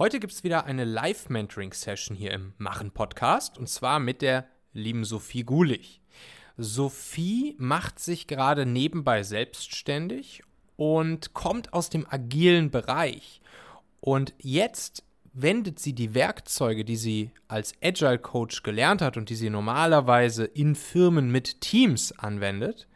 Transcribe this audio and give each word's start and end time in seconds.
Heute 0.00 0.18
gibt 0.18 0.32
es 0.32 0.44
wieder 0.44 0.64
eine 0.64 0.84
Live-Mentoring-Session 0.84 2.16
hier 2.16 2.30
im 2.30 2.54
Machen-Podcast 2.56 3.58
und 3.58 3.68
zwar 3.68 4.00
mit 4.00 4.22
der 4.22 4.46
lieben 4.72 5.04
Sophie 5.04 5.44
Gulich. 5.44 6.00
Sophie 6.56 7.54
macht 7.58 7.98
sich 7.98 8.26
gerade 8.26 8.64
nebenbei 8.64 9.22
selbstständig 9.22 10.42
und 10.76 11.34
kommt 11.34 11.74
aus 11.74 11.90
dem 11.90 12.06
agilen 12.08 12.70
Bereich. 12.70 13.42
Und 14.00 14.32
jetzt 14.38 15.04
wendet 15.34 15.78
sie 15.78 15.92
die 15.92 16.14
Werkzeuge, 16.14 16.86
die 16.86 16.96
sie 16.96 17.30
als 17.46 17.74
Agile 17.82 18.18
Coach 18.18 18.62
gelernt 18.62 19.02
hat 19.02 19.18
und 19.18 19.28
die 19.28 19.36
sie 19.36 19.50
normalerweise 19.50 20.46
in 20.46 20.76
Firmen 20.76 21.30
mit 21.30 21.60
Teams 21.60 22.12
anwendet, 22.12 22.88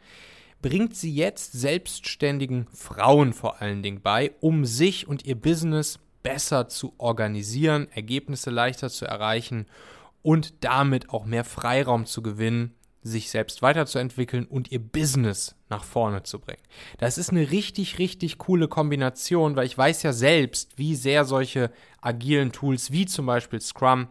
bringt 0.63 0.95
sie 0.95 1.13
jetzt 1.13 1.51
selbstständigen 1.51 2.65
Frauen 2.73 3.33
vor 3.33 3.61
allen 3.61 3.83
Dingen 3.83 4.01
bei, 4.01 4.31
um 4.41 4.65
sich 4.65 5.07
und 5.07 5.23
ihr 5.23 5.35
Business 5.35 5.99
besser 6.25 6.67
zu 6.67 6.95
organisieren, 6.97 7.87
Ergebnisse 7.91 8.49
leichter 8.49 8.89
zu 8.89 9.05
erreichen 9.05 9.67
und 10.23 10.55
damit 10.61 11.11
auch 11.11 11.23
mehr 11.23 11.43
Freiraum 11.43 12.07
zu 12.07 12.23
gewinnen, 12.23 12.73
sich 13.03 13.29
selbst 13.29 13.61
weiterzuentwickeln 13.61 14.47
und 14.47 14.71
ihr 14.71 14.79
Business 14.79 15.55
nach 15.69 15.83
vorne 15.83 16.23
zu 16.23 16.39
bringen. 16.39 16.63
Das 16.97 17.19
ist 17.19 17.29
eine 17.29 17.51
richtig, 17.51 17.99
richtig 17.99 18.39
coole 18.39 18.67
Kombination, 18.67 19.55
weil 19.55 19.67
ich 19.67 19.77
weiß 19.77 20.01
ja 20.01 20.13
selbst, 20.13 20.79
wie 20.79 20.95
sehr 20.95 21.25
solche 21.25 21.71
agilen 22.01 22.51
Tools 22.51 22.91
wie 22.91 23.05
zum 23.05 23.27
Beispiel 23.27 23.61
Scrum 23.61 24.07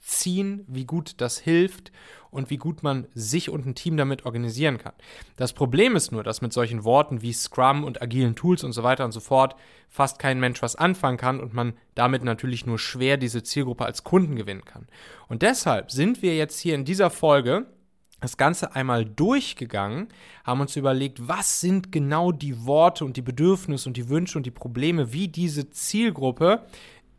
ziehen, 0.00 0.64
wie 0.68 0.86
gut 0.86 1.20
das 1.20 1.38
hilft 1.38 1.92
und 2.30 2.50
wie 2.50 2.56
gut 2.56 2.82
man 2.82 3.06
sich 3.14 3.50
und 3.50 3.66
ein 3.66 3.74
Team 3.74 3.96
damit 3.96 4.24
organisieren 4.24 4.78
kann. 4.78 4.92
Das 5.36 5.52
Problem 5.52 5.96
ist 5.96 6.12
nur, 6.12 6.22
dass 6.22 6.42
mit 6.42 6.52
solchen 6.52 6.84
Worten 6.84 7.22
wie 7.22 7.32
Scrum 7.32 7.84
und 7.84 8.02
agilen 8.02 8.34
Tools 8.36 8.64
und 8.64 8.72
so 8.72 8.82
weiter 8.82 9.04
und 9.04 9.12
so 9.12 9.20
fort 9.20 9.56
fast 9.88 10.18
kein 10.18 10.40
Mensch 10.40 10.62
was 10.62 10.76
anfangen 10.76 11.18
kann 11.18 11.40
und 11.40 11.54
man 11.54 11.74
damit 11.94 12.24
natürlich 12.24 12.66
nur 12.66 12.78
schwer 12.78 13.16
diese 13.16 13.42
Zielgruppe 13.42 13.84
als 13.84 14.04
Kunden 14.04 14.36
gewinnen 14.36 14.64
kann. 14.64 14.86
Und 15.28 15.42
deshalb 15.42 15.90
sind 15.90 16.22
wir 16.22 16.36
jetzt 16.36 16.58
hier 16.60 16.74
in 16.74 16.84
dieser 16.84 17.10
Folge 17.10 17.66
das 18.20 18.36
Ganze 18.36 18.74
einmal 18.74 19.04
durchgegangen, 19.04 20.08
haben 20.42 20.60
uns 20.60 20.74
überlegt, 20.74 21.28
was 21.28 21.60
sind 21.60 21.92
genau 21.92 22.32
die 22.32 22.66
Worte 22.66 23.04
und 23.04 23.16
die 23.16 23.22
Bedürfnisse 23.22 23.88
und 23.88 23.96
die 23.96 24.08
Wünsche 24.08 24.38
und 24.38 24.44
die 24.44 24.50
Probleme, 24.50 25.12
wie 25.12 25.28
diese 25.28 25.70
Zielgruppe 25.70 26.62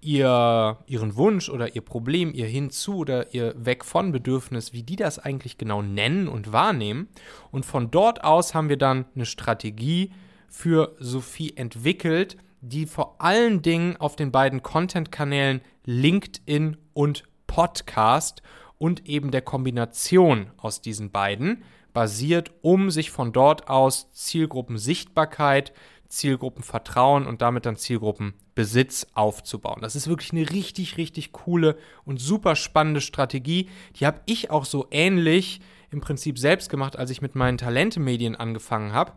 ihr, 0.01 0.77
ihren 0.87 1.15
Wunsch 1.15 1.49
oder 1.49 1.75
ihr 1.75 1.81
Problem, 1.81 2.33
ihr 2.33 2.45
Hinzu 2.45 2.97
oder 2.97 3.33
ihr 3.33 3.53
Weg 3.57 3.83
von 3.85 4.11
Bedürfnis, 4.11 4.73
wie 4.73 4.83
die 4.83 4.95
das 4.95 5.19
eigentlich 5.19 5.57
genau 5.57 5.81
nennen 5.81 6.27
und 6.27 6.51
wahrnehmen. 6.51 7.07
Und 7.51 7.65
von 7.65 7.91
dort 7.91 8.23
aus 8.23 8.53
haben 8.53 8.69
wir 8.69 8.77
dann 8.77 9.05
eine 9.15 9.25
Strategie 9.25 10.11
für 10.47 10.95
Sophie 10.99 11.55
entwickelt, 11.55 12.37
die 12.61 12.85
vor 12.85 13.21
allen 13.21 13.61
Dingen 13.61 13.97
auf 13.97 14.15
den 14.15 14.31
beiden 14.31 14.63
Content-Kanälen 14.63 15.61
LinkedIn 15.85 16.77
und 16.93 17.23
Podcast 17.47 18.41
und 18.77 19.07
eben 19.07 19.31
der 19.31 19.41
Kombination 19.41 20.51
aus 20.57 20.81
diesen 20.81 21.11
beiden 21.11 21.63
basiert, 21.93 22.51
um 22.61 22.91
sich 22.91 23.11
von 23.11 23.33
dort 23.33 23.69
aus 23.69 24.11
Zielgruppensichtbarkeit, 24.13 25.73
Zielgruppenvertrauen 26.09 27.25
und 27.25 27.41
damit 27.41 27.65
dann 27.65 27.77
Zielgruppenbesitz 27.77 29.07
aufzubauen. 29.13 29.81
Das 29.81 29.95
ist 29.95 30.07
wirklich 30.07 30.31
eine 30.31 30.49
richtig, 30.49 30.97
richtig 30.97 31.31
coole 31.31 31.77
und 32.03 32.19
super 32.19 32.55
spannende 32.55 33.01
Strategie. 33.01 33.69
Die 33.95 34.05
habe 34.05 34.21
ich 34.25 34.51
auch 34.51 34.65
so 34.65 34.87
ähnlich 34.91 35.61
im 35.91 36.01
Prinzip 36.01 36.37
selbst 36.37 36.69
gemacht, 36.69 36.97
als 36.97 37.09
ich 37.11 37.21
mit 37.21 37.35
meinen 37.35 37.57
Talentemedien 37.57 38.35
angefangen 38.35 38.93
habe. 38.93 39.13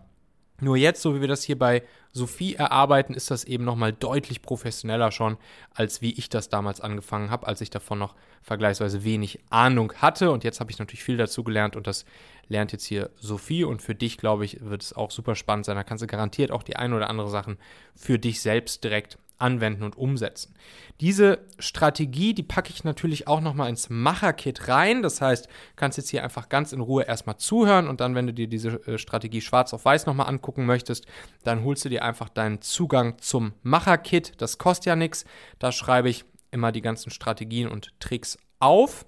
Nur 0.62 0.76
jetzt, 0.76 1.02
so 1.02 1.16
wie 1.16 1.20
wir 1.20 1.26
das 1.26 1.42
hier 1.42 1.58
bei 1.58 1.82
Sophie 2.12 2.54
erarbeiten, 2.54 3.14
ist 3.14 3.32
das 3.32 3.42
eben 3.42 3.64
nochmal 3.64 3.92
deutlich 3.92 4.42
professioneller 4.42 5.10
schon, 5.10 5.36
als 5.74 6.02
wie 6.02 6.12
ich 6.12 6.28
das 6.28 6.50
damals 6.50 6.80
angefangen 6.80 7.32
habe, 7.32 7.48
als 7.48 7.60
ich 7.60 7.70
davon 7.70 7.98
noch 7.98 8.14
vergleichsweise 8.42 9.02
wenig 9.02 9.40
Ahnung 9.50 9.92
hatte. 9.94 10.30
Und 10.30 10.44
jetzt 10.44 10.60
habe 10.60 10.70
ich 10.70 10.78
natürlich 10.78 11.02
viel 11.02 11.16
dazu 11.16 11.42
gelernt 11.42 11.74
und 11.74 11.88
das 11.88 12.04
lernt 12.46 12.70
jetzt 12.70 12.84
hier 12.84 13.10
Sophie. 13.16 13.64
Und 13.64 13.82
für 13.82 13.96
dich, 13.96 14.18
glaube 14.18 14.44
ich, 14.44 14.64
wird 14.64 14.84
es 14.84 14.92
auch 14.92 15.10
super 15.10 15.34
spannend 15.34 15.66
sein. 15.66 15.74
Da 15.74 15.82
kannst 15.82 16.02
du 16.02 16.06
garantiert 16.06 16.52
auch 16.52 16.62
die 16.62 16.76
ein 16.76 16.92
oder 16.92 17.10
andere 17.10 17.28
Sachen 17.28 17.58
für 17.96 18.20
dich 18.20 18.40
selbst 18.40 18.84
direkt 18.84 19.18
anwenden 19.42 19.82
und 19.82 19.98
umsetzen. 19.98 20.54
Diese 21.00 21.40
Strategie, 21.58 22.32
die 22.32 22.42
packe 22.42 22.70
ich 22.70 22.84
natürlich 22.84 23.26
auch 23.26 23.40
nochmal 23.40 23.68
ins 23.68 23.90
Macher-Kit 23.90 24.68
rein. 24.68 25.02
Das 25.02 25.20
heißt, 25.20 25.48
kannst 25.76 25.98
jetzt 25.98 26.10
hier 26.10 26.22
einfach 26.22 26.48
ganz 26.48 26.72
in 26.72 26.80
Ruhe 26.80 27.02
erstmal 27.02 27.36
zuhören 27.36 27.88
und 27.88 28.00
dann, 28.00 28.14
wenn 28.14 28.26
du 28.26 28.32
dir 28.32 28.46
diese 28.46 28.86
äh, 28.86 28.98
Strategie 28.98 29.40
schwarz 29.40 29.74
auf 29.74 29.84
weiß 29.84 30.06
nochmal 30.06 30.28
angucken 30.28 30.64
möchtest, 30.64 31.06
dann 31.42 31.64
holst 31.64 31.84
du 31.84 31.88
dir 31.88 32.04
einfach 32.04 32.28
deinen 32.28 32.62
Zugang 32.62 33.18
zum 33.18 33.52
Macher-Kit. 33.62 34.34
Das 34.38 34.58
kostet 34.58 34.86
ja 34.86 34.96
nichts. 34.96 35.24
Da 35.58 35.72
schreibe 35.72 36.08
ich 36.08 36.24
immer 36.50 36.70
die 36.70 36.82
ganzen 36.82 37.10
Strategien 37.10 37.68
und 37.68 37.98
Tricks 37.98 38.38
auf. 38.60 39.04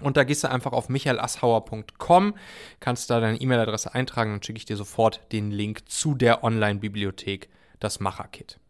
Und 0.00 0.16
da 0.16 0.24
gehst 0.24 0.44
du 0.44 0.50
einfach 0.50 0.72
auf 0.72 0.90
michaelassauer.com, 0.90 2.34
kannst 2.80 3.08
da 3.08 3.18
deine 3.18 3.40
E-Mail-Adresse 3.40 3.94
eintragen 3.94 4.34
und 4.34 4.44
schicke 4.44 4.58
ich 4.58 4.66
dir 4.66 4.76
sofort 4.76 5.20
den 5.32 5.50
Link 5.50 5.88
zu 5.88 6.14
der 6.14 6.44
Online-Bibliothek, 6.44 7.48
das 7.80 7.98
Macher-Kit. 7.98 8.60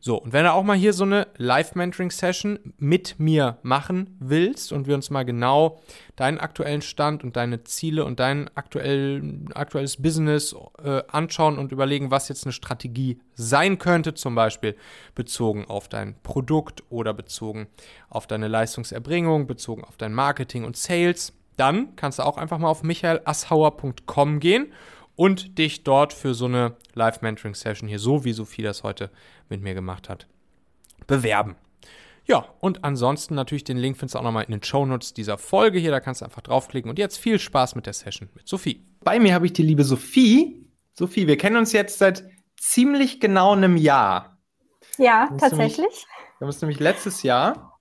So, 0.00 0.16
und 0.22 0.32
wenn 0.32 0.44
du 0.44 0.52
auch 0.52 0.62
mal 0.62 0.76
hier 0.76 0.92
so 0.92 1.02
eine 1.02 1.26
Live-Mentoring-Session 1.38 2.74
mit 2.78 3.18
mir 3.18 3.58
machen 3.62 4.16
willst 4.20 4.72
und 4.72 4.86
wir 4.86 4.94
uns 4.94 5.10
mal 5.10 5.24
genau 5.24 5.80
deinen 6.14 6.38
aktuellen 6.38 6.82
Stand 6.82 7.24
und 7.24 7.34
deine 7.36 7.64
Ziele 7.64 8.04
und 8.04 8.20
dein 8.20 8.48
aktuell, 8.54 9.40
aktuelles 9.54 10.00
Business 10.00 10.54
äh, 10.82 11.02
anschauen 11.08 11.58
und 11.58 11.72
überlegen, 11.72 12.12
was 12.12 12.28
jetzt 12.28 12.46
eine 12.46 12.52
Strategie 12.52 13.18
sein 13.34 13.78
könnte, 13.78 14.14
zum 14.14 14.36
Beispiel 14.36 14.76
bezogen 15.16 15.64
auf 15.64 15.88
dein 15.88 16.14
Produkt 16.22 16.84
oder 16.90 17.12
bezogen 17.12 17.66
auf 18.08 18.28
deine 18.28 18.46
Leistungserbringung, 18.46 19.48
bezogen 19.48 19.82
auf 19.82 19.96
dein 19.96 20.14
Marketing 20.14 20.64
und 20.64 20.76
Sales, 20.76 21.32
dann 21.56 21.96
kannst 21.96 22.20
du 22.20 22.22
auch 22.22 22.36
einfach 22.36 22.58
mal 22.58 22.68
auf 22.68 22.84
michaelassauer.com 22.84 24.38
gehen 24.38 24.72
und 25.18 25.58
dich 25.58 25.82
dort 25.82 26.12
für 26.12 26.32
so 26.32 26.44
eine 26.44 26.76
Live-Mentoring-Session 26.94 27.88
hier, 27.88 27.98
so 27.98 28.24
wie 28.24 28.32
Sophie 28.32 28.62
das 28.62 28.84
heute 28.84 29.10
mit 29.48 29.60
mir 29.60 29.74
gemacht 29.74 30.08
hat, 30.08 30.28
bewerben. 31.08 31.56
Ja, 32.24 32.46
und 32.60 32.84
ansonsten 32.84 33.34
natürlich 33.34 33.64
den 33.64 33.78
Link 33.78 33.96
findest 33.96 34.14
du 34.14 34.20
auch 34.20 34.22
nochmal 34.22 34.44
in 34.44 34.52
den 34.52 34.62
Show 34.62 34.86
Notes 34.86 35.14
dieser 35.14 35.36
Folge 35.36 35.80
hier. 35.80 35.90
Da 35.90 35.98
kannst 35.98 36.20
du 36.20 36.24
einfach 36.24 36.42
draufklicken. 36.42 36.88
Und 36.88 37.00
jetzt 37.00 37.18
viel 37.18 37.40
Spaß 37.40 37.74
mit 37.74 37.86
der 37.86 37.94
Session 37.94 38.28
mit 38.34 38.46
Sophie. 38.46 38.86
Bei 39.00 39.18
mir 39.18 39.34
habe 39.34 39.46
ich 39.46 39.52
die 39.52 39.64
liebe 39.64 39.82
Sophie. 39.82 40.64
Sophie, 40.92 41.26
wir 41.26 41.36
kennen 41.36 41.56
uns 41.56 41.72
jetzt 41.72 41.98
seit 41.98 42.24
ziemlich 42.56 43.18
genau 43.18 43.54
einem 43.54 43.76
Jahr. 43.76 44.38
Ja, 44.98 45.28
tatsächlich. 45.36 45.78
Nämlich, 45.78 46.06
wir 46.38 46.40
haben 46.42 46.48
uns 46.48 46.60
nämlich 46.60 46.78
letztes 46.78 47.24
Jahr 47.24 47.80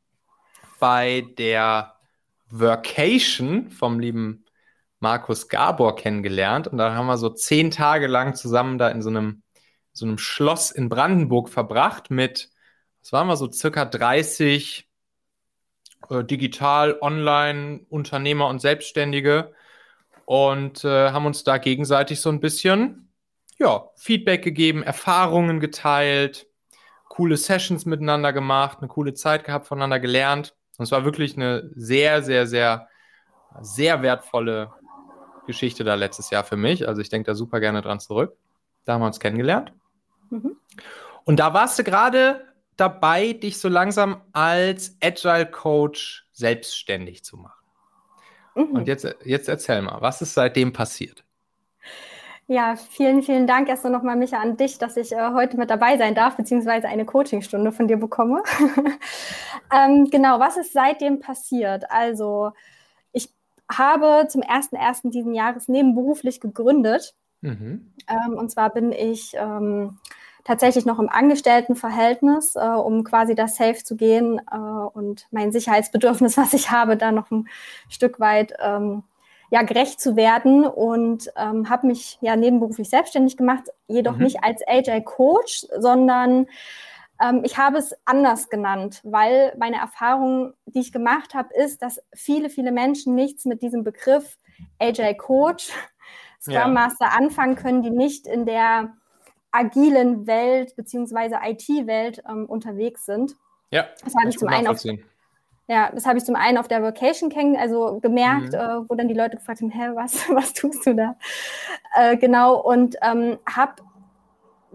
bei 0.80 1.28
der 1.38 1.98
Workation 2.50 3.70
vom 3.70 4.00
lieben 4.00 4.44
Markus 5.00 5.48
Gabor 5.48 5.96
kennengelernt 5.96 6.68
und 6.68 6.78
da 6.78 6.94
haben 6.96 7.08
wir 7.08 7.18
so 7.18 7.30
zehn 7.30 7.72
Tage 7.72 8.08
lang 8.08 8.36
zusammen 8.36 8.78
da 8.78 8.90
in 8.90 9.02
so 9.02 9.10
einem, 9.10 9.44
so 9.94 10.06
einem 10.06 10.18
Schloss 10.18 10.72
in 10.72 10.90
Brandenburg 10.90 11.50
verbracht 11.50 12.10
mit, 12.10 12.50
was 13.02 13.12
waren 13.12 13.28
wir 13.28 13.38
so, 13.38 13.52
circa 13.52 13.86
30 13.86 14.88
äh, 16.10 16.24
digital, 16.24 16.98
online 17.02 17.82
Unternehmer 17.90 18.48
und 18.48 18.60
Selbstständige 18.60 19.54
und 20.26 20.84
äh, 20.84 21.12
haben 21.12 21.26
uns 21.26 21.44
da 21.44 21.58
gegenseitig 21.58 22.20
so 22.20 22.30
ein 22.30 22.40
bisschen 22.40 23.14
ja, 23.58 23.90
Feedback 23.96 24.44
gegeben, 24.44 24.84
Erfahrungen 24.84 25.60
geteilt, 25.60 26.48
coole 27.08 27.38
Sessions 27.38 27.86
miteinander 27.86 28.34
gemacht, 28.34 28.80
eine 28.80 28.88
coole 28.88 29.14
Zeit 29.14 29.44
gehabt, 29.44 29.68
voneinander 29.68 30.00
gelernt. 30.00 30.56
Und 30.78 30.84
es 30.84 30.92
war 30.92 31.06
wirklich 31.06 31.36
eine 31.36 31.72
sehr, 31.76 32.22
sehr, 32.22 32.46
sehr, 32.46 32.88
sehr 33.62 34.04
wertvolle 34.04 34.72
Geschichte 35.48 35.84
da 35.84 35.96
letztes 35.96 36.30
Jahr 36.30 36.44
für 36.44 36.58
mich. 36.58 36.88
Also 36.88 37.02
ich 37.02 37.10
denke 37.10 37.32
da 37.32 37.36
super 37.36 37.60
gerne 37.60 37.82
dran 37.82 38.00
zurück. 38.00 38.38
Da 38.86 38.94
haben 38.94 39.02
wir 39.02 39.08
uns 39.08 39.20
kennengelernt. 39.20 39.74
Mhm. 40.30 40.58
Und 41.26 41.40
da 41.40 41.54
warst 41.54 41.80
du 41.80 41.84
gerade 41.84 42.46
dabei, 42.78 43.34
dich 43.34 43.60
so 43.60 43.68
langsam 43.68 44.22
als 44.32 44.96
Agile 45.04 45.50
Coach 45.50 46.28
selbstständig 46.32 47.24
zu 47.24 47.38
machen. 47.38 47.66
Mhm. 48.56 48.72
Und 48.72 48.88
jetzt, 48.88 49.08
jetzt 49.26 49.50
erzähl 49.50 49.82
mal, 49.82 50.02
was 50.02 50.22
ist 50.22 50.36
seitdem 50.36 50.74
passiert? 50.74 51.24
Ja, 52.50 52.78
vielen, 52.78 53.24
vielen 53.24 53.46
Dank 53.46 53.68
erst 53.68 53.84
nochmal, 53.84 54.16
Micha, 54.16 54.40
an 54.40 54.56
dich, 54.56 54.78
dass 54.78 54.96
ich 54.96 55.12
äh, 55.12 55.34
heute 55.34 55.58
mit 55.58 55.70
dabei 55.70 55.98
sein 55.98 56.16
darf, 56.16 56.38
beziehungsweise 56.38 56.88
eine 56.88 57.04
Coachingstunde 57.04 57.74
von 57.74 57.90
dir 57.90 57.98
bekomme. 57.98 58.42
ähm, 59.74 60.10
genau, 60.10 60.40
was 60.40 60.56
ist 60.56 60.72
seitdem 60.72 61.20
passiert? 61.20 61.92
Also, 61.92 62.54
habe 63.72 64.28
zum 64.30 64.42
1.1. 64.42 65.12
diesen 65.12 65.34
Jahres 65.34 65.68
nebenberuflich 65.68 66.40
gegründet. 66.40 67.16
Mhm. 67.42 67.94
Ähm, 68.08 68.34
und 68.34 68.50
zwar 68.50 68.72
bin 68.72 68.92
ich 68.92 69.34
ähm, 69.36 70.00
tatsächlich 70.44 70.86
noch 70.86 70.98
im 71.00 71.10
Angestelltenverhältnis, 71.10 72.56
äh, 72.56 72.60
um 72.60 73.04
quasi 73.04 73.36
da 73.36 73.48
safe 73.48 73.84
zu 73.84 73.96
gehen 73.96 74.40
äh, 74.52 74.58
und 74.58 75.28
mein 75.32 75.52
Sicherheitsbedürfnis, 75.52 76.38
was 76.38 76.54
ich 76.54 76.72
habe, 76.72 76.98
da 76.98 77.12
noch 77.12 77.30
ein 77.32 77.48
Stück 77.90 78.20
weit 78.20 78.54
ähm, 78.60 79.04
ja, 79.50 79.62
gerecht 79.62 80.00
zu 80.02 80.16
werden 80.16 80.66
und 80.66 81.32
ähm, 81.38 81.70
habe 81.70 81.88
mich 81.88 82.18
ja 82.22 82.36
nebenberuflich 82.36 82.90
selbstständig 82.90 83.38
gemacht, 83.38 83.64
jedoch 83.88 84.18
mhm. 84.18 84.24
nicht 84.24 84.44
als 84.44 84.62
AJ-Coach, 84.68 85.68
sondern 85.78 86.48
Ähm, 87.22 87.42
ich 87.44 87.58
habe 87.58 87.78
es 87.78 87.96
anders 88.06 88.50
genannt, 88.50 89.02
weil 89.04 89.54
meine 89.58 89.78
Erfahrung, 89.78 90.54
die 90.66 90.80
ich 90.80 90.92
gemacht 90.92 91.34
habe, 91.34 91.54
ist, 91.54 91.82
dass 91.82 92.02
viele, 92.14 92.50
viele 92.50 92.72
Menschen 92.72 93.16
nichts 93.16 93.46
mit 93.46 93.62
diesem 93.62 93.84
Begriff 93.84 94.38
AJ 94.80 95.16
Coach, 95.16 95.72
Scrum 96.42 96.54
ja. 96.54 96.68
Master 96.68 97.14
anfangen 97.14 97.56
können, 97.56 97.82
die 97.82 97.90
nicht 97.90 98.28
in 98.28 98.46
der 98.46 98.94
agilen 99.52 100.28
Welt 100.28 100.76
bzw. 100.76 101.38
IT-Welt 101.44 102.22
ähm, 102.30 102.46
unterwegs 102.46 103.06
sind. 103.06 103.36
Ja, 103.72 103.88
das 104.04 104.14
habe 104.16 104.30
ich 104.30 104.38
zum 104.38 104.48
einen 104.50 104.68
auf, 104.68 104.82
ja, 105.70 105.92
das 105.92 106.06
habe 106.06 106.18
ich 106.18 106.24
zum 106.24 106.36
einen 106.36 106.58
auf 106.58 106.70
der 106.70 106.82
Vacation 106.82 107.30
kennen, 107.30 107.58
also 107.58 108.00
gemerkt, 108.00 108.54
mhm. 108.54 108.60
äh, 108.60 108.90
wo 108.90 108.96
dann 108.96 109.10
die 109.10 109.14
Leute 109.14 109.38
gefragt 109.38 109.62
haben, 109.62 109.70
hä, 109.70 109.90
was, 109.94 110.30
was 110.34 110.54
tust 110.54 110.86
du 110.86 110.96
da? 110.96 111.18
Äh, 111.96 112.18
genau, 112.18 112.62
und 112.62 112.96
ähm, 113.02 113.38
habe 113.46 113.82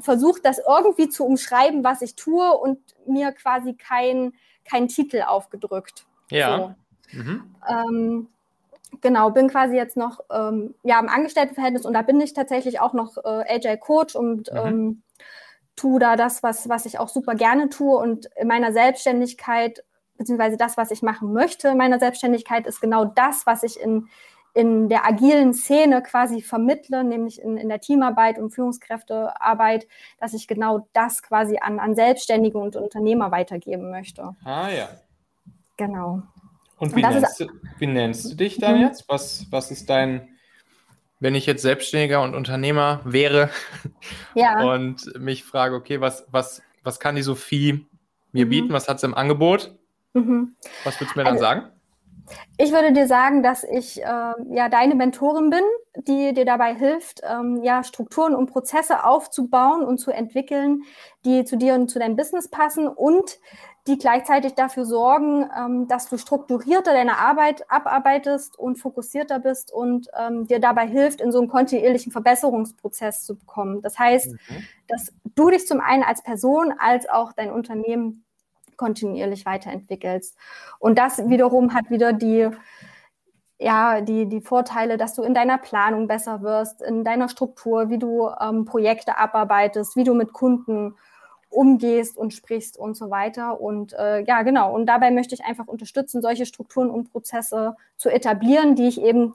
versucht, 0.02 0.44
das 0.44 0.58
irgendwie 0.58 1.08
zu 1.08 1.25
umschreiben, 1.25 1.84
was 1.84 2.02
ich 2.02 2.16
tue 2.16 2.52
und 2.52 2.78
mir 3.06 3.32
quasi 3.32 3.75
keinen 3.75 4.34
kein 4.64 4.88
Titel 4.88 5.22
aufgedrückt. 5.22 6.06
Ja. 6.31 6.56
So. 7.12 7.19
Mhm. 7.19 7.54
Ähm, 7.69 8.28
genau, 9.00 9.31
bin 9.31 9.49
quasi 9.49 9.76
jetzt 9.76 9.96
noch 9.96 10.20
ähm, 10.31 10.75
ja, 10.82 10.99
im 11.00 11.08
Angestelltenverhältnis 11.08 11.84
und 11.84 11.94
da 11.94 12.02
bin 12.02 12.20
ich 12.20 12.32
tatsächlich 12.32 12.81
auch 12.81 12.93
noch 12.93 13.16
äh, 13.19 13.44
Agile 13.49 13.78
Coach 13.78 14.14
und 14.14 14.52
mhm. 14.52 14.58
ähm, 14.58 15.02
tue 15.76 15.99
da 15.99 16.16
das, 16.16 16.43
was, 16.43 16.69
was 16.69 16.87
ich 16.87 16.98
auch 16.98 17.08
super 17.08 17.34
gerne 17.34 17.69
tue. 17.69 17.96
Und 17.96 18.28
in 18.37 18.48
meiner 18.48 18.72
Selbstständigkeit, 18.72 19.84
beziehungsweise 20.16 20.56
das, 20.56 20.76
was 20.76 20.90
ich 20.90 21.02
machen 21.02 21.32
möchte 21.32 21.69
in 21.69 21.78
meiner 21.78 21.98
Selbstständigkeit, 21.98 22.66
ist 22.66 22.81
genau 22.81 23.05
das, 23.05 23.46
was 23.46 23.62
ich 23.62 23.81
in, 23.81 24.08
in 24.54 24.88
der 24.88 25.06
agilen 25.06 25.54
Szene 25.54 26.02
quasi 26.02 26.43
vermittle, 26.43 27.04
nämlich 27.04 27.40
in, 27.40 27.56
in 27.56 27.69
der 27.69 27.81
Teamarbeit 27.81 28.38
und 28.38 28.50
Führungskräftearbeit, 28.50 29.87
dass 30.19 30.34
ich 30.34 30.46
genau 30.46 30.88
das 30.93 31.22
quasi 31.22 31.58
an, 31.58 31.78
an 31.78 31.94
Selbstständige 31.94 32.58
und 32.58 32.76
Unternehmer 32.76 33.31
weitergeben 33.31 33.90
möchte. 33.90 34.37
Ah 34.44 34.69
ja. 34.69 34.88
Genau. 35.78 36.22
Und 36.78 36.94
wie, 36.96 37.04
und 37.04 37.12
nennst, 37.12 37.40
du, 37.40 37.46
wie 37.78 37.87
nennst 37.87 38.31
du 38.31 38.34
dich 38.34 38.58
dann 38.58 38.76
mhm. 38.76 38.82
jetzt? 38.82 39.08
Was, 39.08 39.46
was 39.50 39.70
ist 39.70 39.88
dein, 39.88 40.28
wenn 41.20 41.34
ich 41.34 41.46
jetzt 41.46 41.62
Selbstständiger 41.62 42.20
und 42.22 42.34
Unternehmer 42.34 43.00
wäre 43.05 43.50
ja. 44.34 44.60
und 44.62 45.19
mich 45.19 45.44
frage, 45.44 45.75
okay, 45.75 46.00
was, 46.00 46.26
was, 46.31 46.62
was 46.82 47.00
kann 47.00 47.14
die 47.14 47.22
Sophie 47.22 47.87
mir 48.32 48.46
mhm. 48.46 48.50
bieten? 48.50 48.72
Was 48.72 48.88
hat 48.88 49.00
sie 49.00 49.06
im 49.06 49.14
Angebot? 49.14 49.75
Mhm. 50.12 50.56
Was 50.84 51.00
würdest 51.00 51.16
du 51.16 51.20
mir 51.20 51.25
dann 51.25 51.34
also, 51.34 51.44
sagen? 51.44 51.72
Ich 52.58 52.73
würde 52.73 52.93
dir 52.93 53.06
sagen, 53.06 53.43
dass 53.43 53.64
ich 53.64 54.02
äh, 54.02 54.05
ja 54.05 54.69
deine 54.69 54.94
Mentorin 54.94 55.50
bin, 55.50 55.64
die 55.96 56.32
dir 56.32 56.44
dabei 56.44 56.75
hilft, 56.75 57.20
ähm, 57.29 57.62
ja 57.62 57.82
Strukturen 57.84 58.34
und 58.34 58.50
Prozesse 58.50 59.05
aufzubauen 59.05 59.84
und 59.84 59.99
zu 59.99 60.11
entwickeln, 60.11 60.82
die 61.25 61.44
zu 61.44 61.56
dir 61.56 61.75
und 61.75 61.88
zu 61.88 61.99
deinem 61.99 62.17
Business 62.17 62.49
passen 62.49 62.88
und 62.88 63.38
die 63.88 63.99
gleichzeitig 63.99 64.55
dafür 64.55 64.84
sorgen, 64.84 65.50
ähm, 65.58 65.88
dass 65.88 66.08
du 66.08 66.17
strukturierter 66.17 66.93
deine 66.93 67.19
Arbeit 67.19 67.69
abarbeitest 67.69 68.56
und 68.56 68.76
fokussierter 68.76 69.40
bist 69.40 69.73
und 69.73 70.08
ähm, 70.19 70.46
dir 70.46 70.61
dabei 70.61 70.87
hilft, 70.87 71.20
in 71.20 71.32
so 71.32 71.40
einen 71.40 71.49
kontinuierlichen 71.49 72.12
Verbesserungsprozess 72.12 73.25
zu 73.25 73.37
bekommen. 73.37 73.82
Das 73.82 73.99
heißt, 73.99 74.32
mhm. 74.32 74.38
dass 74.87 75.12
du 75.34 75.50
dich 75.50 75.67
zum 75.67 75.81
einen 75.81 76.05
als 76.05 76.23
Person 76.23 76.73
als 76.79 77.08
auch 77.08 77.32
dein 77.32 77.50
Unternehmen 77.50 78.25
kontinuierlich 78.76 79.46
weiterentwickelst. 79.46 80.36
Und 80.78 80.98
das 80.98 81.28
wiederum 81.28 81.74
hat 81.74 81.90
wieder 81.90 82.12
die, 82.12 82.48
ja, 83.58 84.00
die, 84.00 84.26
die 84.28 84.40
Vorteile, 84.40 84.96
dass 84.96 85.14
du 85.14 85.22
in 85.22 85.34
deiner 85.34 85.58
Planung 85.58 86.08
besser 86.08 86.42
wirst, 86.42 86.82
in 86.82 87.04
deiner 87.04 87.28
Struktur, 87.28 87.90
wie 87.90 87.98
du 87.98 88.28
ähm, 88.40 88.64
Projekte 88.64 89.19
abarbeitest, 89.19 89.96
wie 89.96 90.04
du 90.04 90.14
mit 90.14 90.32
Kunden 90.32 90.96
umgehst 91.52 92.16
und 92.16 92.32
sprichst 92.32 92.78
und 92.78 92.96
so 92.96 93.10
weiter. 93.10 93.60
Und 93.60 93.92
äh, 93.92 94.24
ja, 94.24 94.42
genau. 94.42 94.74
Und 94.74 94.86
dabei 94.86 95.10
möchte 95.10 95.34
ich 95.34 95.44
einfach 95.44 95.66
unterstützen, 95.66 96.22
solche 96.22 96.46
Strukturen 96.46 96.90
und 96.90 97.12
Prozesse 97.12 97.76
zu 97.96 98.08
etablieren, 98.08 98.74
die 98.74 98.88
ich 98.88 99.00
eben 99.00 99.34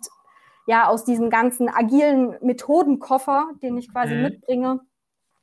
ja 0.65 0.87
aus 0.87 1.05
diesem 1.05 1.29
ganzen 1.29 1.69
agilen 1.69 2.35
Methodenkoffer, 2.41 3.49
den 3.61 3.77
ich 3.77 3.91
quasi 3.91 4.15
mhm. 4.15 4.23
mitbringe 4.23 4.81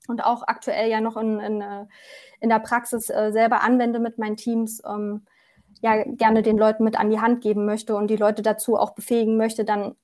und 0.08 0.24
auch 0.24 0.42
aktuell 0.46 0.90
ja 0.90 1.00
noch 1.00 1.16
in, 1.16 1.40
in, 1.40 1.60
äh, 1.62 1.86
in 2.44 2.50
der 2.50 2.60
Praxis 2.60 3.08
äh, 3.08 3.32
selber 3.32 3.62
anwende 3.62 3.98
mit 3.98 4.18
meinen 4.18 4.36
Teams, 4.36 4.82
ähm, 4.86 5.22
ja 5.80 6.04
gerne 6.04 6.42
den 6.42 6.58
Leuten 6.58 6.84
mit 6.84 6.98
an 6.98 7.10
die 7.10 7.20
Hand 7.20 7.42
geben 7.42 7.64
möchte 7.64 7.96
und 7.96 8.08
die 8.08 8.16
Leute 8.16 8.42
dazu 8.42 8.76
auch 8.76 8.94
befähigen 8.94 9.36
möchte, 9.36 9.64
dann 9.64 9.96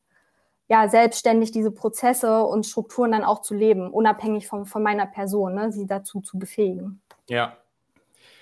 ja, 0.69 0.89
selbstständig 0.89 1.51
diese 1.51 1.73
Prozesse 1.73 2.45
und 2.45 2.65
Strukturen 2.65 3.11
dann 3.11 3.25
auch 3.25 3.43
zu 3.43 3.55
leben, 3.55 3.91
unabhängig 3.91 4.47
von, 4.47 4.67
von 4.67 4.85
meiner 4.85 5.07
Person, 5.07 5.55
ne, 5.55 5.73
sie 5.73 5.87
dazu 5.87 6.21
zu 6.21 6.39
befähigen. 6.39 7.03
Ja. 7.29 7.57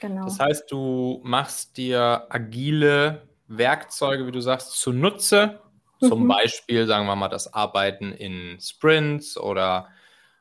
Genau. 0.01 0.25
Das 0.25 0.39
heißt, 0.39 0.71
du 0.71 1.21
machst 1.25 1.79
dir 1.79 2.27
agile 2.29 3.23
Werkzeuge, 3.47 4.27
wie 4.27 4.33
du 4.33 4.41
sagst, 4.41 4.73
zunutze. 4.73 5.61
Zum 6.01 6.25
mhm. 6.25 6.29
Beispiel, 6.29 6.87
sagen 6.87 7.07
wir 7.07 7.17
mal, 7.17 7.29
das 7.29 7.53
Arbeiten 7.55 8.13
in 8.13 8.59
Sprints 8.61 9.39
oder 9.39 9.89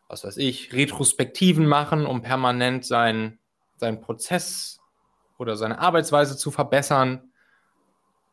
was 0.10 0.24
weiß 0.24 0.38
ich, 0.38 0.74
Retrospektiven 0.74 1.66
machen, 1.66 2.06
um 2.06 2.22
permanent 2.22 2.86
seinen 3.78 3.98
sein 3.98 4.02
Prozess 4.02 4.80
oder 5.38 5.56
seine 5.56 5.80
Arbeitsweise 5.80 6.38
zu 6.38 6.52
verbessern 6.52 7.32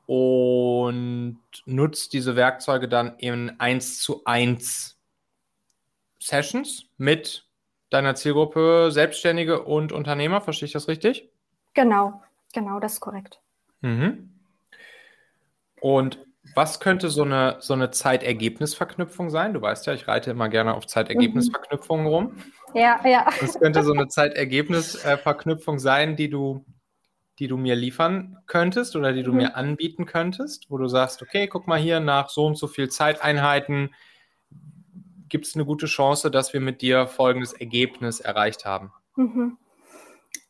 und 0.06 1.38
nutzt 1.64 2.12
diese 2.12 2.36
Werkzeuge 2.36 2.88
dann 2.88 3.16
in 3.18 3.58
1 3.58 4.00
zu 4.00 4.24
1 4.24 4.98
Sessions 6.20 6.86
mit 6.96 7.46
deiner 7.90 8.14
Zielgruppe 8.14 8.90
Selbstständige 8.90 9.62
und 9.62 9.92
Unternehmer. 9.92 10.40
Verstehe 10.40 10.66
ich 10.66 10.72
das 10.72 10.88
richtig? 10.88 11.30
Genau, 11.74 12.22
genau, 12.52 12.80
das 12.80 12.94
ist 12.94 13.00
korrekt. 13.00 13.40
Mhm. 13.80 14.30
Und 15.80 16.26
was 16.54 16.80
könnte 16.80 17.10
so 17.10 17.22
eine, 17.22 17.56
so 17.60 17.74
eine 17.74 17.90
Zeitergebnisverknüpfung 17.90 19.30
sein? 19.30 19.54
Du 19.54 19.62
weißt 19.62 19.86
ja, 19.86 19.94
ich 19.94 20.06
reite 20.06 20.30
immer 20.30 20.48
gerne 20.48 20.74
auf 20.74 20.86
Zeitergebnisverknüpfungen 20.86 22.06
rum. 22.06 22.36
Ja, 22.76 22.98
ja. 23.06 23.24
Was 23.40 23.56
könnte 23.60 23.84
so 23.84 23.92
eine 23.92 24.08
Zeitergebnisverknüpfung 24.08 25.78
sein, 25.78 26.16
die 26.16 26.28
du 26.28 26.64
die 27.38 27.48
du 27.48 27.56
mir 27.56 27.74
liefern 27.74 28.38
könntest 28.46 28.96
oder 28.96 29.12
die 29.12 29.22
du 29.22 29.32
mhm. 29.32 29.36
mir 29.38 29.56
anbieten 29.56 30.06
könntest, 30.06 30.70
wo 30.70 30.78
du 30.78 30.86
sagst, 30.86 31.22
okay, 31.22 31.46
guck 31.46 31.66
mal 31.66 31.78
hier, 31.78 32.00
nach 32.00 32.28
so 32.28 32.46
und 32.46 32.56
so 32.56 32.66
viel 32.66 32.88
Zeiteinheiten 32.88 33.94
gibt 35.28 35.46
es 35.46 35.54
eine 35.56 35.64
gute 35.64 35.86
Chance, 35.86 36.30
dass 36.30 36.52
wir 36.52 36.60
mit 36.60 36.80
dir 36.80 37.08
folgendes 37.08 37.52
Ergebnis 37.52 38.20
erreicht 38.20 38.64
haben? 38.64 38.92
Mhm. 39.16 39.58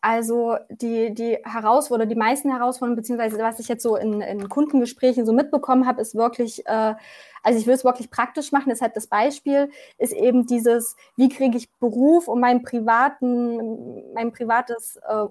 Also 0.01 0.57
die, 0.69 1.15
die 1.15 1.39
Herausforderungen, 1.45 2.11
die 2.11 2.19
meisten 2.19 2.51
Herausforderungen, 2.51 2.97
beziehungsweise 2.97 3.39
was 3.39 3.59
ich 3.59 3.69
jetzt 3.69 3.83
so 3.83 3.97
in, 3.97 4.21
in 4.21 4.49
Kundengesprächen 4.49 5.25
so 5.25 5.33
mitbekommen 5.33 5.87
habe, 5.87 6.03
ist 6.03 6.15
wirklich, 6.15 6.67
äh, 6.67 6.95
also 7.43 7.59
ich 7.59 7.67
will 7.67 7.75
es 7.75 7.85
wirklich 7.85 8.11
praktisch 8.11 8.53
machen, 8.53 8.69
deshalb 8.69 8.93
das 8.93 9.07
Beispiel 9.07 9.71
ist 9.97 10.13
eben 10.13 10.47
dieses, 10.47 10.97
wie 11.17 11.31
kriege 11.31 11.57
ich 11.57 11.73
Beruf 11.79 12.29
und 12.29 12.41
mein 12.41 12.63
privaten, 12.63 14.13
mein 14.13 14.33
privates 14.33 14.97
äh, 15.09 15.27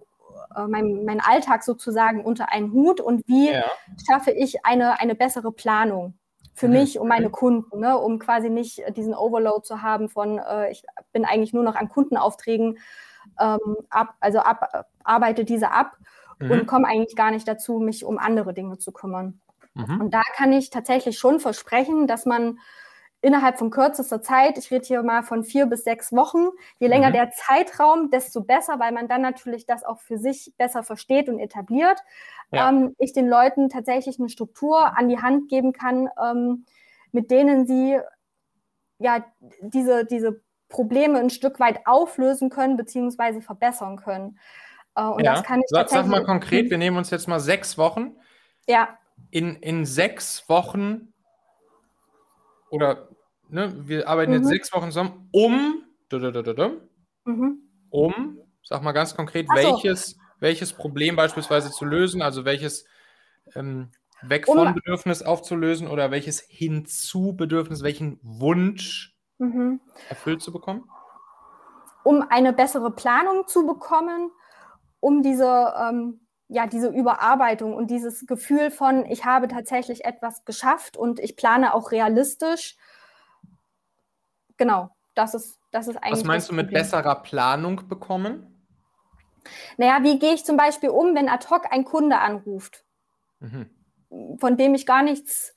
äh, 0.56 0.68
mein, 0.68 1.06
mein 1.06 1.20
Alltag 1.20 1.64
sozusagen 1.64 2.24
unter 2.24 2.52
einen 2.52 2.72
Hut 2.72 3.02
und 3.02 3.28
wie 3.28 3.52
ja. 3.52 3.64
schaffe 4.10 4.32
ich 4.32 4.66
eine, 4.66 5.00
eine 5.00 5.16
bessere 5.16 5.52
Planung 5.52 6.16
für 6.54 6.68
mhm. 6.68 6.74
mich 6.74 7.00
und 7.00 7.08
meine 7.08 7.30
Kunden, 7.30 7.80
ne, 7.80 7.98
um 7.98 8.20
quasi 8.20 8.50
nicht 8.50 8.84
diesen 8.96 9.16
Overload 9.16 9.64
zu 9.64 9.82
haben 9.82 10.10
von, 10.10 10.40
äh, 10.40 10.72
ich 10.72 10.84
bin 11.12 11.26
eigentlich 11.26 11.54
nur 11.54 11.64
noch 11.64 11.76
an 11.76 11.90
Kundenaufträgen, 11.90 12.78
ähm, 13.40 13.78
ab, 13.90 14.16
also 14.20 14.40
ab, 14.40 14.88
arbeite 15.04 15.46
diese 15.46 15.72
ab 15.72 15.98
mhm. 16.40 16.52
und 16.52 16.68
komme 16.68 16.88
eigentlich 16.88 17.16
gar 17.16 17.32
nicht 17.32 17.48
dazu, 17.48 17.80
mich 17.80 18.06
um 18.06 18.18
andere 18.18 18.54
Dinge 18.54 18.78
zu 18.78 18.92
kümmern. 18.92 19.42
Mhm. 19.74 20.02
Und 20.02 20.14
da 20.14 20.22
kann 20.36 20.52
ich 20.54 20.70
tatsächlich 20.70 21.18
schon 21.18 21.40
versprechen, 21.40 22.08
dass 22.08 22.26
man 22.26 22.60
innerhalb 23.22 23.58
von 23.58 23.72
kürzester 23.72 24.22
Zeit, 24.22 24.58
ich 24.58 24.70
rede 24.70 24.86
hier 24.86 25.02
mal 25.02 25.24
von 25.24 25.46
vier 25.46 25.66
bis 25.66 25.86
sechs 25.86 26.12
Wochen, 26.12 26.50
je 26.78 26.88
länger 26.88 27.08
mhm. 27.10 27.14
der 27.14 27.32
Zeitraum, 27.32 28.12
desto 28.12 28.42
besser, 28.42 28.80
weil 28.80 28.92
man 28.92 29.08
dann 29.08 29.22
natürlich 29.22 29.66
das 29.66 29.86
auch 29.86 30.02
für 30.02 30.18
sich 30.18 30.54
besser 30.58 30.84
versteht 30.84 31.30
und 31.30 31.40
etabliert. 31.40 32.04
Ja. 32.52 32.70
Ähm, 32.70 32.96
ich 33.00 33.14
den 33.14 33.30
Leuten 33.30 33.70
tatsächlich 33.70 34.20
eine 34.20 34.28
Struktur 34.28 34.98
an 34.98 35.08
die 35.08 35.22
Hand 35.22 35.48
geben 35.48 35.72
kann, 35.72 36.10
ähm, 36.22 36.66
mit 37.14 37.32
denen 37.32 37.66
sie 37.66 37.98
ja 39.00 39.24
diese, 39.62 40.06
diese 40.06 40.42
Probleme 40.74 41.20
ein 41.20 41.30
Stück 41.30 41.60
weit 41.60 41.86
auflösen 41.86 42.50
können 42.50 42.76
beziehungsweise 42.76 43.42
verbessern 43.42 43.96
können. 43.98 44.40
Äh, 44.96 45.04
und 45.04 45.24
ja. 45.24 45.36
das 45.36 45.44
kann 45.44 45.60
ich 45.60 45.68
sag. 45.70 45.88
Sag 45.88 46.08
mal 46.08 46.26
konkret, 46.26 46.70
wir 46.72 46.80
nehmen 46.80 46.98
uns 46.98 47.12
jetzt 47.12 47.28
mal 47.28 47.40
sechs 47.40 47.78
Wochen. 47.78 48.16
Ja. 48.68 48.98
In, 49.30 49.56
in 49.58 49.86
sechs 49.86 50.50
Wochen 50.50 51.14
oder 52.70 53.08
ne, 53.50 53.88
wir 53.88 54.10
arbeiten 54.10 54.32
mhm. 54.32 54.40
jetzt 54.40 54.48
sechs 54.48 54.74
Wochen 54.74 54.88
zusammen, 54.88 55.30
um, 55.32 55.84
mhm. 57.26 57.60
um, 57.92 58.40
sag 58.64 58.82
mal 58.82 58.94
ganz 58.94 59.16
konkret, 59.16 59.48
so. 59.48 59.56
welches, 59.56 60.18
welches 60.40 60.74
Problem 60.74 61.16
beispielsweise 61.16 61.70
zu 61.70 61.86
lösen, 61.86 62.24
also 62.24 62.46
welches 62.46 62.86
ähm, 63.54 63.92
weg 64.24 64.48
von 64.48 64.70
um, 64.70 64.74
Bedürfnis 64.74 65.22
aufzulösen 65.22 65.88
oder 65.88 66.10
welches 66.10 66.42
hinzu 66.48 67.36
Bedürfnis, 67.36 67.84
welchen 67.84 68.20
Wunsch 68.24 69.13
mhm. 69.50 69.82
erfüllt 70.10 70.42
zu 70.42 70.52
bekommen? 70.52 70.90
Um 72.04 72.26
eine 72.30 72.54
bessere 72.54 72.92
Planung 72.92 73.48
zu 73.48 73.66
bekommen 73.66 74.32
um 75.04 75.22
diese, 75.22 75.74
ähm, 75.78 76.22
ja, 76.48 76.66
diese 76.66 76.88
Überarbeitung 76.88 77.76
und 77.76 77.92
dieses 77.92 78.26
Gefühl 78.26 78.72
von, 78.72 79.06
ich 79.06 79.26
habe 79.26 79.50
tatsächlich 79.50 80.06
etwas 80.06 80.46
geschafft 80.46 80.96
und 80.96 81.20
ich 81.20 81.36
plane 81.36 81.74
auch 81.74 81.92
realistisch. 81.92 82.78
Genau, 84.56 84.96
das 85.14 85.34
ist, 85.34 85.60
das 85.72 85.90
ist 85.90 85.98
eigentlich. 85.98 86.14
Was 86.14 86.24
meinst 86.24 86.50
du 86.50 86.54
mit 86.54 86.68
Problem. 86.68 86.82
besserer 86.82 87.16
Planung 87.16 87.86
bekommen? 87.90 88.66
Naja, 89.76 89.98
wie 90.04 90.20
gehe 90.20 90.34
ich 90.34 90.46
zum 90.46 90.56
Beispiel 90.56 90.90
um, 90.90 91.16
wenn 91.16 91.28
ad 91.28 91.46
hoc 91.50 91.70
ein 91.70 91.84
Kunde 91.84 92.20
anruft, 92.20 92.86
mhm. 93.42 93.70
von 94.40 94.56
dem 94.56 94.74
ich 94.74 94.86
gar 94.86 95.04
nichts, 95.04 95.53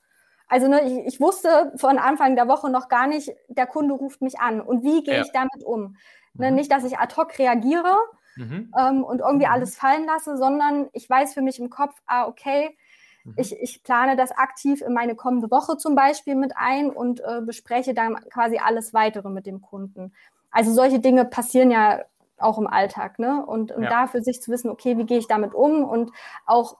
also 0.47 0.67
ne, 0.67 0.81
ich, 0.81 1.13
ich, 1.13 1.19
wusste 1.19 1.73
von 1.75 1.97
Anfang 1.97 2.35
der 2.35 2.47
Woche 2.47 2.69
noch 2.69 2.87
gar 2.87 3.07
nicht, 3.07 3.31
der 3.47 3.67
Kunde 3.67 3.93
ruft 3.93 4.21
mich 4.21 4.39
an 4.39 4.61
und 4.61 4.83
wie 4.83 5.03
gehe 5.03 5.15
ja. 5.15 5.21
ich 5.21 5.31
damit 5.31 5.63
um? 5.63 5.97
Ne, 6.33 6.49
mhm. 6.49 6.55
Nicht, 6.55 6.71
dass 6.71 6.83
ich 6.83 6.97
ad 6.97 7.15
hoc 7.17 7.37
reagiere 7.37 7.97
mhm. 8.35 8.71
ähm, 8.77 9.03
und 9.03 9.19
irgendwie 9.19 9.47
mhm. 9.47 9.51
alles 9.51 9.75
fallen 9.75 10.05
lasse, 10.05 10.37
sondern 10.37 10.87
ich 10.93 11.09
weiß 11.09 11.33
für 11.33 11.41
mich 11.41 11.59
im 11.59 11.69
Kopf, 11.69 11.95
ah, 12.05 12.27
okay, 12.27 12.77
mhm. 13.23 13.33
ich, 13.37 13.59
ich, 13.59 13.83
plane 13.83 14.15
das 14.15 14.31
aktiv 14.31 14.81
in 14.81 14.93
meine 14.93 15.15
kommende 15.15 15.51
Woche 15.51 15.77
zum 15.77 15.95
Beispiel 15.95 16.35
mit 16.35 16.53
ein 16.55 16.89
und 16.89 17.19
äh, 17.19 17.41
bespreche 17.41 17.93
dann 17.93 18.15
quasi 18.29 18.57
alles 18.57 18.93
weitere 18.93 19.29
mit 19.29 19.45
dem 19.45 19.61
Kunden. 19.61 20.13
Also 20.51 20.71
solche 20.71 20.99
Dinge 20.99 21.25
passieren 21.25 21.71
ja 21.71 22.03
auch 22.37 22.57
im 22.57 22.67
Alltag, 22.67 23.19
ne? 23.19 23.43
Und, 23.45 23.71
und 23.71 23.83
ja. 23.83 23.89
da 23.89 24.07
für 24.07 24.21
sich 24.21 24.41
zu 24.41 24.51
wissen, 24.51 24.69
okay, 24.69 24.97
wie 24.97 25.05
gehe 25.05 25.17
ich 25.17 25.27
damit 25.27 25.53
um 25.53 25.83
und 25.83 26.11
auch 26.45 26.77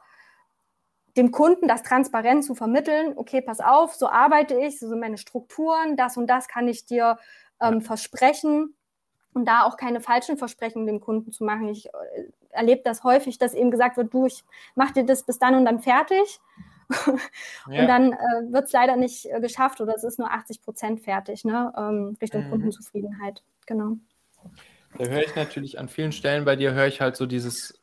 dem 1.17 1.31
Kunden 1.31 1.67
das 1.67 1.83
transparent 1.83 2.45
zu 2.45 2.55
vermitteln, 2.55 3.13
okay, 3.15 3.41
pass 3.41 3.59
auf, 3.59 3.95
so 3.95 4.07
arbeite 4.07 4.53
ich, 4.59 4.79
so 4.79 4.88
sind 4.88 5.00
meine 5.00 5.17
Strukturen, 5.17 5.97
das 5.97 6.15
und 6.15 6.27
das 6.27 6.47
kann 6.47 6.67
ich 6.67 6.86
dir 6.86 7.17
ähm, 7.59 7.81
versprechen 7.81 8.75
und 9.33 9.45
da 9.45 9.63
auch 9.63 9.77
keine 9.77 10.00
falschen 10.00 10.38
Versprechen 10.38 10.86
dem 10.86 11.01
Kunden 11.01 11.31
zu 11.31 11.43
machen. 11.43 11.67
Ich 11.69 11.88
äh, 11.88 11.91
erlebe 12.50 12.81
das 12.83 13.03
häufig, 13.03 13.38
dass 13.38 13.53
eben 13.53 13.71
gesagt 13.71 13.97
wird, 13.97 14.13
du, 14.13 14.27
ich 14.27 14.43
mache 14.75 14.93
dir 14.93 15.05
das 15.05 15.24
bis 15.24 15.39
dann 15.39 15.55
und 15.55 15.65
dann 15.65 15.79
fertig. 15.79 16.39
Ja. 17.69 17.81
Und 17.81 17.88
dann 17.88 18.13
äh, 18.13 18.53
wird 18.53 18.67
es 18.67 18.71
leider 18.71 18.95
nicht 18.95 19.25
äh, 19.25 19.41
geschafft 19.41 19.81
oder 19.81 19.93
es 19.93 20.05
ist 20.05 20.19
nur 20.19 20.31
80 20.31 20.62
Prozent 20.62 21.01
fertig, 21.01 21.43
ne? 21.43 21.74
Ähm, 21.77 22.15
Richtung 22.21 22.45
mhm. 22.45 22.51
Kundenzufriedenheit. 22.51 23.43
Genau. 23.65 23.97
Da 24.97 25.03
höre 25.03 25.21
ich 25.21 25.36
natürlich 25.36 25.79
an 25.79 25.89
vielen 25.89 26.13
Stellen 26.13 26.45
bei 26.45 26.55
dir, 26.55 26.71
höre 26.71 26.88
ich 26.88 27.01
halt 27.01 27.17
so 27.17 27.25
dieses, 27.25 27.77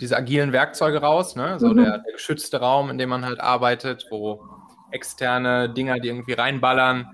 diese 0.00 0.16
agilen 0.16 0.52
Werkzeuge 0.52 0.98
raus, 0.98 1.36
ne? 1.36 1.58
so 1.58 1.68
mhm. 1.68 1.76
der, 1.76 1.98
der, 1.98 2.12
geschützte 2.12 2.60
Raum, 2.60 2.90
in 2.90 2.98
dem 2.98 3.08
man 3.08 3.24
halt 3.24 3.40
arbeitet, 3.40 4.06
wo 4.10 4.44
externe 4.90 5.68
Dinger, 5.72 5.98
die 5.98 6.08
irgendwie 6.08 6.32
reinballern, 6.32 7.08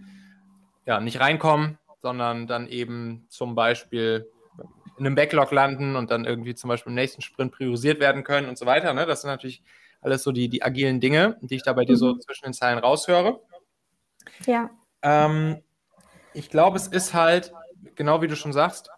ja, 0.87 1.01
nicht 1.01 1.21
reinkommen, 1.21 1.79
sondern 2.01 2.47
dann 2.47 2.69
eben 2.69 3.27
zum 3.29 3.55
Beispiel 3.55 4.31
in 4.99 5.05
einem 5.05 5.15
Backlog 5.15 5.51
landen 5.51 5.97
und 5.97 6.11
dann 6.11 6.25
irgendwie 6.25 6.55
zum 6.55 6.69
Beispiel 6.69 6.91
im 6.91 6.95
nächsten 6.95 7.21
Sprint 7.21 7.53
priorisiert 7.53 8.01
werden 8.01 8.25
können 8.25 8.49
und 8.49 8.57
so 8.57 8.65
weiter. 8.65 8.95
Ne? 8.95 9.05
Das 9.05 9.23
sind 9.23 9.31
natürlich 9.31 9.63
alles 10.01 10.23
so 10.23 10.33
die, 10.33 10.49
die 10.49 10.63
agilen 10.63 11.01
Dinge, 11.01 11.37
die 11.43 11.57
ich 11.57 11.63
da 11.63 11.73
bei 11.73 11.85
dir 11.85 11.97
so 11.97 12.15
mhm. 12.15 12.21
zwischen 12.21 12.45
den 12.45 12.55
Zeilen 12.55 12.79
raushöre. 12.79 13.41
Ja. 14.47 14.71
Ähm, 15.03 15.63
ich 16.33 16.49
glaube, 16.49 16.77
es 16.77 16.87
ist 16.87 17.13
halt, 17.13 17.53
genau 17.95 18.23
wie 18.23 18.29
du 18.29 18.37
schon 18.37 18.53
sagst, 18.53 18.91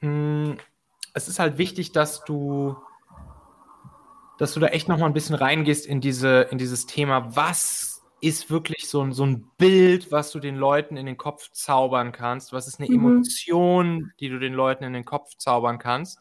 hm, 0.00 0.56
es 1.16 1.28
ist 1.28 1.38
halt 1.38 1.56
wichtig, 1.56 1.92
dass 1.92 2.24
du, 2.24 2.76
dass 4.36 4.52
du 4.52 4.60
da 4.60 4.66
echt 4.68 4.86
noch 4.86 4.98
mal 4.98 5.06
ein 5.06 5.14
bisschen 5.14 5.34
reingehst 5.34 5.86
in, 5.86 6.02
diese, 6.02 6.42
in 6.50 6.58
dieses 6.58 6.84
Thema, 6.84 7.34
was 7.34 8.04
ist 8.20 8.50
wirklich 8.50 8.86
so 8.86 9.00
ein, 9.00 9.12
so 9.12 9.24
ein 9.24 9.50
Bild, 9.56 10.12
was 10.12 10.30
du 10.30 10.40
den 10.40 10.56
Leuten 10.56 10.98
in 10.98 11.06
den 11.06 11.16
Kopf 11.16 11.50
zaubern 11.52 12.12
kannst? 12.12 12.52
Was 12.52 12.68
ist 12.68 12.80
eine 12.80 12.90
mhm. 12.90 12.96
Emotion, 12.96 14.12
die 14.20 14.28
du 14.28 14.38
den 14.38 14.52
Leuten 14.52 14.84
in 14.84 14.92
den 14.92 15.06
Kopf 15.06 15.36
zaubern 15.38 15.78
kannst, 15.78 16.20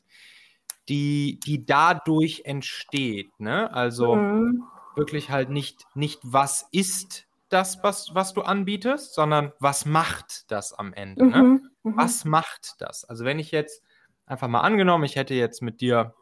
die, 0.88 1.42
die 1.46 1.66
dadurch 1.66 2.44
entsteht? 2.46 3.38
Ne? 3.38 3.74
Also 3.74 4.16
mhm. 4.16 4.64
wirklich 4.96 5.30
halt 5.30 5.50
nicht, 5.50 5.86
nicht, 5.94 6.22
was 6.24 6.70
ist 6.72 7.26
das, 7.50 7.84
was, 7.84 8.16
was 8.16 8.34
du 8.34 8.44
anbietest, 8.44 9.14
sondern 9.14 9.52
was 9.60 9.86
macht 9.86 10.50
das 10.50 10.72
am 10.72 10.94
Ende? 10.94 11.26
Ne? 11.26 11.44
Mhm. 11.44 11.70
Ne? 11.84 11.94
Was 11.98 12.24
macht 12.24 12.76
das? 12.80 13.04
Also 13.04 13.26
wenn 13.26 13.40
ich 13.40 13.52
jetzt 13.52 13.82
einfach 14.26 14.48
mal 14.48 14.62
angenommen, 14.62 15.04
ich 15.04 15.16
hätte 15.16 15.34
jetzt 15.34 15.62
mit 15.62 15.82
dir 15.82 16.14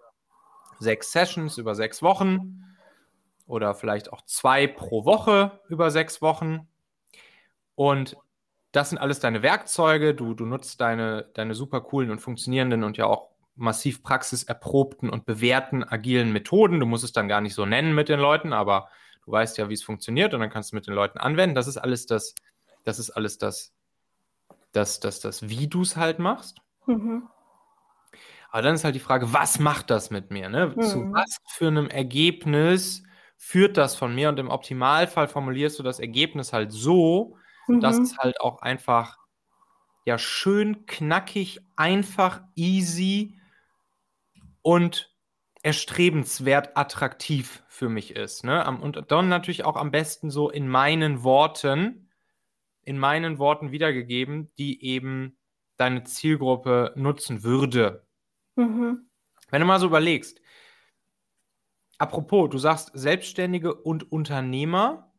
sechs 0.79 1.11
Sessions 1.11 1.57
über 1.57 1.75
sechs 1.75 2.01
Wochen 2.01 2.63
oder 3.45 3.75
vielleicht 3.75 4.11
auch 4.11 4.21
zwei 4.25 4.67
pro 4.67 5.05
Woche 5.05 5.59
über 5.69 5.91
sechs 5.91 6.21
Wochen 6.21 6.67
und 7.75 8.17
das 8.71 8.89
sind 8.89 8.97
alles 8.97 9.19
deine 9.19 9.43
Werkzeuge. 9.43 10.15
Du, 10.15 10.33
du 10.33 10.45
nutzt 10.45 10.81
deine, 10.81 11.29
deine 11.35 11.53
super 11.53 11.81
coolen 11.81 12.09
und 12.09 12.19
funktionierenden 12.19 12.83
und 12.83 12.97
ja 12.97 13.05
auch 13.05 13.29
massiv 13.55 14.01
praxiserprobten 14.01 15.09
und 15.09 15.25
bewährten 15.25 15.83
agilen 15.83 16.33
Methoden. 16.33 16.79
Du 16.79 16.87
musst 16.87 17.03
es 17.03 17.11
dann 17.13 17.27
gar 17.27 17.39
nicht 17.39 17.53
so 17.53 17.67
nennen 17.67 17.93
mit 17.93 18.09
den 18.09 18.19
Leuten, 18.19 18.51
aber 18.51 18.89
du 19.25 19.31
weißt 19.31 19.59
ja, 19.59 19.69
wie 19.69 19.75
es 19.75 19.83
funktioniert 19.83 20.33
und 20.33 20.39
dann 20.39 20.49
kannst 20.49 20.71
du 20.71 20.75
mit 20.75 20.87
den 20.87 20.95
Leuten 20.95 21.19
anwenden. 21.19 21.55
Das 21.55 21.67
ist 21.67 21.77
alles 21.77 22.07
das, 22.07 22.33
das 22.83 22.97
ist 22.97 23.11
alles 23.11 23.37
das, 23.37 23.73
das, 24.71 24.99
das, 24.99 25.19
das, 25.19 25.47
wie 25.49 25.67
du 25.67 25.83
es 25.83 25.95
halt 25.95 26.17
machst. 26.17 26.57
Mhm. 26.87 27.29
Aber 28.53 28.61
dann 28.61 28.75
ist 28.75 28.83
halt 28.83 28.93
die 28.93 28.99
Frage, 28.99 29.33
was 29.33 29.57
macht 29.57 29.89
das 29.89 30.11
mit 30.11 30.29
mir? 30.29 30.47
Ne? 30.47 30.73
Mhm. 30.75 30.81
Zu 30.83 31.11
was 31.11 31.37
für 31.47 31.69
einem 31.69 31.89
Ergebnis 31.89 33.01
führt 33.35 33.77
das 33.77 33.95
von 33.95 34.13
mir? 34.13 34.29
Und 34.29 34.37
im 34.37 34.51
Optimalfall 34.51 35.27
formulierst 35.27 35.79
du 35.79 35.83
das 35.83 35.99
Ergebnis 35.99 36.53
halt 36.53 36.71
so, 36.71 37.35
mhm. 37.67 37.79
dass 37.79 37.97
es 37.97 38.15
halt 38.19 38.39
auch 38.41 38.61
einfach 38.61 39.17
ja 40.05 40.19
schön 40.19 40.85
knackig, 40.85 41.61
einfach, 41.75 42.43
easy 42.53 43.39
und 44.61 45.11
erstrebenswert 45.63 46.77
attraktiv 46.77 47.63
für 47.67 47.89
mich 47.89 48.15
ist. 48.15 48.43
Ne? 48.43 48.63
Und 48.67 49.03
dann 49.11 49.29
natürlich 49.29 49.65
auch 49.65 49.77
am 49.77 49.89
besten 49.89 50.29
so 50.29 50.51
in 50.51 50.67
meinen 50.67 51.23
Worten, 51.23 52.11
in 52.83 52.99
meinen 52.99 53.39
Worten 53.39 53.71
wiedergegeben, 53.71 54.51
die 54.59 54.85
eben 54.85 55.39
deine 55.77 56.03
Zielgruppe 56.03 56.93
nutzen 56.95 57.41
würde. 57.41 58.05
Mhm. 58.55 59.09
Wenn 59.49 59.61
du 59.61 59.67
mal 59.67 59.79
so 59.79 59.87
überlegst, 59.87 60.41
apropos, 61.97 62.49
du 62.49 62.57
sagst 62.57 62.91
Selbstständige 62.93 63.73
und 63.73 64.11
Unternehmer, 64.11 65.11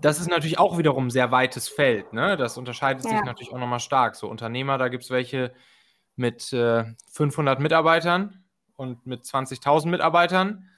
das 0.00 0.18
ist 0.18 0.30
natürlich 0.30 0.58
auch 0.58 0.78
wiederum 0.78 1.06
ein 1.06 1.10
sehr 1.10 1.30
weites 1.30 1.68
Feld. 1.68 2.12
Ne? 2.12 2.36
Das 2.36 2.56
unterscheidet 2.56 3.04
ja. 3.04 3.10
sich 3.10 3.22
natürlich 3.22 3.52
auch 3.52 3.58
nochmal 3.58 3.80
stark. 3.80 4.16
So 4.16 4.28
Unternehmer, 4.28 4.78
da 4.78 4.88
gibt 4.88 5.04
es 5.04 5.10
welche 5.10 5.52
mit 6.16 6.52
äh, 6.52 6.84
500 7.12 7.60
Mitarbeitern 7.60 8.44
und 8.76 9.06
mit 9.06 9.24
20.000 9.24 9.88
Mitarbeitern. 9.88 10.68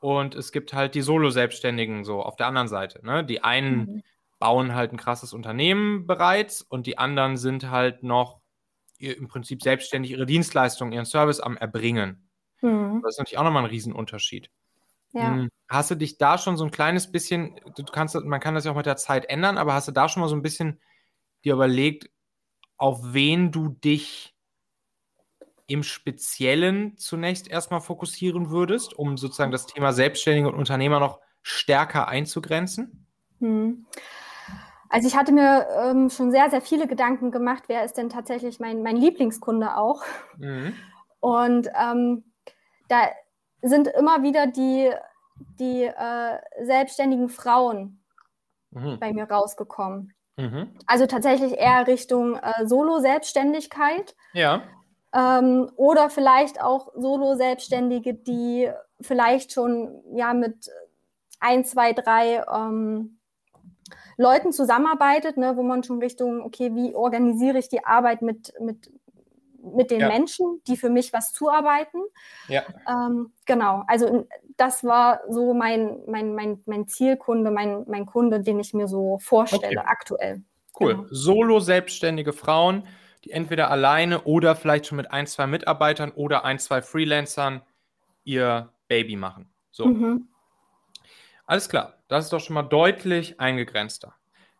Und 0.00 0.34
es 0.34 0.52
gibt 0.52 0.72
halt 0.72 0.94
die 0.94 1.02
Solo-Selbstständigen 1.02 2.04
so 2.04 2.22
auf 2.22 2.36
der 2.36 2.46
anderen 2.46 2.68
Seite. 2.68 3.04
Ne? 3.04 3.24
Die 3.24 3.42
einen 3.42 3.78
mhm. 3.78 4.02
bauen 4.38 4.74
halt 4.74 4.92
ein 4.92 4.96
krasses 4.96 5.32
Unternehmen 5.32 6.06
bereits 6.06 6.62
und 6.62 6.86
die 6.86 6.98
anderen 6.98 7.36
sind 7.36 7.70
halt 7.70 8.02
noch 8.02 8.41
im 9.02 9.28
Prinzip 9.28 9.62
selbstständig 9.62 10.12
ihre 10.12 10.26
Dienstleistung, 10.26 10.92
ihren 10.92 11.04
Service 11.04 11.40
am 11.40 11.56
Erbringen. 11.56 12.28
Mhm. 12.60 13.00
Das 13.02 13.14
ist 13.14 13.18
natürlich 13.18 13.38
auch 13.38 13.44
nochmal 13.44 13.64
ein 13.64 13.70
Riesenunterschied. 13.70 14.50
Ja. 15.12 15.34
Hm, 15.34 15.50
hast 15.68 15.90
du 15.90 15.94
dich 15.94 16.18
da 16.18 16.38
schon 16.38 16.56
so 16.56 16.64
ein 16.64 16.70
kleines 16.70 17.10
bisschen, 17.10 17.60
du 17.76 17.84
kannst, 17.84 18.14
man 18.14 18.40
kann 18.40 18.54
das 18.54 18.64
ja 18.64 18.72
auch 18.72 18.76
mit 18.76 18.86
der 18.86 18.96
Zeit 18.96 19.26
ändern, 19.26 19.58
aber 19.58 19.74
hast 19.74 19.88
du 19.88 19.92
da 19.92 20.08
schon 20.08 20.22
mal 20.22 20.28
so 20.28 20.36
ein 20.36 20.42
bisschen 20.42 20.80
dir 21.44 21.54
überlegt, 21.54 22.10
auf 22.76 23.12
wen 23.12 23.52
du 23.52 23.68
dich 23.68 24.34
im 25.66 25.82
Speziellen 25.82 26.96
zunächst 26.96 27.48
erstmal 27.48 27.80
fokussieren 27.80 28.50
würdest, 28.50 28.94
um 28.94 29.16
sozusagen 29.16 29.52
das 29.52 29.66
Thema 29.66 29.92
Selbstständige 29.92 30.48
und 30.48 30.54
Unternehmer 30.54 31.00
noch 31.00 31.20
stärker 31.42 32.08
einzugrenzen? 32.08 33.06
Hm. 33.38 33.86
Also 34.92 35.08
ich 35.08 35.16
hatte 35.16 35.32
mir 35.32 35.66
ähm, 35.74 36.10
schon 36.10 36.30
sehr, 36.30 36.50
sehr 36.50 36.60
viele 36.60 36.86
Gedanken 36.86 37.30
gemacht, 37.30 37.62
wer 37.66 37.82
ist 37.82 37.96
denn 37.96 38.10
tatsächlich 38.10 38.60
mein, 38.60 38.82
mein 38.82 38.96
Lieblingskunde 38.96 39.78
auch. 39.78 40.02
Mhm. 40.36 40.74
Und 41.18 41.70
ähm, 41.82 42.24
da 42.88 43.08
sind 43.62 43.88
immer 43.88 44.22
wieder 44.22 44.46
die, 44.48 44.92
die 45.58 45.84
äh, 45.84 46.38
selbstständigen 46.62 47.30
Frauen 47.30 48.02
mhm. 48.70 48.98
bei 49.00 49.14
mir 49.14 49.24
rausgekommen. 49.24 50.12
Mhm. 50.36 50.76
Also 50.86 51.06
tatsächlich 51.06 51.54
eher 51.54 51.86
Richtung 51.86 52.36
äh, 52.36 52.66
Solo-Selbstständigkeit. 52.66 54.14
Ja. 54.34 54.62
Ähm, 55.14 55.70
oder 55.76 56.10
vielleicht 56.10 56.60
auch 56.60 56.92
Solo-Selbstständige, 56.94 58.12
die 58.12 58.70
vielleicht 59.00 59.52
schon 59.52 60.02
ja 60.14 60.34
mit 60.34 60.70
ein, 61.40 61.64
zwei, 61.64 61.94
drei 61.94 62.44
ähm, 62.54 63.20
Leuten 64.16 64.52
zusammenarbeitet, 64.52 65.36
ne, 65.36 65.56
wo 65.56 65.62
man 65.62 65.82
schon 65.82 65.98
Richtung, 65.98 66.42
okay, 66.42 66.74
wie 66.74 66.94
organisiere 66.94 67.58
ich 67.58 67.68
die 67.68 67.84
Arbeit 67.84 68.22
mit, 68.22 68.52
mit, 68.60 68.90
mit 69.62 69.90
den 69.90 70.00
ja. 70.00 70.08
Menschen, 70.08 70.60
die 70.66 70.76
für 70.76 70.90
mich 70.90 71.12
was 71.12 71.32
zuarbeiten. 71.32 72.00
Ja. 72.48 72.62
Ähm, 72.88 73.32
genau, 73.46 73.84
also 73.86 74.26
das 74.56 74.84
war 74.84 75.20
so 75.28 75.54
mein, 75.54 76.00
mein, 76.06 76.34
mein, 76.34 76.62
mein 76.66 76.88
Zielkunde, 76.88 77.50
mein, 77.50 77.84
mein 77.86 78.06
Kunde, 78.06 78.40
den 78.40 78.60
ich 78.60 78.74
mir 78.74 78.88
so 78.88 79.18
vorstelle 79.18 79.80
okay. 79.80 79.88
aktuell. 79.88 80.42
Cool. 80.78 80.94
Genau. 80.94 81.08
Solo 81.10 81.60
selbstständige 81.60 82.32
Frauen, 82.32 82.86
die 83.24 83.30
entweder 83.30 83.70
alleine 83.70 84.22
oder 84.22 84.56
vielleicht 84.56 84.86
schon 84.86 84.96
mit 84.96 85.10
ein, 85.12 85.26
zwei 85.26 85.46
Mitarbeitern 85.46 86.10
oder 86.10 86.44
ein, 86.44 86.58
zwei 86.58 86.82
Freelancern 86.82 87.62
ihr 88.24 88.72
Baby 88.88 89.16
machen. 89.16 89.52
So. 89.70 89.86
Mhm. 89.86 90.28
Alles 91.46 91.68
klar, 91.68 92.01
das 92.12 92.26
ist 92.26 92.32
doch 92.34 92.40
schon 92.40 92.54
mal 92.54 92.62
deutlich 92.62 93.40
eingegrenzter. 93.40 94.14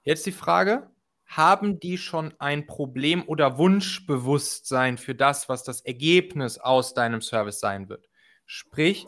Jetzt 0.04 0.24
die 0.24 0.32
Frage, 0.32 0.90
haben 1.26 1.78
die 1.80 1.98
schon 1.98 2.34
ein 2.38 2.66
Problem 2.66 3.24
oder 3.26 3.58
Wunschbewusstsein 3.58 4.96
für 4.96 5.14
das, 5.14 5.50
was 5.50 5.62
das 5.62 5.82
Ergebnis 5.82 6.56
aus 6.58 6.94
deinem 6.94 7.20
Service 7.20 7.60
sein 7.60 7.88
wird? 7.88 8.08
Sprich, 8.46 9.06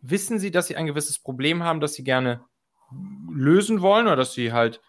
wissen 0.00 0.38
sie, 0.38 0.50
dass 0.50 0.66
sie 0.66 0.76
ein 0.76 0.86
gewisses 0.86 1.20
Problem 1.20 1.62
haben, 1.62 1.80
das 1.80 1.94
sie 1.94 2.02
gerne 2.02 2.44
lösen 3.32 3.80
wollen 3.82 4.06
oder 4.06 4.16
dass 4.16 4.34
sie 4.34 4.52
halt 4.52 4.80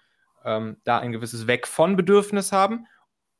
ähm, 0.43 0.77
da 0.83 0.99
ein 0.99 1.11
gewisses 1.11 1.47
Weg 1.47 1.67
von 1.67 1.95
Bedürfnis 1.95 2.51
haben? 2.51 2.87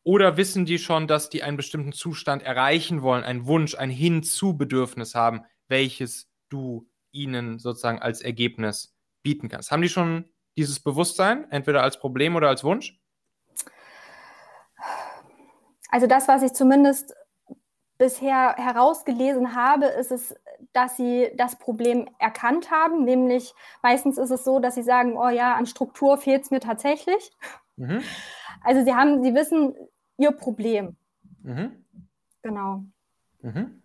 Oder 0.03 0.37
wissen 0.37 0.65
die 0.65 0.77
schon, 0.77 1.07
dass 1.07 1.29
die 1.29 1.41
einen 1.41 1.57
bestimmten 1.57 1.93
Zustand 1.93 2.43
erreichen 2.43 3.01
wollen, 3.01 3.23
einen 3.23 3.47
Wunsch, 3.47 3.73
ein 3.73 3.89
Hinzu-Bedürfnis 3.89 5.15
haben, 5.15 5.45
welches 5.67 6.29
du 6.49 6.87
ihnen 7.11 7.57
sozusagen 7.57 7.99
als 7.99 8.21
Ergebnis 8.21 8.94
bieten 9.25 9.49
kannst? 9.49 9.71
Haben 9.71 9.81
die 9.81 9.89
schon 9.89 10.29
dieses 10.55 10.79
Bewusstsein, 10.79 11.51
entweder 11.51 11.81
als 11.81 11.99
Problem 11.99 12.35
oder 12.35 12.47
als 12.47 12.63
Wunsch? 12.63 13.01
Also 15.89 16.07
das, 16.07 16.27
was 16.27 16.43
ich 16.43 16.53
zumindest 16.53 17.15
bisher 17.97 18.55
herausgelesen 18.55 19.55
habe, 19.55 19.87
ist 19.87 20.11
es, 20.11 20.35
dass 20.73 20.95
sie 20.97 21.31
das 21.35 21.57
Problem 21.57 22.07
erkannt 22.19 22.69
haben. 22.69 23.03
Nämlich 23.03 23.53
meistens 23.81 24.17
ist 24.17 24.29
es 24.29 24.43
so, 24.43 24.59
dass 24.59 24.75
sie 24.75 24.83
sagen, 24.83 25.17
oh 25.17 25.29
ja, 25.29 25.55
an 25.55 25.65
Struktur 25.65 26.17
fehlt 26.17 26.43
es 26.43 26.51
mir 26.51 26.59
tatsächlich. 26.59 27.31
Mhm. 27.77 28.03
Also 28.61 28.83
sie 28.83 28.93
haben, 28.93 29.23
sie 29.23 29.33
wissen 29.33 29.73
ihr 30.17 30.31
Problem. 30.31 30.95
Mhm. 31.41 31.83
Genau. 32.43 32.83
Mhm. 33.41 33.81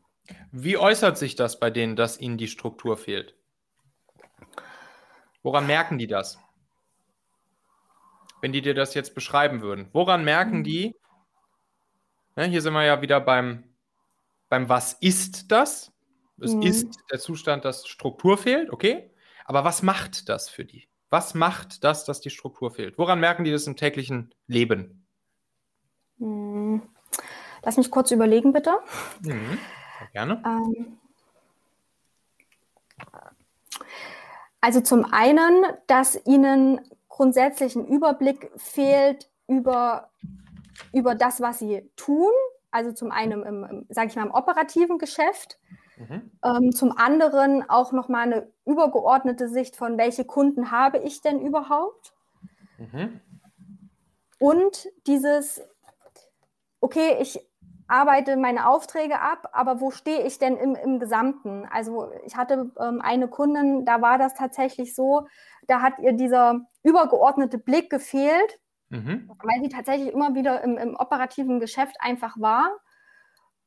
Wie 0.53 0.77
äußert 0.77 1.17
sich 1.17 1.35
das 1.35 1.59
bei 1.59 1.71
denen, 1.71 1.97
dass 1.97 2.21
ihnen 2.21 2.37
die 2.37 2.49
Struktur 2.49 2.97
fehlt? 2.97 3.40
Woran 5.43 5.67
merken 5.67 5.99
die 5.99 6.07
das? 6.07 6.39
Wenn 8.41 8.53
die 8.53 8.63
dir 8.63 8.75
das 8.75 8.95
jetzt 8.95 9.15
beschreiben 9.15 9.61
würden. 9.61 9.89
Woran 9.93 10.25
merken 10.25 10.59
mhm. 10.59 10.65
die? 10.65 10.97
Ne, 12.37 12.45
hier 12.47 12.63
sind 12.63 12.73
wir 12.73 12.85
ja 12.85 13.03
wieder 13.03 13.21
beim, 13.21 13.65
beim 14.49 14.69
Was 14.69 14.95
ist 14.95 15.51
das? 15.51 15.93
Es 16.39 16.55
mhm. 16.55 16.63
ist 16.63 16.99
der 17.11 17.19
Zustand, 17.19 17.65
dass 17.65 17.87
Struktur 17.87 18.39
fehlt, 18.39 18.71
okay. 18.71 19.11
Aber 19.45 19.65
was 19.65 19.83
macht 19.83 20.29
das 20.29 20.49
für 20.49 20.65
die? 20.65 20.89
Was 21.11 21.35
macht 21.35 21.85
das, 21.85 22.05
dass 22.05 22.21
die 22.21 22.31
Struktur 22.31 22.71
fehlt? 22.71 22.97
Woran 22.99 23.21
merken 23.21 23.45
die 23.45 23.51
das 23.51 23.67
im 23.67 23.77
täglichen 23.77 24.33
Leben? 24.47 25.05
Mhm. 26.19 26.83
Lass 27.63 27.77
mich 27.77 27.91
kurz 27.91 28.11
überlegen, 28.11 28.53
bitte. 28.53 28.79
Mhm. 29.23 29.59
Gerne. 30.13 30.43
Ähm, 30.47 30.99
also 34.61 34.81
zum 34.81 35.05
einen, 35.05 35.65
dass 35.87 36.21
ihnen 36.27 36.81
grundsätzlich 37.09 37.77
ein 37.77 37.87
Überblick 37.87 38.51
fehlt 38.57 39.31
über, 39.47 40.11
über 40.93 41.15
das, 41.15 41.41
was 41.41 41.59
sie 41.59 41.91
tun. 41.97 42.33
Also 42.71 42.93
zum 42.93 43.11
einen 43.11 43.43
im, 43.43 43.65
im 43.65 43.87
sage 43.89 44.09
ich 44.09 44.17
mal, 44.17 44.27
im 44.27 44.35
operativen 44.35 44.99
Geschäft. 44.99 45.59
Mhm. 45.97 46.31
Ähm, 46.45 46.73
zum 46.73 46.97
anderen 46.97 47.69
auch 47.69 47.93
nochmal 47.93 48.23
eine 48.23 48.51
übergeordnete 48.65 49.49
Sicht 49.49 49.77
von, 49.77 49.99
welche 49.99 50.25
Kunden 50.25 50.71
habe 50.71 50.99
ich 50.99 51.21
denn 51.21 51.41
überhaupt? 51.41 52.15
Mhm. 52.79 53.21
Und 54.39 54.89
dieses, 55.07 55.61
okay, 56.81 57.19
ich 57.21 57.50
arbeite 57.91 58.37
meine 58.37 58.69
Aufträge 58.69 59.21
ab, 59.21 59.49
aber 59.53 59.81
wo 59.81 59.91
stehe 59.91 60.23
ich 60.25 60.39
denn 60.39 60.57
im, 60.57 60.77
im 60.77 61.01
Gesamten? 61.01 61.67
Also 61.71 62.13
ich 62.25 62.37
hatte 62.37 62.71
ähm, 62.79 63.01
eine 63.01 63.29
Kundin, 63.29 63.85
da 63.85 64.01
war 64.01 64.17
das 64.17 64.35
tatsächlich 64.35 64.95
so, 64.95 65.27
da 65.67 65.83
hat 65.83 65.99
ihr 65.99 66.13
dieser 66.13 66.61
übergeordnete 66.85 67.59
Blick 67.59 67.91
gefehlt, 67.91 68.61
mhm. 68.91 69.29
weil 69.43 69.63
sie 69.63 69.69
tatsächlich 69.69 70.13
immer 70.13 70.35
wieder 70.35 70.63
im, 70.63 70.79
im 70.79 70.95
operativen 70.95 71.59
Geschäft 71.59 71.97
einfach 71.99 72.37
war 72.39 72.71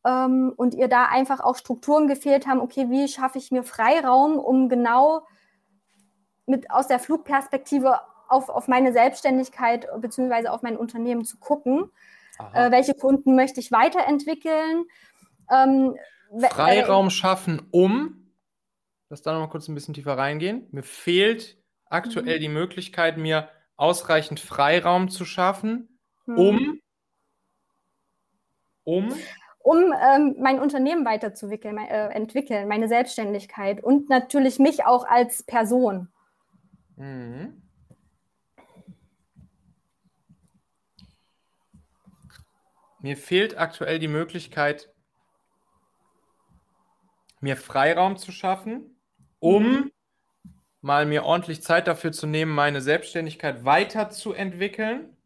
ähm, 0.05 0.53
und 0.55 0.73
ihr 0.73 0.87
da 0.87 1.05
einfach 1.05 1.41
auch 1.41 1.57
Strukturen 1.57 2.07
gefehlt 2.07 2.47
haben, 2.47 2.61
okay, 2.61 2.89
wie 2.89 3.09
schaffe 3.09 3.37
ich 3.37 3.51
mir 3.51 3.63
Freiraum, 3.63 4.39
um 4.39 4.69
genau 4.69 5.27
mit 6.45 6.71
aus 6.71 6.87
der 6.87 6.99
Flugperspektive 6.99 7.99
auf, 8.29 8.47
auf 8.47 8.69
meine 8.69 8.93
Selbstständigkeit 8.93 9.87
bzw. 9.99 10.47
auf 10.47 10.61
mein 10.61 10.77
Unternehmen 10.77 11.25
zu 11.25 11.37
gucken 11.39 11.91
äh, 12.53 12.71
welche 12.71 12.93
Kunden 12.93 13.35
möchte 13.35 13.59
ich 13.59 13.71
weiterentwickeln. 13.71 14.85
Ähm, 15.51 15.95
Freiraum 16.49 17.09
schaffen, 17.09 17.61
um, 17.71 18.31
lass 19.09 19.21
da 19.21 19.33
noch 19.33 19.41
mal 19.41 19.49
kurz 19.49 19.67
ein 19.67 19.75
bisschen 19.75 19.93
tiefer 19.93 20.17
reingehen. 20.17 20.67
Mir 20.71 20.83
fehlt 20.83 21.57
aktuell 21.85 22.37
mhm. 22.37 22.41
die 22.41 22.49
Möglichkeit, 22.49 23.17
mir 23.17 23.49
ausreichend 23.75 24.39
Freiraum 24.39 25.09
zu 25.09 25.25
schaffen, 25.25 25.99
mhm. 26.25 26.37
um, 26.37 26.79
um, 28.83 29.13
um 29.59 29.93
ähm, 29.93 30.35
mein 30.39 30.59
Unternehmen 30.59 31.05
weiterzuentwickeln, 31.05 31.77
äh, 31.77 32.07
entwickeln, 32.09 32.67
meine 32.67 32.87
Selbstständigkeit 32.87 33.83
und 33.83 34.09
natürlich 34.09 34.59
mich 34.59 34.85
auch 34.85 35.05
als 35.05 35.43
Person. 35.43 36.09
Mhm. 36.95 37.61
Mir 43.03 43.17
fehlt 43.17 43.57
aktuell 43.57 43.99
die 43.99 44.07
Möglichkeit, 44.07 44.89
mir 47.41 47.57
Freiraum 47.57 48.15
zu 48.15 48.31
schaffen, 48.31 48.97
um 49.39 49.63
mhm. 49.63 49.91
mal 50.79 51.05
mir 51.05 51.25
ordentlich 51.25 51.61
Zeit 51.61 51.87
dafür 51.87 52.13
zu 52.13 52.27
nehmen, 52.27 52.55
meine 52.55 52.79
Selbstständigkeit 52.79 53.65
weiterzuentwickeln 53.65 55.17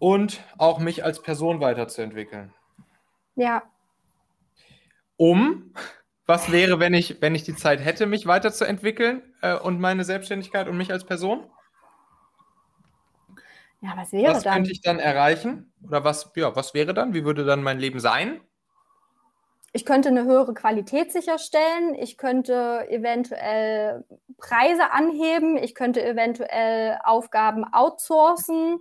und 0.00 0.42
auch 0.58 0.80
mich 0.80 1.04
als 1.04 1.22
Person 1.22 1.60
weiterzuentwickeln. 1.60 2.52
Ja. 3.36 3.62
Um, 5.16 5.72
was 6.26 6.50
wäre, 6.50 6.80
wenn 6.80 6.92
ich, 6.92 7.22
wenn 7.22 7.36
ich 7.36 7.44
die 7.44 7.54
Zeit 7.54 7.78
hätte, 7.78 8.06
mich 8.06 8.26
weiterzuentwickeln 8.26 9.22
äh, 9.42 9.56
und 9.56 9.78
meine 9.78 10.02
Selbstständigkeit 10.02 10.66
und 10.66 10.76
mich 10.76 10.90
als 10.90 11.06
Person? 11.06 11.48
Ja, 13.80 13.92
was 13.96 14.12
wäre 14.12 14.34
was 14.34 14.42
dann? 14.42 14.54
könnte 14.54 14.72
ich 14.72 14.80
dann 14.80 14.98
erreichen? 14.98 15.72
Oder 15.86 16.04
was, 16.04 16.32
ja, 16.34 16.56
was 16.56 16.74
wäre 16.74 16.94
dann? 16.94 17.14
Wie 17.14 17.24
würde 17.24 17.44
dann 17.44 17.62
mein 17.62 17.78
Leben 17.78 18.00
sein? 18.00 18.40
Ich 19.72 19.84
könnte 19.84 20.08
eine 20.08 20.24
höhere 20.24 20.54
Qualität 20.54 21.12
sicherstellen. 21.12 21.94
Ich 21.94 22.16
könnte 22.16 22.86
eventuell 22.88 24.04
Preise 24.38 24.90
anheben. 24.90 25.58
Ich 25.58 25.74
könnte 25.74 26.02
eventuell 26.02 26.98
Aufgaben 27.04 27.64
outsourcen. 27.70 28.78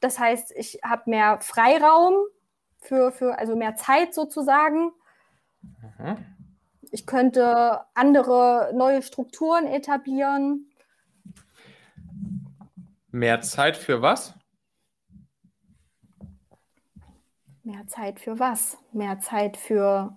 Das 0.00 0.18
heißt, 0.18 0.52
ich 0.56 0.80
habe 0.84 1.10
mehr 1.10 1.38
Freiraum 1.40 2.14
für, 2.80 3.12
für, 3.12 3.38
also 3.38 3.54
mehr 3.54 3.76
Zeit 3.76 4.12
sozusagen. 4.12 4.90
Mhm. 5.62 6.16
Ich 6.90 7.06
könnte 7.06 7.82
andere 7.94 8.72
neue 8.74 9.02
Strukturen 9.02 9.66
etablieren. 9.66 10.70
Mehr 13.16 13.40
Zeit 13.40 13.78
für 13.78 14.02
was? 14.02 14.34
Mehr 17.62 17.86
Zeit 17.86 18.20
für 18.20 18.38
was? 18.38 18.76
Mehr 18.92 19.18
Zeit 19.20 19.56
für 19.56 20.14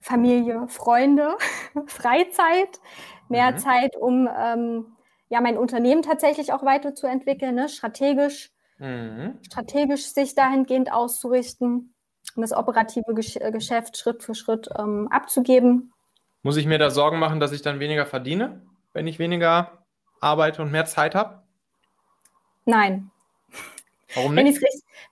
Familie, 0.00 0.68
Freunde, 0.68 1.36
Freizeit, 1.88 2.80
mehr 3.28 3.50
mhm. 3.50 3.58
Zeit, 3.58 3.96
um 3.96 4.28
ähm, 4.32 4.96
ja 5.28 5.40
mein 5.40 5.58
Unternehmen 5.58 6.02
tatsächlich 6.02 6.52
auch 6.52 6.62
weiterzuentwickeln, 6.62 7.56
ne? 7.56 7.68
strategisch, 7.68 8.52
mhm. 8.78 9.40
strategisch 9.44 10.04
sich 10.04 10.36
dahingehend 10.36 10.92
auszurichten 10.92 11.94
und 12.36 12.42
das 12.42 12.52
operative 12.52 13.12
Gesch 13.12 13.34
äh, 13.38 13.50
Geschäft 13.50 13.96
Schritt 13.96 14.22
für 14.22 14.36
Schritt 14.36 14.68
ähm, 14.78 15.08
abzugeben. 15.10 15.92
Muss 16.44 16.56
ich 16.56 16.66
mir 16.66 16.78
da 16.78 16.90
Sorgen 16.90 17.18
machen, 17.18 17.40
dass 17.40 17.50
ich 17.50 17.62
dann 17.62 17.80
weniger 17.80 18.06
verdiene, 18.06 18.62
wenn 18.92 19.08
ich 19.08 19.18
weniger 19.18 19.84
arbeite 20.20 20.62
und 20.62 20.70
mehr 20.70 20.84
Zeit 20.84 21.16
habe? 21.16 21.41
Nein. 22.64 23.10
Warum 24.14 24.34
nicht? 24.34 24.60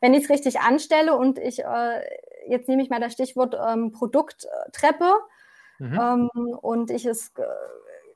Wenn 0.01 0.15
ich 0.15 0.25
es 0.25 0.31
richtig, 0.31 0.57
richtig, 0.57 0.61
anstelle 0.61 1.17
und 1.17 1.39
ich, 1.39 1.65
äh, 1.65 2.01
jetzt 2.49 2.69
nehme 2.69 2.83
ich 2.83 2.91
mal 2.91 3.01
das 3.01 3.13
Stichwort 3.13 3.57
ähm, 3.67 3.93
Produkttreppe 3.93 5.13
mhm. 5.79 5.99
ähm, 6.01 6.31
und 6.61 6.91
ich 6.91 7.07
es, 7.07 7.33
äh, 7.37 7.43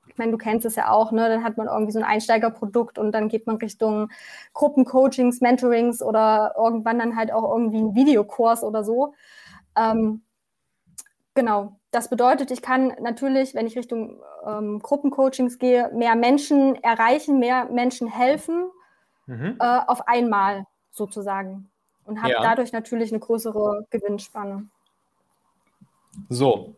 ich 0.08 0.18
meine, 0.18 0.32
du 0.32 0.38
kennst 0.38 0.66
es 0.66 0.76
ja 0.76 0.90
auch, 0.90 1.12
ne? 1.12 1.28
dann 1.28 1.44
hat 1.44 1.56
man 1.56 1.66
irgendwie 1.66 1.92
so 1.92 1.98
ein 1.98 2.04
Einsteigerprodukt 2.04 2.98
und 2.98 3.12
dann 3.12 3.28
geht 3.28 3.46
man 3.46 3.56
Richtung 3.56 4.10
Gruppencoachings, 4.52 5.40
Mentorings 5.40 6.02
oder 6.02 6.54
irgendwann 6.56 6.98
dann 6.98 7.16
halt 7.16 7.32
auch 7.32 7.50
irgendwie 7.50 7.78
einen 7.78 7.94
Videokurs 7.94 8.62
oder 8.62 8.84
so. 8.84 9.14
Ähm, 9.76 10.22
genau, 11.34 11.76
das 11.90 12.08
bedeutet, 12.10 12.50
ich 12.50 12.62
kann 12.62 12.94
natürlich, 13.00 13.54
wenn 13.54 13.66
ich 13.66 13.76
Richtung 13.76 14.20
ähm, 14.46 14.80
Gruppencoachings 14.80 15.58
gehe, 15.58 15.90
mehr 15.92 16.14
Menschen 16.14 16.76
erreichen, 16.82 17.38
mehr 17.38 17.66
Menschen 17.66 18.06
helfen 18.06 18.70
mhm. 19.26 19.56
äh, 19.60 19.80
auf 19.86 20.06
einmal 20.08 20.66
sozusagen 20.90 21.70
und 22.04 22.22
habe 22.22 22.32
ja. 22.32 22.42
dadurch 22.42 22.72
natürlich 22.72 23.10
eine 23.10 23.20
größere 23.20 23.86
Gewinnspanne. 23.90 24.66
So, 26.28 26.76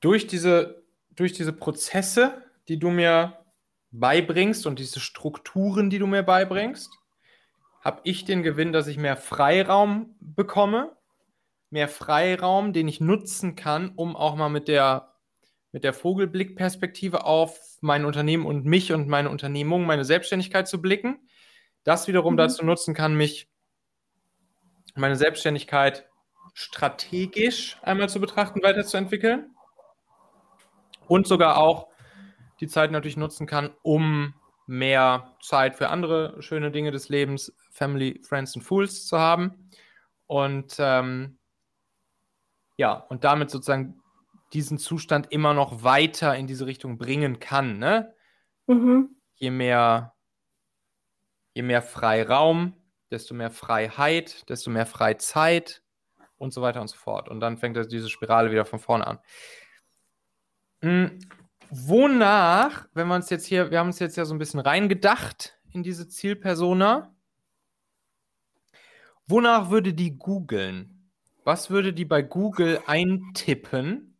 durch 0.00 0.26
diese, 0.26 0.82
durch 1.16 1.32
diese 1.32 1.52
Prozesse, 1.52 2.42
die 2.68 2.78
du 2.78 2.90
mir 2.90 3.38
beibringst 3.90 4.66
und 4.66 4.78
diese 4.78 5.00
Strukturen, 5.00 5.90
die 5.90 5.98
du 5.98 6.06
mir 6.06 6.22
beibringst, 6.22 6.90
habe 7.80 8.00
ich 8.04 8.24
den 8.24 8.42
Gewinn, 8.42 8.72
dass 8.72 8.86
ich 8.86 8.96
mehr 8.96 9.16
Freiraum 9.16 10.14
bekomme, 10.20 10.92
mehr 11.70 11.88
Freiraum, 11.88 12.72
den 12.72 12.86
ich 12.86 13.00
nutzen 13.00 13.56
kann, 13.56 13.92
um 13.96 14.14
auch 14.14 14.36
mal 14.36 14.48
mit 14.48 14.68
der, 14.68 15.11
mit 15.72 15.84
der 15.84 15.94
Vogelblickperspektive 15.94 17.24
auf 17.24 17.58
mein 17.80 18.04
Unternehmen 18.04 18.46
und 18.46 18.64
mich 18.64 18.92
und 18.92 19.08
meine 19.08 19.30
Unternehmung, 19.30 19.84
meine 19.84 20.04
Selbstständigkeit 20.04 20.68
zu 20.68 20.80
blicken. 20.80 21.18
Das 21.82 22.06
wiederum 22.06 22.34
mhm. 22.34 22.38
dazu 22.38 22.64
nutzen 22.64 22.94
kann, 22.94 23.14
mich 23.14 23.48
meine 24.94 25.16
Selbstständigkeit 25.16 26.06
strategisch 26.54 27.78
einmal 27.82 28.10
zu 28.10 28.20
betrachten, 28.20 28.62
weiterzuentwickeln 28.62 29.54
und 31.08 31.26
sogar 31.26 31.56
auch 31.56 31.88
die 32.60 32.68
Zeit 32.68 32.90
natürlich 32.90 33.16
nutzen 33.16 33.46
kann, 33.46 33.70
um 33.82 34.34
mehr 34.66 35.34
Zeit 35.40 35.74
für 35.74 35.88
andere 35.88 36.40
schöne 36.42 36.70
Dinge 36.70 36.90
des 36.90 37.08
Lebens, 37.08 37.54
Family, 37.70 38.20
Friends 38.22 38.54
und 38.54 38.62
Fools 38.62 39.06
zu 39.06 39.18
haben. 39.18 39.70
Und 40.26 40.76
ähm, 40.78 41.38
ja, 42.76 42.92
und 42.92 43.24
damit 43.24 43.50
sozusagen 43.50 44.01
diesen 44.52 44.78
Zustand 44.78 45.32
immer 45.32 45.54
noch 45.54 45.82
weiter 45.82 46.36
in 46.36 46.46
diese 46.46 46.66
Richtung 46.66 46.98
bringen 46.98 47.40
kann. 47.40 47.78
Ne? 47.78 48.14
Mhm. 48.66 49.16
Je 49.34 49.50
mehr, 49.50 50.14
je 51.54 51.62
mehr 51.62 51.82
Freiraum, 51.82 52.74
desto 53.10 53.34
mehr 53.34 53.50
Freiheit, 53.50 54.48
desto 54.48 54.70
mehr 54.70 54.86
Freizeit 54.86 55.82
und 56.36 56.52
so 56.52 56.62
weiter 56.62 56.80
und 56.80 56.88
so 56.88 56.96
fort. 56.96 57.28
Und 57.28 57.40
dann 57.40 57.58
fängt 57.58 57.76
diese 57.90 58.08
Spirale 58.08 58.50
wieder 58.50 58.64
von 58.64 58.78
vorne 58.78 59.06
an. 59.06 59.18
Hm, 60.82 61.18
wonach, 61.70 62.88
wenn 62.92 63.06
wir 63.08 63.14
uns 63.14 63.30
jetzt 63.30 63.46
hier, 63.46 63.70
wir 63.70 63.78
haben 63.78 63.88
uns 63.88 63.98
jetzt 63.98 64.16
ja 64.16 64.24
so 64.24 64.34
ein 64.34 64.38
bisschen 64.38 64.60
reingedacht 64.60 65.58
in 65.70 65.82
diese 65.82 66.08
Zielpersona, 66.08 67.14
wonach 69.26 69.70
würde 69.70 69.94
die 69.94 70.18
googeln? 70.18 71.10
Was 71.44 71.70
würde 71.70 71.92
die 71.92 72.04
bei 72.04 72.22
Google 72.22 72.80
eintippen 72.86 74.11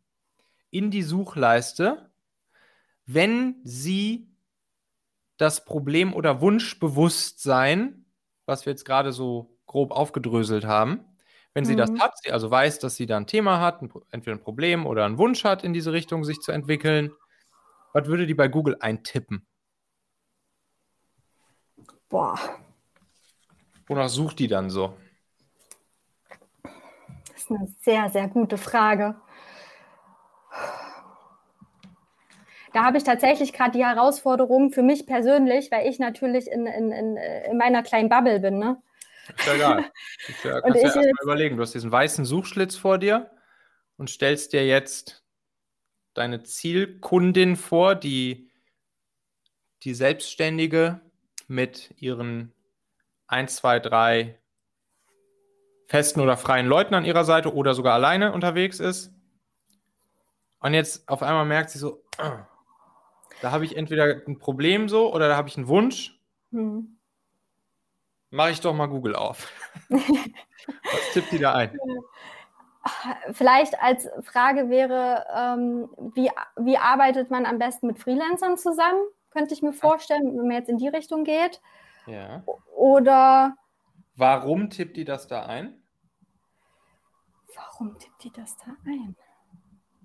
in 0.72 0.90
die 0.90 1.02
Suchleiste, 1.02 2.10
wenn 3.06 3.60
sie 3.62 4.28
das 5.36 5.64
Problem 5.64 6.14
oder 6.14 6.40
Wunschbewusstsein, 6.40 8.06
was 8.46 8.66
wir 8.66 8.72
jetzt 8.72 8.84
gerade 8.84 9.12
so 9.12 9.56
grob 9.66 9.92
aufgedröselt 9.92 10.64
haben, 10.64 11.04
wenn 11.54 11.64
sie 11.64 11.74
mhm. 11.74 11.78
das 11.78 11.90
hat, 12.00 12.18
sie 12.22 12.32
also 12.32 12.50
weiß, 12.50 12.78
dass 12.78 12.96
sie 12.96 13.06
da 13.06 13.18
ein 13.18 13.26
Thema 13.26 13.60
hat, 13.60 13.82
ein, 13.82 13.92
entweder 14.10 14.36
ein 14.36 14.42
Problem 14.42 14.86
oder 14.86 15.04
einen 15.04 15.18
Wunsch 15.18 15.44
hat, 15.44 15.62
in 15.62 15.74
diese 15.74 15.92
Richtung 15.92 16.24
sich 16.24 16.40
zu 16.40 16.50
entwickeln, 16.52 17.12
was 17.92 18.06
würde 18.06 18.26
die 18.26 18.34
bei 18.34 18.48
Google 18.48 18.76
eintippen? 18.80 19.46
Boah. 22.08 22.38
Wonach 23.86 24.08
sucht 24.08 24.38
die 24.38 24.48
dann 24.48 24.70
so? 24.70 24.96
Das 26.62 27.36
ist 27.36 27.50
eine 27.50 27.74
sehr, 27.80 28.08
sehr 28.10 28.28
gute 28.28 28.56
Frage. 28.56 29.16
Da 32.72 32.84
habe 32.84 32.96
ich 32.96 33.04
tatsächlich 33.04 33.52
gerade 33.52 33.72
die 33.72 33.84
Herausforderung 33.84 34.70
für 34.70 34.82
mich 34.82 35.06
persönlich, 35.06 35.70
weil 35.70 35.88
ich 35.88 35.98
natürlich 35.98 36.50
in, 36.50 36.66
in, 36.66 36.90
in, 36.90 37.16
in 37.16 37.58
meiner 37.58 37.82
kleinen 37.82 38.08
Bubble 38.08 38.40
bin. 38.40 38.58
Ne? 38.58 38.80
Ist 39.36 39.46
ja 39.46 39.54
egal. 39.54 39.84
Ich, 40.28 40.44
ja, 40.44 40.60
kannst 40.60 40.76
ja 40.78 40.82
erstmal 40.84 41.10
überlegen. 41.22 41.56
Du 41.56 41.62
hast 41.62 41.74
diesen 41.74 41.92
weißen 41.92 42.24
Suchschlitz 42.24 42.76
vor 42.76 42.98
dir 42.98 43.30
und 43.96 44.08
stellst 44.08 44.52
dir 44.52 44.66
jetzt 44.66 45.24
deine 46.14 46.42
Zielkundin 46.42 47.56
vor, 47.56 47.94
die, 47.94 48.50
die 49.82 49.94
Selbstständige 49.94 51.00
mit 51.48 51.94
ihren 51.98 52.52
1, 53.26 53.56
2, 53.56 53.80
3 53.80 54.38
festen 55.88 56.20
oder 56.20 56.36
freien 56.36 56.66
Leuten 56.66 56.94
an 56.94 57.04
ihrer 57.04 57.24
Seite 57.24 57.54
oder 57.54 57.74
sogar 57.74 57.94
alleine 57.94 58.32
unterwegs 58.32 58.80
ist. 58.80 59.12
Und 60.60 60.74
jetzt 60.74 61.08
auf 61.08 61.22
einmal 61.22 61.44
merkt 61.44 61.70
sie 61.70 61.78
so, 61.78 62.02
da 63.42 63.50
habe 63.50 63.64
ich 63.64 63.76
entweder 63.76 64.22
ein 64.26 64.38
Problem 64.38 64.88
so 64.88 65.12
oder 65.12 65.28
da 65.28 65.36
habe 65.36 65.48
ich 65.48 65.56
einen 65.56 65.66
Wunsch. 65.66 66.18
Hm. 66.52 66.96
Mache 68.30 68.52
ich 68.52 68.60
doch 68.60 68.72
mal 68.72 68.86
Google 68.86 69.16
auf. 69.16 69.50
Was 69.88 71.12
tippt 71.12 71.32
die 71.32 71.38
da 71.38 71.52
ein? 71.52 71.76
Vielleicht 73.32 73.80
als 73.82 74.08
Frage 74.22 74.70
wäre, 74.70 75.26
ähm, 75.36 75.88
wie, 76.14 76.30
wie 76.56 76.78
arbeitet 76.78 77.30
man 77.30 77.44
am 77.44 77.58
besten 77.58 77.88
mit 77.88 77.98
Freelancern 77.98 78.56
zusammen? 78.56 79.02
Könnte 79.30 79.54
ich 79.54 79.62
mir 79.62 79.72
vorstellen, 79.72 80.38
wenn 80.38 80.46
man 80.46 80.56
jetzt 80.56 80.68
in 80.68 80.78
die 80.78 80.88
Richtung 80.88 81.24
geht. 81.24 81.60
Ja. 82.06 82.44
Oder. 82.76 83.56
Warum 84.14 84.70
tippt 84.70 84.96
die 84.96 85.04
das 85.04 85.26
da 85.26 85.46
ein? 85.46 85.82
Warum 87.54 87.98
tippt 87.98 88.22
die 88.24 88.32
das 88.32 88.56
da 88.56 88.76
ein? 88.86 89.16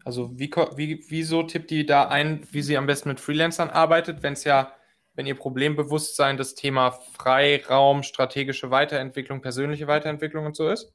Also 0.08 0.32
wie, 0.40 0.50
wie, 0.78 1.04
wieso 1.10 1.44
tippt 1.44 1.70
die 1.70 1.86
da 1.86 2.08
ein, 2.08 2.48
wie 2.52 2.62
sie 2.62 2.78
am 2.78 2.86
besten 2.86 3.10
mit 3.10 3.20
Freelancern 3.20 3.70
arbeitet, 3.70 4.24
wenn 4.24 4.32
es 4.32 4.46
ja, 4.46 4.72
wenn 5.16 5.26
ihr 5.26 5.36
Problembewusstsein 5.36 6.38
das 6.38 6.56
Thema 6.56 6.92
Freiraum, 6.92 8.04
strategische 8.04 8.72
Weiterentwicklung, 8.72 9.42
persönliche 9.42 9.86
Weiterentwicklung 9.88 10.46
und 10.46 10.56
so 10.56 10.70
ist? 10.70 10.94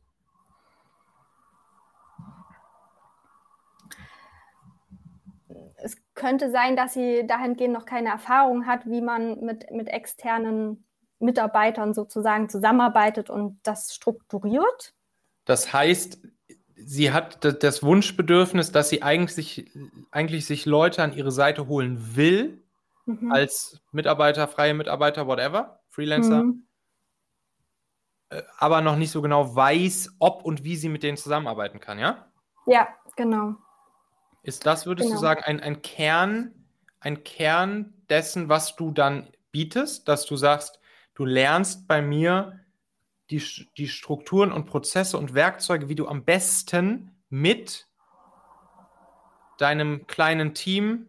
es 5.77 5.97
könnte 6.15 6.51
sein, 6.51 6.75
dass 6.75 6.95
sie 6.95 7.27
dahingehend 7.27 7.75
noch 7.75 7.85
keine 7.85 8.09
Erfahrung 8.09 8.67
hat, 8.67 8.87
wie 8.87 9.03
man 9.03 9.41
mit, 9.41 9.71
mit 9.73 9.89
externen 9.89 10.87
Mitarbeitern 11.19 11.93
sozusagen 11.93 12.49
zusammenarbeitet 12.49 13.29
und 13.29 13.61
das 13.63 13.93
strukturiert. 13.93 14.95
Das 15.45 15.71
heißt, 15.71 16.19
sie 16.87 17.13
hat 17.13 17.63
das 17.63 17.83
Wunschbedürfnis, 17.83 18.73
dass 18.73 18.89
sie 18.89 19.03
eigentlich, 19.03 19.71
eigentlich 20.11 20.47
sich 20.47 20.67
Leute 20.67 21.03
an 21.03 21.13
ihre 21.13 21.33
Seite 21.33 21.67
holen 21.67 22.17
will, 22.17 22.63
mhm. 23.07 23.33
als 23.33 23.81
Mitarbeiter, 23.93 24.49
freie 24.49 24.75
Mitarbeiter, 24.75 25.27
whatever, 25.27 25.81
Freelancer, 25.89 26.45
mhm. 26.45 26.67
Äh, 28.33 28.43
aber 28.59 28.81
noch 28.81 28.97
nicht 28.97 29.11
so 29.11 29.21
genau 29.23 29.55
weiß, 29.55 30.17
ob 30.19 30.45
und 30.45 30.65
wie 30.65 30.77
sie 30.77 30.89
mit 30.89 31.03
denen 31.03 31.17
zusammenarbeiten 31.17 31.81
kann, 31.81 31.99
ja? 31.99 32.27
Ja, 32.67 32.89
genau. 33.17 33.57
Ist 34.43 34.67
das, 34.67 34.87
würdest 34.87 35.09
genau. 35.09 35.21
du 35.21 35.23
sagen, 35.23 35.43
ein, 35.45 35.61
ein 35.61 35.83
Kern, 35.83 36.53
ein 37.01 37.25
Kern 37.25 37.93
dessen, 38.09 38.49
was 38.49 38.75
du 38.77 38.91
dann 38.91 39.29
bietest, 39.51 40.09
dass 40.09 40.25
du 40.25 40.37
sagst, 40.37 40.81
du 41.15 41.25
lernst 41.25 41.87
bei 41.87 42.01
mir 42.01 42.59
die, 43.33 43.43
die 43.77 43.89
Strukturen 43.89 44.53
und 44.53 44.67
Prozesse 44.67 45.17
und 45.19 45.35
Werkzeuge, 45.35 45.89
wie 45.89 45.95
du 45.95 46.07
am 46.07 46.25
besten 46.25 47.17
mit 47.31 47.89
deinem 49.59 50.07
kleinen 50.07 50.55
Team 50.55 51.09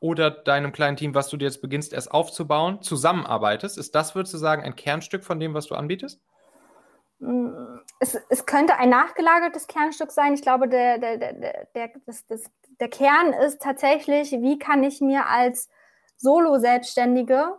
oder 0.00 0.30
deinem 0.30 0.72
kleinen 0.72 0.96
Team, 0.96 1.14
was 1.14 1.28
du 1.28 1.36
dir 1.36 1.44
jetzt 1.44 1.60
beginnst 1.60 1.92
erst 1.92 2.10
aufzubauen, 2.10 2.82
zusammenarbeitest. 2.82 3.78
Ist 3.78 3.94
das, 3.94 4.14
würdest 4.14 4.34
du 4.34 4.38
sagen, 4.38 4.62
ein 4.62 4.74
Kernstück 4.74 5.24
von 5.24 5.38
dem, 5.38 5.54
was 5.54 5.66
du 5.66 5.74
anbietest? 5.74 6.20
es, 8.00 8.18
es, 8.30 8.46
könnte 8.46 8.76
ein 8.78 8.88
nachgelagertes 8.88 9.68
Kernstück 9.68 10.10
sein. 10.10 10.34
Ich 10.34 10.42
glaube, 10.42 10.68
der, 10.68 10.98
der, 10.98 11.18
der, 11.18 11.68
der, 11.72 11.90
das, 12.04 12.26
das, 12.26 12.50
der 12.80 12.88
Kern 12.88 13.32
ist 13.32 13.62
tatsächlich, 13.62 14.32
wie 14.32 14.58
kann 14.58 14.82
ich 14.82 15.00
mir 15.00 15.26
als 15.26 15.68
Solo-Selbstständige, 16.16 17.54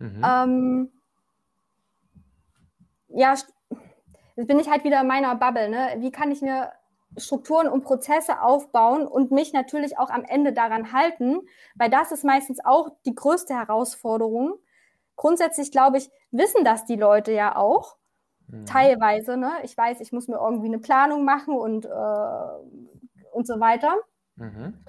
mhm. 0.00 0.24
ähm, 0.26 0.92
ja, 3.14 3.34
jetzt 4.36 4.48
bin 4.48 4.58
ich 4.58 4.68
halt 4.68 4.84
wieder 4.84 5.00
in 5.00 5.06
meiner 5.06 5.34
Bubble, 5.36 5.68
ne? 5.68 5.96
wie 5.98 6.10
kann 6.10 6.30
ich 6.30 6.42
mir 6.42 6.72
Strukturen 7.16 7.68
und 7.68 7.84
Prozesse 7.84 8.40
aufbauen 8.42 9.06
und 9.06 9.30
mich 9.30 9.52
natürlich 9.52 9.98
auch 9.98 10.10
am 10.10 10.24
Ende 10.24 10.52
daran 10.52 10.92
halten, 10.92 11.40
weil 11.76 11.90
das 11.90 12.12
ist 12.12 12.24
meistens 12.24 12.58
auch 12.64 12.90
die 13.06 13.14
größte 13.14 13.54
Herausforderung. 13.54 14.54
Grundsätzlich, 15.16 15.70
glaube 15.70 15.98
ich, 15.98 16.10
wissen 16.32 16.64
das 16.64 16.84
die 16.86 16.96
Leute 16.96 17.30
ja 17.30 17.56
auch. 17.56 17.96
Mhm. 18.48 18.66
Teilweise, 18.66 19.36
ne? 19.36 19.52
Ich 19.62 19.76
weiß, 19.76 20.00
ich 20.00 20.12
muss 20.12 20.26
mir 20.26 20.38
irgendwie 20.38 20.66
eine 20.66 20.80
Planung 20.80 21.24
machen 21.24 21.54
und, 21.54 21.86
äh, 21.86 23.28
und 23.32 23.46
so 23.46 23.60
weiter. 23.60 23.94
Mhm. 24.34 24.84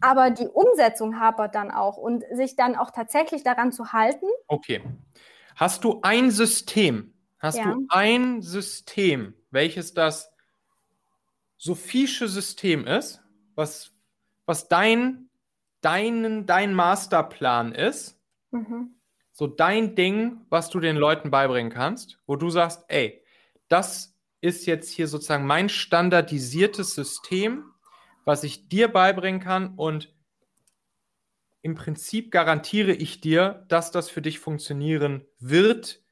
Aber 0.00 0.30
die 0.30 0.48
Umsetzung 0.48 1.18
hapert 1.18 1.54
dann 1.54 1.70
auch 1.70 1.96
und 1.96 2.24
sich 2.32 2.56
dann 2.56 2.76
auch 2.76 2.90
tatsächlich 2.90 3.42
daran 3.42 3.72
zu 3.72 3.92
halten. 3.92 4.26
Okay. 4.46 4.82
Hast 5.56 5.82
du 5.82 6.00
ein 6.02 6.30
System? 6.30 7.14
Hast 7.38 7.58
ja. 7.58 7.72
du 7.72 7.86
ein 7.88 8.42
System, 8.42 9.34
welches 9.50 9.94
das 9.94 10.30
Sophische 11.56 12.28
System 12.28 12.86
ist, 12.86 13.22
was, 13.54 13.92
was 14.46 14.68
dein, 14.68 15.28
deinen, 15.80 16.46
dein 16.46 16.74
Masterplan 16.74 17.72
ist? 17.72 18.18
Mhm 18.50 18.94
so 19.38 19.46
dein 19.46 19.94
Ding, 19.94 20.40
was 20.48 20.68
du 20.68 20.80
den 20.80 20.96
Leuten 20.96 21.30
beibringen 21.30 21.70
kannst, 21.70 22.18
wo 22.26 22.34
du 22.34 22.50
sagst, 22.50 22.84
ey, 22.88 23.22
das 23.68 24.18
ist 24.40 24.66
jetzt 24.66 24.90
hier 24.90 25.06
sozusagen 25.06 25.46
mein 25.46 25.68
standardisiertes 25.68 26.96
System, 26.96 27.62
was 28.24 28.42
ich 28.42 28.68
dir 28.68 28.88
beibringen 28.88 29.40
kann 29.40 29.76
und 29.76 30.12
im 31.62 31.76
Prinzip 31.76 32.32
garantiere 32.32 32.90
ich 32.90 33.20
dir, 33.20 33.64
dass 33.68 33.92
das 33.92 34.10
für 34.10 34.22
dich 34.22 34.40
funktionieren 34.40 35.24
wird, 35.38 36.02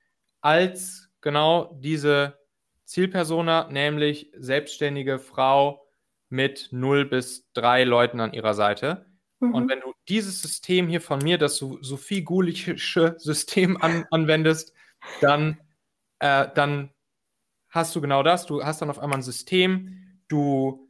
als 0.41 1.06
genau 1.27 1.77
diese 1.83 2.39
Zielpersona, 2.85 3.69
nämlich 3.69 4.31
selbstständige 4.37 5.19
Frau 5.19 5.85
mit 6.29 6.69
0 6.71 7.05
bis 7.05 7.51
3 7.55 7.83
Leuten 7.83 8.21
an 8.21 8.33
ihrer 8.33 8.55
Seite. 8.55 9.07
Mhm. 9.41 9.53
Und 9.53 9.69
wenn 9.69 9.81
du 9.81 9.93
dieses 10.09 10.41
System 10.41 10.87
hier 10.87 11.01
von 11.01 11.19
mir, 11.19 11.37
das 11.37 11.57
Sophie 11.57 12.23
Gulichische 12.23 13.17
System 13.19 13.77
an, 13.83 14.07
anwendest, 14.13 14.73
dann, 15.21 15.59
äh, 16.21 16.47
dann 16.55 16.93
hast 17.71 17.97
du 17.97 18.01
genau 18.01 18.23
das. 18.23 18.47
Du 18.47 18.63
hast 18.63 18.81
dann 18.81 18.91
auf 18.91 19.01
einmal 19.01 19.19
ein 19.19 19.23
System, 19.23 20.21
du 20.29 20.89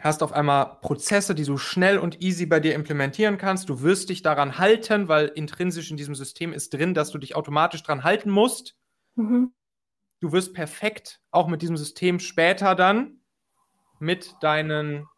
hast 0.00 0.22
auf 0.22 0.32
einmal 0.32 0.78
Prozesse, 0.80 1.34
die 1.34 1.44
du 1.44 1.58
schnell 1.58 1.98
und 1.98 2.22
easy 2.22 2.46
bei 2.46 2.58
dir 2.58 2.74
implementieren 2.74 3.36
kannst. 3.36 3.68
Du 3.68 3.82
wirst 3.82 4.08
dich 4.08 4.22
daran 4.22 4.56
halten, 4.56 5.08
weil 5.08 5.26
intrinsisch 5.26 5.90
in 5.90 5.98
diesem 5.98 6.14
System 6.14 6.54
ist 6.54 6.72
drin, 6.72 6.94
dass 6.94 7.10
du 7.10 7.18
dich 7.18 7.36
automatisch 7.36 7.82
daran 7.82 8.02
halten 8.02 8.30
musst. 8.30 8.78
Mhm. 9.18 9.52
Du 10.20 10.32
wirst 10.32 10.54
perfekt 10.54 11.20
auch 11.30 11.48
mit 11.48 11.60
diesem 11.60 11.76
System 11.76 12.20
später 12.20 12.74
dann 12.74 13.20
mit 13.98 14.36
deinen 14.40 15.08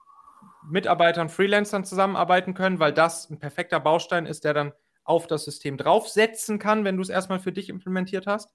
Mitarbeitern, 0.66 1.28
Freelancern 1.28 1.84
zusammenarbeiten 1.84 2.54
können, 2.54 2.80
weil 2.80 2.92
das 2.92 3.28
ein 3.30 3.38
perfekter 3.38 3.78
Baustein 3.78 4.26
ist, 4.26 4.44
der 4.44 4.54
dann 4.54 4.72
auf 5.04 5.26
das 5.26 5.44
System 5.44 5.76
draufsetzen 5.76 6.58
kann, 6.58 6.84
wenn 6.84 6.96
du 6.96 7.02
es 7.02 7.08
erstmal 7.08 7.40
für 7.40 7.52
dich 7.52 7.68
implementiert 7.68 8.26
hast. 8.26 8.54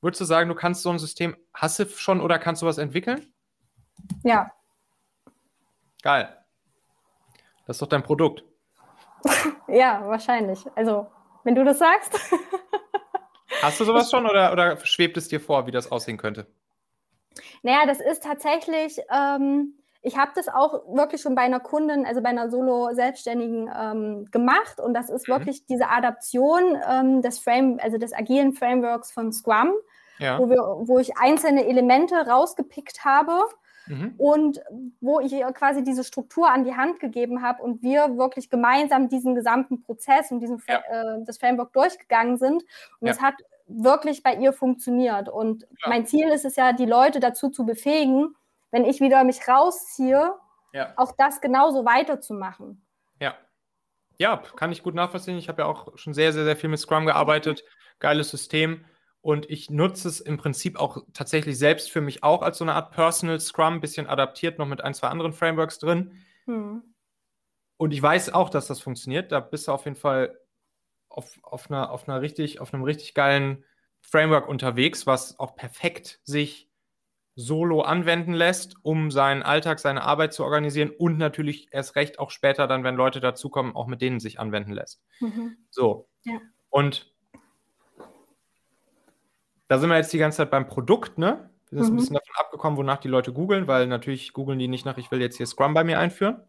Würdest 0.00 0.20
du 0.22 0.24
sagen, 0.24 0.48
du 0.48 0.54
kannst 0.54 0.82
so 0.82 0.90
ein 0.90 0.98
System, 0.98 1.36
hast 1.52 1.78
du 1.78 1.86
schon 1.86 2.20
oder 2.22 2.38
kannst 2.38 2.62
du 2.62 2.66
was 2.66 2.78
entwickeln? 2.78 3.34
Ja. 4.22 4.50
Geil. 6.02 6.34
Das 7.66 7.76
ist 7.76 7.82
doch 7.82 7.88
dein 7.88 8.02
Produkt. 8.02 8.44
ja, 9.68 10.06
wahrscheinlich. 10.06 10.64
Also, 10.74 11.06
wenn 11.44 11.54
du 11.54 11.64
das 11.64 11.78
sagst. 11.78 12.18
Hast 13.62 13.80
du 13.80 13.84
sowas 13.84 14.10
schon 14.10 14.26
oder, 14.26 14.52
oder 14.52 14.76
schwebt 14.84 15.16
es 15.16 15.28
dir 15.28 15.40
vor, 15.40 15.66
wie 15.66 15.70
das 15.70 15.90
aussehen 15.90 16.16
könnte? 16.16 16.46
Naja, 17.62 17.86
das 17.86 18.00
ist 18.00 18.22
tatsächlich, 18.22 18.98
ähm, 19.14 19.74
ich 20.02 20.16
habe 20.16 20.32
das 20.34 20.48
auch 20.48 20.82
wirklich 20.94 21.20
schon 21.20 21.34
bei 21.34 21.42
einer 21.42 21.60
Kundin, 21.60 22.06
also 22.06 22.22
bei 22.22 22.30
einer 22.30 22.50
Solo-Selbstständigen 22.50 23.70
ähm, 23.78 24.24
gemacht 24.30 24.80
und 24.80 24.94
das 24.94 25.10
ist 25.10 25.28
mhm. 25.28 25.32
wirklich 25.32 25.66
diese 25.66 25.88
Adaption 25.88 26.78
ähm, 26.88 27.22
des 27.22 27.38
Frame, 27.38 27.78
also 27.82 27.98
des 27.98 28.12
agilen 28.12 28.52
Frameworks 28.52 29.12
von 29.12 29.32
Scrum, 29.32 29.72
ja. 30.18 30.38
wo, 30.38 30.48
wir, 30.48 30.58
wo 30.58 30.98
ich 30.98 31.16
einzelne 31.18 31.66
Elemente 31.66 32.14
rausgepickt 32.14 33.04
habe 33.04 33.44
mhm. 33.90 34.14
und 34.16 34.60
wo 35.00 35.20
ich 35.20 35.32
ihr 35.32 35.50
quasi 35.52 35.82
diese 35.82 36.04
Struktur 36.04 36.50
an 36.50 36.64
die 36.64 36.74
Hand 36.74 37.00
gegeben 37.00 37.42
habe 37.42 37.62
und 37.62 37.82
wir 37.82 38.16
wirklich 38.16 38.48
gemeinsam 38.48 39.08
diesen 39.08 39.34
gesamten 39.34 39.82
Prozess 39.82 40.30
und 40.30 40.40
diesen 40.40 40.62
ja. 40.68 40.78
äh, 40.88 41.24
das 41.24 41.38
Framework 41.38 41.72
durchgegangen 41.72 42.38
sind 42.38 42.64
und 43.00 43.08
es 43.08 43.20
hat 43.20 43.34
wirklich 43.66 44.22
bei 44.22 44.34
ihr 44.34 44.52
funktioniert 44.52 45.28
und 45.28 45.66
mein 45.86 46.06
Ziel 46.06 46.28
ist 46.28 46.44
es 46.44 46.56
ja, 46.56 46.72
die 46.72 46.86
Leute 46.86 47.20
dazu 47.20 47.50
zu 47.50 47.66
befähigen, 47.66 48.34
wenn 48.70 48.84
ich 48.84 49.00
wieder 49.00 49.24
mich 49.24 49.46
rausziehe, 49.46 50.34
ja. 50.72 50.92
auch 50.96 51.12
das 51.16 51.40
genauso 51.40 51.84
weiterzumachen. 51.84 52.84
Ja. 53.20 53.34
Ja, 54.18 54.36
kann 54.56 54.70
ich 54.70 54.82
gut 54.82 54.94
nachvollziehen. 54.94 55.38
Ich 55.38 55.48
habe 55.48 55.62
ja 55.62 55.68
auch 55.68 55.96
schon 55.96 56.14
sehr, 56.14 56.32
sehr, 56.32 56.44
sehr 56.44 56.56
viel 56.56 56.68
mit 56.68 56.78
Scrum 56.78 57.06
gearbeitet. 57.06 57.64
Geiles 58.00 58.30
System. 58.30 58.84
Und 59.22 59.50
ich 59.50 59.68
nutze 59.68 60.08
es 60.08 60.20
im 60.20 60.38
Prinzip 60.38 60.78
auch 60.78 61.04
tatsächlich 61.12 61.58
selbst 61.58 61.90
für 61.90 62.00
mich 62.00 62.22
auch 62.22 62.42
als 62.42 62.58
so 62.58 62.64
eine 62.64 62.74
Art 62.74 62.92
Personal 62.92 63.38
Scrum, 63.38 63.74
ein 63.74 63.80
bisschen 63.80 64.06
adaptiert, 64.06 64.58
noch 64.58 64.66
mit 64.66 64.80
ein, 64.80 64.94
zwei 64.94 65.08
anderen 65.08 65.32
Frameworks 65.32 65.78
drin. 65.78 66.12
Hm. 66.46 66.82
Und 67.76 67.92
ich 67.92 68.02
weiß 68.02 68.32
auch, 68.32 68.50
dass 68.50 68.66
das 68.66 68.80
funktioniert. 68.80 69.30
Da 69.32 69.40
bist 69.40 69.68
du 69.68 69.72
auf 69.72 69.84
jeden 69.84 69.96
Fall 69.96 70.38
auf, 71.08 71.38
auf, 71.42 71.70
einer, 71.70 71.90
auf, 71.90 72.08
einer 72.08 72.20
richtig, 72.22 72.60
auf 72.60 72.72
einem 72.72 72.82
richtig 72.82 73.14
geilen 73.14 73.64
Framework 74.00 74.48
unterwegs, 74.48 75.06
was 75.06 75.38
auch 75.38 75.56
perfekt 75.56 76.20
sich 76.24 76.70
solo 77.36 77.82
anwenden 77.82 78.32
lässt, 78.32 78.74
um 78.82 79.10
seinen 79.10 79.42
Alltag, 79.42 79.78
seine 79.78 80.02
Arbeit 80.02 80.32
zu 80.32 80.44
organisieren 80.44 80.90
und 80.90 81.18
natürlich 81.18 81.68
erst 81.72 81.96
recht 81.96 82.18
auch 82.18 82.30
später 82.30 82.66
dann, 82.66 82.84
wenn 82.84 82.96
Leute 82.96 83.20
dazukommen, 83.20 83.74
auch 83.74 83.86
mit 83.86 84.00
denen 84.00 84.20
sich 84.20 84.38
anwenden 84.38 84.72
lässt. 84.72 85.02
Mhm. 85.20 85.56
So. 85.70 86.08
Ja. 86.24 86.40
Und 86.68 87.09
da 89.70 89.78
sind 89.78 89.88
wir 89.88 89.96
jetzt 89.96 90.12
die 90.12 90.18
ganze 90.18 90.38
Zeit 90.38 90.50
beim 90.50 90.66
Produkt, 90.66 91.18
ne? 91.18 91.50
Wir 91.70 91.84
sind 91.84 91.92
mhm. 91.92 91.98
ein 91.98 92.00
bisschen 92.00 92.14
davon 92.14 92.34
abgekommen, 92.36 92.76
wonach 92.76 92.98
die 92.98 93.08
Leute 93.08 93.32
googeln, 93.32 93.66
weil 93.66 93.86
natürlich 93.86 94.32
googeln 94.32 94.58
die 94.58 94.68
nicht 94.68 94.84
nach, 94.84 94.98
ich 94.98 95.10
will 95.10 95.20
jetzt 95.20 95.36
hier 95.36 95.46
Scrum 95.46 95.72
bei 95.72 95.84
mir 95.84 95.98
einführen. 95.98 96.42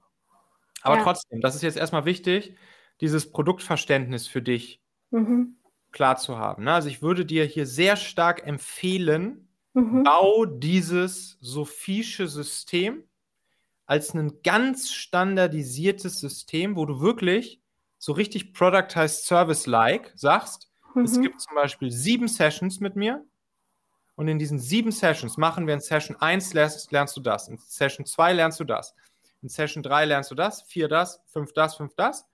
Aber 0.82 0.98
ja. 0.98 1.04
trotzdem, 1.04 1.42
das 1.42 1.56
ist 1.56 1.62
jetzt 1.62 1.78
erstmal 1.78 2.06
wichtig, 2.06 2.56
dieses 3.00 3.32
Produktverständnis 3.32 4.28
für 4.28 4.42
dich 4.42 4.82
mhm. 5.12 5.58
klar 5.92 6.18
zu 6.18 6.40
haben. 6.40 6.64
Ne? 6.64 6.74
Also 6.74 6.90
ich 6.90 7.04
würde 7.04 7.26
dir 7.26 7.46
hier 7.46 7.68
sehr 7.68 7.96
stark 7.96 8.48
empfehlen, 8.48 9.48
Mhm. 9.74 10.04
Bau 10.04 10.46
dieses 10.46 11.38
sophische 11.40 12.28
System 12.28 13.04
als 13.86 14.14
ein 14.14 14.42
ganz 14.44 14.92
standardisiertes 14.92 16.20
System, 16.20 16.76
wo 16.76 16.86
du 16.86 17.02
wirklich 17.02 17.62
so 17.98 18.14
richtig 18.14 18.54
Productized 18.54 19.26
Service-like 19.26 20.12
sagst, 20.16 20.71
mhm. 20.96 21.06
es 21.06 21.20
gibt 21.20 21.42
zum 21.42 21.56
Beispiel 21.56 21.92
sieben 21.92 22.28
Sessions 22.28 22.80
mit 22.80 22.96
mir 22.96 23.24
und 24.16 24.28
in 24.28 24.40
diesen 24.40 24.60
sieben 24.60 24.92
Sessions 24.92 25.38
machen 25.38 25.68
wir 25.68 25.74
in 25.74 25.80
Session 25.80 26.16
1 26.20 26.54
lernst, 26.54 26.92
lernst 26.92 27.18
du 27.18 27.22
das, 27.22 27.48
in 27.48 27.58
Session 27.58 28.06
2 28.06 28.34
lernst 28.34 28.60
du 28.60 28.64
das, 28.64 28.94
in 29.42 29.50
Session 29.50 29.84
3 29.84 30.06
lernst 30.06 30.32
du 30.32 30.36
das, 30.36 30.64
4 30.64 30.88
das, 30.88 31.22
5 31.28 31.54
das, 31.54 31.76
5 31.76 31.94
das. 31.96 32.26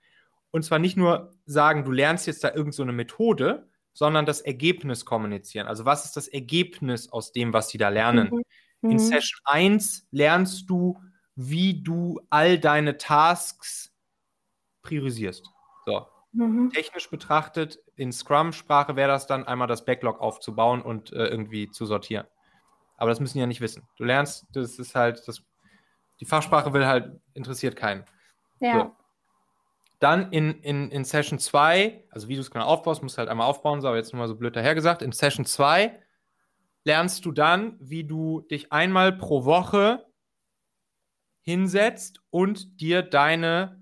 Und 0.51 0.63
zwar 0.63 0.79
nicht 0.79 0.97
nur 0.97 1.33
sagen, 1.45 1.85
du 1.85 1.91
lernst 1.91 2.27
jetzt 2.27 2.43
da 2.43 2.49
irgendeine 2.49 2.91
so 2.91 2.95
Methode, 2.95 3.69
sondern 3.93 4.25
das 4.25 4.41
Ergebnis 4.41 5.05
kommunizieren. 5.05 5.67
Also 5.67 5.85
was 5.85 6.05
ist 6.05 6.15
das 6.15 6.27
Ergebnis 6.27 7.09
aus 7.11 7.31
dem, 7.31 7.53
was 7.53 7.69
sie 7.69 7.77
da 7.77 7.89
lernen? 7.89 8.29
Mhm. 8.81 8.91
In 8.91 8.97
mhm. 8.97 8.99
Session 8.99 9.39
1 9.45 10.07
lernst 10.11 10.69
du, 10.69 11.01
wie 11.35 11.81
du 11.81 12.19
all 12.29 12.59
deine 12.59 12.97
Tasks 12.97 13.93
priorisierst. 14.83 15.45
So. 15.85 16.05
Mhm. 16.37 16.69
Technisch 16.69 17.09
betrachtet, 17.09 17.79
in 17.95 18.11
Scrum-Sprache 18.11 18.95
wäre 18.95 19.09
das 19.09 19.25
dann 19.25 19.47
einmal 19.47 19.67
das 19.67 19.85
Backlog 19.85 20.19
aufzubauen 20.19 20.83
und 20.83 21.11
äh, 21.11 21.25
irgendwie 21.25 21.71
zu 21.71 21.87
sortieren. 21.87 22.27
Aber 22.95 23.09
das 23.09 23.19
müssen 23.19 23.33
die 23.33 23.39
ja 23.39 23.47
nicht 23.47 23.61
wissen. 23.61 23.87
Du 23.97 24.03
lernst, 24.03 24.45
das 24.51 24.77
ist 24.77 24.93
halt, 24.93 25.27
das, 25.27 25.41
die 26.19 26.25
Fachsprache 26.25 26.73
will 26.73 26.85
halt, 26.85 27.19
interessiert 27.33 27.75
keinen. 27.75 28.05
Ja. 28.59 28.81
So. 28.81 28.95
Dann 29.99 30.31
in, 30.31 30.61
in, 30.61 30.91
in 30.91 31.03
Session 31.03 31.39
2, 31.39 32.05
also 32.11 32.27
wie 32.27 32.35
du 32.35 32.41
es 32.41 32.51
genau 32.51 32.65
aufbaust, 32.65 33.01
musst 33.01 33.17
du 33.17 33.19
halt 33.19 33.29
einmal 33.29 33.47
aufbauen, 33.47 33.81
so, 33.81 33.87
aber 33.87 33.97
jetzt 33.97 34.13
nochmal 34.13 34.27
so 34.27 34.35
blöd 34.35 34.55
dahergesagt. 34.55 35.01
In 35.01 35.11
Session 35.11 35.43
2 35.43 35.99
lernst 36.83 37.25
du 37.25 37.31
dann, 37.31 37.77
wie 37.79 38.03
du 38.03 38.41
dich 38.41 38.71
einmal 38.71 39.11
pro 39.11 39.43
Woche 39.43 40.05
hinsetzt 41.41 42.21
und 42.29 42.79
dir 42.79 43.01
deine 43.01 43.76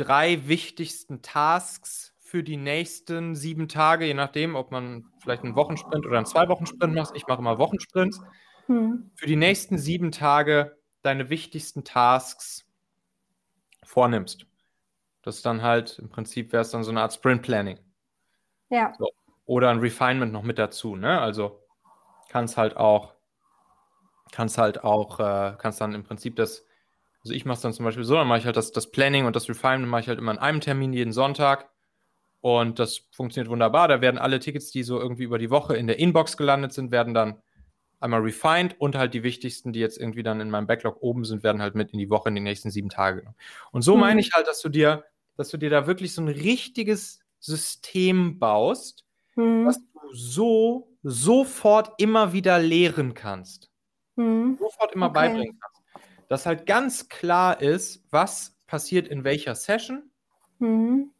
drei 0.00 0.48
wichtigsten 0.48 1.22
Tasks 1.22 2.14
für 2.18 2.42
die 2.42 2.56
nächsten 2.56 3.34
sieben 3.34 3.68
Tage, 3.68 4.06
je 4.06 4.14
nachdem, 4.14 4.54
ob 4.54 4.70
man 4.70 5.04
vielleicht 5.20 5.42
einen 5.42 5.56
Wochensprint 5.56 6.06
oder 6.06 6.16
einen 6.16 6.26
Zwei-Wochen-Sprint 6.26 6.94
macht. 6.94 7.16
Ich 7.16 7.26
mache 7.26 7.40
immer 7.40 7.58
Wochensprints. 7.58 8.20
Hm. 8.66 9.10
Für 9.14 9.26
die 9.26 9.36
nächsten 9.36 9.78
sieben 9.78 10.12
Tage 10.12 10.78
deine 11.02 11.28
wichtigsten 11.28 11.84
Tasks 11.84 12.64
vornimmst. 13.82 14.46
Das 15.22 15.36
ist 15.36 15.44
dann 15.44 15.62
halt, 15.62 15.98
im 15.98 16.08
Prinzip 16.08 16.52
wäre 16.52 16.62
es 16.62 16.70
dann 16.70 16.84
so 16.84 16.90
eine 16.90 17.02
Art 17.02 17.12
Sprint 17.12 17.42
Planning. 17.42 17.78
Ja. 18.68 18.92
So. 18.96 19.10
Oder 19.44 19.70
ein 19.70 19.80
Refinement 19.80 20.32
noch 20.32 20.44
mit 20.44 20.58
dazu, 20.58 20.96
ne? 20.96 21.20
Also 21.20 21.60
kannst 22.28 22.56
halt 22.56 22.76
auch, 22.76 23.14
kannst 24.30 24.56
halt 24.56 24.84
auch, 24.84 25.18
äh, 25.18 25.56
kannst 25.58 25.80
dann 25.80 25.94
im 25.94 26.04
Prinzip 26.04 26.36
das, 26.36 26.64
also 27.22 27.34
ich 27.34 27.44
mache 27.44 27.56
es 27.56 27.60
dann 27.62 27.72
zum 27.72 27.84
Beispiel 27.84 28.04
so, 28.04 28.14
dann 28.14 28.28
mache 28.28 28.38
ich 28.38 28.46
halt 28.46 28.56
das, 28.56 28.72
das 28.72 28.90
Planning 28.90 29.26
und 29.26 29.36
das 29.36 29.48
Refinement 29.48 29.88
mache 29.90 30.02
ich 30.02 30.08
halt 30.08 30.18
immer 30.18 30.32
an 30.32 30.38
einem 30.38 30.60
Termin 30.60 30.92
jeden 30.92 31.12
Sonntag. 31.12 31.70
Und 32.40 32.78
das 32.78 33.02
funktioniert 33.12 33.50
wunderbar. 33.50 33.86
Da 33.88 34.00
werden 34.00 34.16
alle 34.16 34.40
Tickets, 34.40 34.70
die 34.70 34.82
so 34.82 34.98
irgendwie 34.98 35.24
über 35.24 35.38
die 35.38 35.50
Woche 35.50 35.76
in 35.76 35.86
der 35.86 35.98
Inbox 35.98 36.38
gelandet 36.38 36.72
sind, 36.72 36.90
werden 36.90 37.12
dann 37.12 37.42
einmal 38.00 38.20
refined 38.20 38.80
und 38.80 38.96
halt 38.96 39.12
die 39.12 39.22
wichtigsten, 39.22 39.74
die 39.74 39.80
jetzt 39.80 39.98
irgendwie 39.98 40.22
dann 40.22 40.40
in 40.40 40.48
meinem 40.48 40.66
Backlog 40.66 41.02
oben 41.02 41.26
sind, 41.26 41.42
werden 41.42 41.60
halt 41.60 41.74
mit 41.74 41.92
in 41.92 41.98
die 41.98 42.08
Woche 42.08 42.30
in 42.30 42.34
die 42.34 42.40
nächsten 42.40 42.70
sieben 42.70 42.88
Tage 42.88 43.18
genommen. 43.18 43.36
Und 43.72 43.82
so 43.82 43.94
mhm. 43.94 44.00
meine 44.00 44.20
ich 44.20 44.32
halt, 44.32 44.46
dass 44.46 44.62
du 44.62 44.70
dir 44.70 45.04
dass 45.40 45.48
du 45.48 45.56
dir 45.56 45.70
da 45.70 45.86
wirklich 45.86 46.12
so 46.12 46.20
ein 46.20 46.28
richtiges 46.28 47.18
System 47.38 48.38
baust, 48.38 49.06
hm. 49.36 49.64
was 49.64 49.78
du 49.78 50.12
so 50.12 50.88
sofort 51.02 51.92
immer 51.96 52.34
wieder 52.34 52.58
lehren 52.58 53.14
kannst. 53.14 53.70
Hm. 54.18 54.58
Sofort 54.60 54.92
immer 54.92 55.06
okay. 55.06 55.14
beibringen 55.14 55.58
kannst. 55.58 55.69
Dass 56.30 56.46
halt 56.46 56.64
ganz 56.64 57.08
klar 57.08 57.60
ist, 57.60 58.04
was 58.12 58.56
passiert 58.68 59.08
in 59.08 59.24
welcher 59.24 59.56
Session. 59.56 60.10
Hm. 60.60 61.10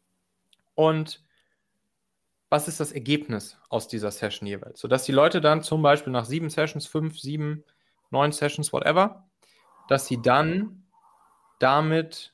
Und 0.73 1.21
was 2.49 2.69
ist 2.69 2.79
das 2.79 2.93
Ergebnis 2.93 3.57
aus 3.67 3.89
dieser 3.89 4.09
Session 4.09 4.47
jeweils? 4.47 4.79
Sodass 4.79 5.03
die 5.03 5.11
Leute 5.11 5.41
dann 5.41 5.63
zum 5.63 5.81
Beispiel 5.81 6.13
nach 6.13 6.23
sieben 6.23 6.49
Sessions, 6.49 6.87
fünf, 6.87 7.19
sieben, 7.19 7.65
neun 8.09 8.31
Sessions, 8.31 8.71
whatever, 8.71 9.27
dass 9.89 10.07
sie 10.07 10.21
dann 10.21 10.85
damit 11.59 12.33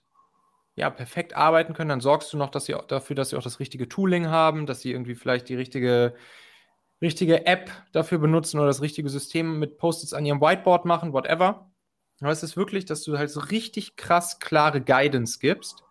ja, 0.76 0.92
perfekt 0.92 1.36
arbeiten 1.36 1.74
können. 1.74 1.90
Dann 1.90 2.02
sorgst 2.02 2.32
du 2.32 2.38
noch 2.38 2.52
dass 2.52 2.66
sie, 2.66 2.76
dafür, 2.88 3.16
dass 3.16 3.30
sie 3.30 3.38
auch 3.38 3.44
das 3.44 3.60
richtige 3.60 3.90
Tooling 3.90 4.28
haben, 4.28 4.68
dass 4.68 4.82
sie 4.82 4.92
irgendwie 4.92 5.16
vielleicht 5.16 5.50
die 5.50 5.56
richtige, 5.56 6.14
richtige 7.02 7.48
App 7.48 7.72
dafür 7.92 8.20
benutzen 8.20 8.60
oder 8.60 8.68
das 8.68 8.82
richtige 8.82 9.10
System 9.10 9.58
mit 9.58 9.80
Post-its 9.80 10.14
an 10.14 10.28
ihrem 10.28 10.42
Whiteboard 10.42 10.86
machen, 10.86 11.12
whatever. 11.12 11.67
Aber 12.22 12.32
es 12.32 12.44
ist 12.44 12.58
wirklich, 12.58 12.86
dass 12.86 13.04
du 13.04 13.18
halt 13.18 13.30
so 13.30 13.40
richtig 13.40 13.96
krass 13.96 14.40
klare 14.40 14.82
Guidance 14.82 15.40
gibst 15.40 15.84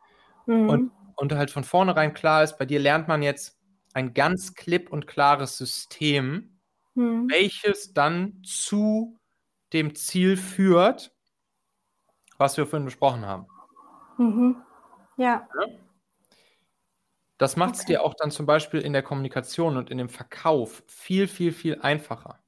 mhm. 0.46 0.68
und, 0.68 0.92
und 1.16 1.32
halt 1.34 1.50
von 1.50 1.64
vornherein 1.64 2.14
klar 2.14 2.42
ist, 2.42 2.58
bei 2.58 2.66
dir 2.66 2.80
lernt 2.80 3.08
man 3.08 3.22
jetzt 3.22 3.56
ein 3.94 4.12
ganz 4.12 4.54
klipp 4.54 4.90
und 4.92 5.06
klares 5.06 5.56
System, 5.56 6.58
mhm. 6.94 7.30
welches 7.30 7.94
dann 7.94 8.42
zu 8.42 9.18
dem 9.72 9.94
Ziel 9.94 10.36
führt, 10.36 11.12
was 12.38 12.56
wir 12.56 12.66
vorhin 12.66 12.84
besprochen 12.84 13.24
haben. 13.24 13.46
Mhm. 14.18 14.56
Ja. 15.16 15.48
ja? 15.60 15.66
Das 17.38 17.56
macht 17.56 17.74
es 17.74 17.80
okay. 17.82 17.92
dir 17.92 18.02
auch 18.02 18.14
dann 18.14 18.30
zum 18.30 18.46
Beispiel 18.46 18.80
in 18.80 18.92
der 18.92 19.02
Kommunikation 19.02 19.76
und 19.76 19.90
in 19.90 19.98
dem 19.98 20.08
Verkauf 20.08 20.82
viel, 20.86 21.28
viel, 21.28 21.52
viel 21.52 21.80
einfacher. 21.80 22.38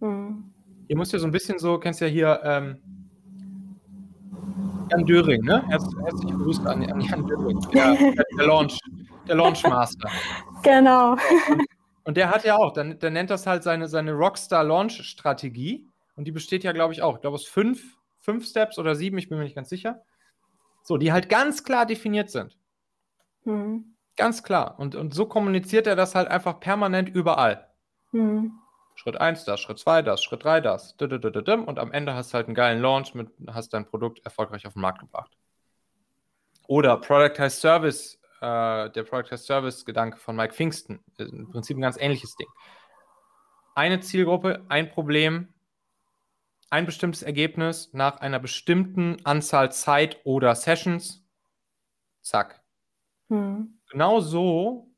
Mhm. 0.00 0.52
Ihr 0.88 0.96
müsst 0.96 1.12
ja 1.12 1.18
so 1.18 1.26
ein 1.26 1.32
bisschen 1.32 1.58
so, 1.58 1.78
kennst 1.78 2.00
ja 2.00 2.06
hier 2.06 2.40
ähm, 2.44 3.05
Jan 4.90 5.04
Döring, 5.04 5.42
ne? 5.42 5.64
Herzlich, 5.68 5.94
herzliche 6.04 6.34
Grüße 6.34 6.68
an, 6.68 6.90
an 6.90 7.00
Jan 7.00 7.26
Döring, 7.26 7.60
der, 7.72 7.96
der, 8.38 8.46
Launch, 8.46 8.78
der 9.26 9.34
Launchmaster. 9.34 10.08
Genau. 10.62 11.12
Und, 11.12 11.66
und, 12.04 12.16
der 12.16 12.30
hat 12.30 12.44
ja 12.44 12.56
auch, 12.56 12.72
der, 12.72 12.94
der 12.94 13.10
nennt 13.10 13.30
das 13.30 13.46
halt 13.46 13.62
seine, 13.62 13.88
seine 13.88 14.12
Rockstar-Launch-Strategie. 14.12 15.88
Und 16.14 16.24
die 16.26 16.32
besteht 16.32 16.64
ja, 16.64 16.72
glaube 16.72 16.94
ich, 16.94 17.02
auch, 17.02 17.16
ich 17.16 17.20
glaube, 17.20 17.34
aus 17.34 17.46
fünf, 17.46 17.98
fünf 18.20 18.46
Steps 18.46 18.78
oder 18.78 18.94
sieben, 18.94 19.18
ich 19.18 19.28
bin 19.28 19.38
mir 19.38 19.44
nicht 19.44 19.56
ganz 19.56 19.68
sicher. 19.68 20.02
So, 20.82 20.96
die 20.96 21.12
halt 21.12 21.28
ganz 21.28 21.64
klar 21.64 21.84
definiert 21.84 22.30
sind. 22.30 22.56
Mhm. 23.44 23.96
Ganz 24.16 24.42
klar. 24.42 24.78
Und, 24.78 24.94
und 24.94 25.14
so 25.14 25.26
kommuniziert 25.26 25.86
er 25.86 25.96
das 25.96 26.14
halt 26.14 26.28
einfach 26.28 26.60
permanent 26.60 27.08
überall. 27.08 27.68
Mhm. 28.12 28.52
Schritt 28.96 29.20
1 29.20 29.44
das, 29.44 29.60
Schritt 29.60 29.78
2 29.78 30.02
das, 30.02 30.24
Schritt 30.24 30.42
3 30.42 30.60
das. 30.62 30.96
Und 30.98 31.78
am 31.78 31.92
Ende 31.92 32.14
hast 32.14 32.32
du 32.32 32.34
halt 32.34 32.46
einen 32.46 32.54
geilen 32.54 32.80
Launch, 32.80 33.14
mit, 33.14 33.28
hast 33.46 33.74
dein 33.74 33.86
Produkt 33.86 34.24
erfolgreich 34.24 34.66
auf 34.66 34.72
den 34.72 34.82
Markt 34.82 35.00
gebracht. 35.00 35.30
Oder 36.66 36.96
Productized 36.96 37.60
Service, 37.60 38.18
äh, 38.40 38.90
der 38.90 39.04
Productized 39.04 39.46
Service 39.46 39.84
Gedanke 39.84 40.16
von 40.16 40.34
Mike 40.34 40.54
Pfingsten. 40.54 41.04
Im 41.18 41.48
Prinzip 41.50 41.76
ein 41.76 41.82
ganz 41.82 41.98
ähnliches 41.98 42.34
Ding. 42.36 42.48
Eine 43.74 44.00
Zielgruppe, 44.00 44.64
ein 44.68 44.90
Problem, 44.90 45.52
ein 46.70 46.86
bestimmtes 46.86 47.22
Ergebnis 47.22 47.90
nach 47.92 48.20
einer 48.20 48.38
bestimmten 48.38 49.18
Anzahl 49.24 49.70
Zeit 49.72 50.20
oder 50.24 50.54
Sessions. 50.54 51.22
Zack. 52.22 52.62
Hm. 53.28 53.78
Genau 53.90 54.20
so 54.20 54.90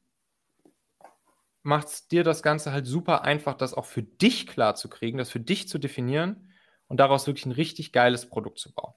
macht 1.68 1.88
es 1.88 2.08
dir 2.08 2.24
das 2.24 2.42
Ganze 2.42 2.72
halt 2.72 2.86
super 2.86 3.22
einfach, 3.22 3.54
das 3.54 3.74
auch 3.74 3.84
für 3.84 4.02
dich 4.02 4.46
klar 4.46 4.74
zu 4.74 4.88
kriegen, 4.88 5.18
das 5.18 5.30
für 5.30 5.38
dich 5.38 5.68
zu 5.68 5.78
definieren 5.78 6.50
und 6.88 6.98
daraus 6.98 7.26
wirklich 7.26 7.46
ein 7.46 7.52
richtig 7.52 7.92
geiles 7.92 8.28
Produkt 8.28 8.58
zu 8.58 8.72
bauen. 8.72 8.94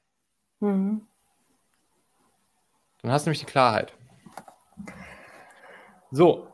Hm. 0.62 1.08
Dann 3.02 3.12
hast 3.12 3.26
du 3.26 3.30
nämlich 3.30 3.42
die 3.42 3.46
Klarheit. 3.46 3.94
So, 6.12 6.48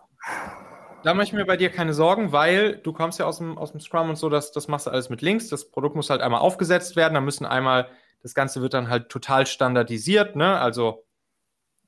da 1.03 1.13
mache 1.13 1.25
ich 1.25 1.33
mir 1.33 1.45
bei 1.45 1.55
dir 1.55 1.69
keine 1.69 1.93
Sorgen, 1.93 2.31
weil 2.31 2.77
du 2.77 2.93
kommst 2.93 3.19
ja 3.19 3.27
aus 3.27 3.37
dem, 3.37 3.57
aus 3.57 3.71
dem 3.71 3.79
Scrum 3.79 4.09
und 4.09 4.15
so, 4.15 4.29
das, 4.29 4.51
das 4.51 4.67
machst 4.67 4.87
du 4.87 4.91
alles 4.91 5.09
mit 5.09 5.21
Links. 5.21 5.49
Das 5.49 5.69
Produkt 5.69 5.95
muss 5.95 6.09
halt 6.09 6.21
einmal 6.21 6.41
aufgesetzt 6.41 6.95
werden. 6.95 7.13
Da 7.13 7.21
müssen 7.21 7.45
einmal, 7.45 7.89
das 8.23 8.33
Ganze 8.33 8.61
wird 8.61 8.73
dann 8.73 8.89
halt 8.89 9.09
total 9.09 9.45
standardisiert, 9.45 10.35
ne? 10.35 10.59
Also 10.59 11.05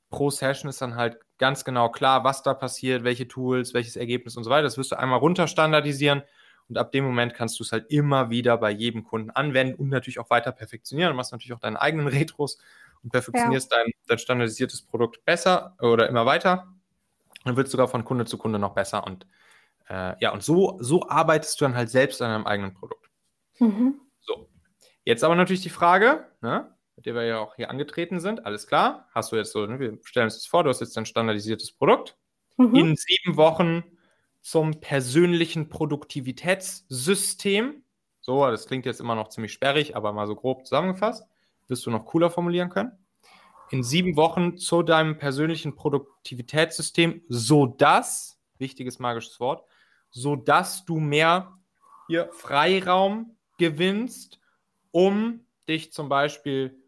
pro 0.10 0.30
Session 0.30 0.70
ist 0.70 0.82
dann 0.82 0.96
halt 0.96 1.20
ganz 1.40 1.66
genau 1.66 1.90
klar, 1.90 2.24
was 2.24 2.44
da 2.44 2.54
passiert, 2.54 3.04
welche 3.04 3.28
Tools, 3.28 3.74
welches 3.74 3.96
Ergebnis 3.96 4.38
und 4.38 4.44
so 4.44 4.50
weiter. 4.50 4.64
Das 4.64 4.78
wirst 4.78 4.92
du 4.92 5.00
einmal 5.00 5.20
runterstandardisieren 5.20 6.22
und 6.70 6.78
ab 6.78 6.92
dem 6.92 7.04
Moment 7.04 7.34
kannst 7.34 7.60
du 7.60 7.64
es 7.64 7.72
halt 7.72 7.90
immer 7.90 8.30
wieder 8.30 8.58
bei 8.58 8.70
jedem 8.70 9.04
Kunden 9.04 9.32
anwenden 9.32 9.76
und 9.76 9.90
natürlich 9.90 10.20
auch 10.20 10.30
weiter 10.30 10.52
perfektionieren. 10.52 11.12
Du 11.12 11.18
machst 11.18 11.32
natürlich 11.32 11.54
auch 11.54 11.60
deine 11.60 11.82
eigenen 11.82 12.08
Retros 12.08 12.60
und 13.04 13.12
perfektionierst 13.12 13.72
ja. 13.72 13.78
dein, 13.78 13.92
dein 14.08 14.20
standardisiertes 14.20 14.84
Produkt 14.84 15.26
besser 15.26 15.76
oder 15.82 16.08
immer 16.08 16.26
weiter. 16.28 16.68
Dann 17.44 17.56
wird 17.56 17.68
es 17.68 17.72
sogar 17.72 17.88
von 17.88 18.06
Kunde 18.06 18.26
zu 18.26 18.38
Kunde 18.38 18.60
noch 18.60 18.76
besser. 18.76 19.06
Und 19.06 19.26
äh, 19.90 20.14
ja, 20.20 20.32
und 20.32 20.44
so, 20.44 20.78
so 20.80 21.08
arbeitest 21.10 21.60
du 21.60 21.66
dann 21.66 21.76
halt 21.76 21.90
selbst 21.90 22.22
an 22.22 22.30
deinem 22.30 22.46
eigenen 22.46 22.74
Produkt. 22.74 23.10
Mhm. 23.60 24.00
So. 24.20 24.48
Jetzt 25.06 25.24
aber 25.24 25.36
natürlich 25.36 25.62
die 25.62 25.70
Frage, 25.70 26.28
ne, 26.42 26.72
mit 27.00 27.06
der 27.06 27.16
wir 27.16 27.24
ja 27.24 27.40
auch 27.40 27.56
hier 27.56 27.70
angetreten 27.70 28.20
sind. 28.20 28.46
Alles 28.46 28.68
klar. 28.68 29.08
Hast 29.16 29.32
du 29.32 29.38
jetzt 29.38 29.54
so, 29.54 29.66
ne, 29.66 29.80
wir 29.80 29.98
stellen 30.04 30.26
uns 30.26 30.36
das 30.36 30.46
vor, 30.46 30.66
du 30.66 30.70
hast 30.70 30.82
jetzt 30.82 30.98
ein 30.98 31.06
standardisiertes 31.06 31.72
Produkt. 31.72 32.18
Mhm. 32.58 32.76
In 32.76 32.98
sieben 32.98 33.38
Wochen 33.38 33.86
zum 34.42 34.82
persönlichen 34.82 35.70
Produktivitätssystem. 35.70 37.84
So, 38.20 38.46
das 38.46 38.68
klingt 38.68 38.86
jetzt 38.86 39.00
immer 39.00 39.16
noch 39.16 39.30
ziemlich 39.30 39.54
sperrig, 39.54 39.96
aber 39.96 40.12
mal 40.12 40.28
so 40.28 40.36
grob 40.36 40.66
zusammengefasst. 40.66 41.26
Wirst 41.70 41.86
du 41.86 41.92
noch 41.92 42.06
cooler 42.06 42.30
formulieren 42.30 42.70
können? 42.70 42.92
in 43.72 43.84
sieben 43.84 44.16
Wochen 44.16 44.58
zu 44.58 44.82
deinem 44.82 45.18
persönlichen 45.18 45.76
Produktivitätssystem, 45.76 47.22
sodass, 47.30 48.40
wichtiges 48.58 49.00
magisches 49.00 49.40
Wort, 49.40 49.64
sodass 50.10 50.86
du 50.86 51.00
mehr 51.00 51.58
hier 52.08 52.30
Freiraum 52.34 53.38
gewinnst, 53.58 54.40
um 54.92 55.46
dich 55.68 55.94
zum 55.94 56.10
Beispiel 56.10 56.82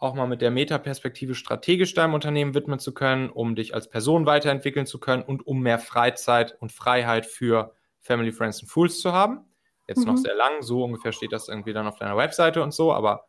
auch 0.00 0.14
mal 0.14 0.26
mit 0.26 0.40
der 0.40 0.50
Metaperspektive 0.50 1.34
strategisch 1.34 1.94
deinem 1.94 2.14
Unternehmen 2.14 2.54
widmen 2.54 2.78
zu 2.78 2.94
können, 2.94 3.30
um 3.30 3.54
dich 3.54 3.74
als 3.74 3.88
Person 3.88 4.26
weiterentwickeln 4.26 4.86
zu 4.86 4.98
können 5.00 5.22
und 5.22 5.46
um 5.46 5.60
mehr 5.60 5.78
Freizeit 5.78 6.56
und 6.60 6.72
Freiheit 6.72 7.26
für 7.26 7.74
Family, 8.00 8.32
Friends 8.32 8.62
und 8.62 8.68
Fools 8.68 9.00
zu 9.00 9.12
haben. 9.12 9.40
Jetzt 9.86 10.00
mhm. 10.00 10.06
noch 10.06 10.16
sehr 10.16 10.34
lang, 10.34 10.62
so 10.62 10.84
ungefähr 10.84 11.12
steht 11.12 11.32
das 11.32 11.48
irgendwie 11.48 11.72
dann 11.72 11.86
auf 11.86 11.98
deiner 11.98 12.16
Webseite 12.16 12.62
und 12.62 12.72
so, 12.72 12.92
aber 12.92 13.28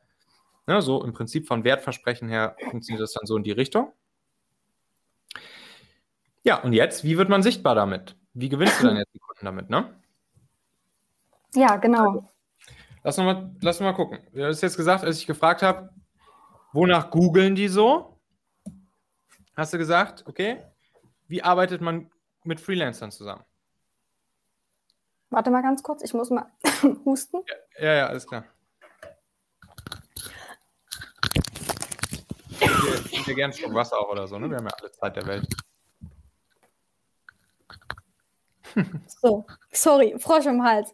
Ne, 0.69 0.83
so 0.83 1.03
im 1.03 1.13
Prinzip 1.13 1.47
von 1.47 1.63
Wertversprechen 1.63 2.29
her 2.29 2.55
funktioniert 2.69 3.01
das 3.01 3.13
dann 3.13 3.25
so 3.25 3.35
in 3.35 3.41
die 3.41 3.51
Richtung. 3.51 3.91
Ja, 6.43 6.61
und 6.61 6.73
jetzt, 6.73 7.03
wie 7.03 7.17
wird 7.17 7.27
man 7.27 7.41
sichtbar 7.41 7.73
damit? 7.73 8.15
Wie 8.35 8.49
gewinnst 8.49 8.79
du 8.79 8.85
dann 8.85 8.97
jetzt 8.97 9.11
die 9.11 9.17
Kunden 9.17 9.45
damit, 9.45 9.71
ne? 9.71 9.95
Ja, 11.55 11.77
genau. 11.77 12.29
Also, 13.01 13.03
lass, 13.03 13.17
uns 13.17 13.25
mal, 13.25 13.55
lass 13.61 13.79
mal 13.79 13.93
gucken. 13.93 14.19
Du 14.31 14.45
hast 14.45 14.61
jetzt 14.61 14.77
gesagt, 14.77 15.03
als 15.03 15.17
ich 15.17 15.25
gefragt 15.25 15.63
habe, 15.63 15.89
wonach 16.73 17.11
googeln 17.11 17.55
die 17.55 17.67
so? 17.67 18.17
Hast 19.55 19.73
du 19.73 19.77
gesagt, 19.77 20.25
okay, 20.27 20.63
wie 21.27 21.43
arbeitet 21.43 21.81
man 21.81 22.09
mit 22.43 22.59
Freelancern 22.59 23.11
zusammen? 23.11 23.43
Warte 25.29 25.51
mal 25.51 25.61
ganz 25.61 25.83
kurz, 25.83 26.03
ich 26.03 26.13
muss 26.13 26.29
mal 26.29 26.51
husten. 27.05 27.37
Ja, 27.77 27.85
ja, 27.85 27.93
ja, 27.93 28.07
alles 28.07 28.25
klar. 28.25 28.45
Ich 33.11 33.23
dir 33.25 33.35
gerne 33.35 33.53
Schluck 33.53 33.73
Wasser 33.73 33.99
auch 33.99 34.09
oder 34.09 34.27
so, 34.27 34.39
ne? 34.39 34.49
Wir 34.49 34.57
haben 34.57 34.65
ja 34.67 34.73
alle 34.79 34.91
Zeit 34.91 35.15
der 35.15 35.25
Welt. 35.27 35.47
So, 39.07 39.45
sorry, 39.71 40.15
Frosch 40.17 40.45
im 40.45 40.63
Hals. 40.63 40.93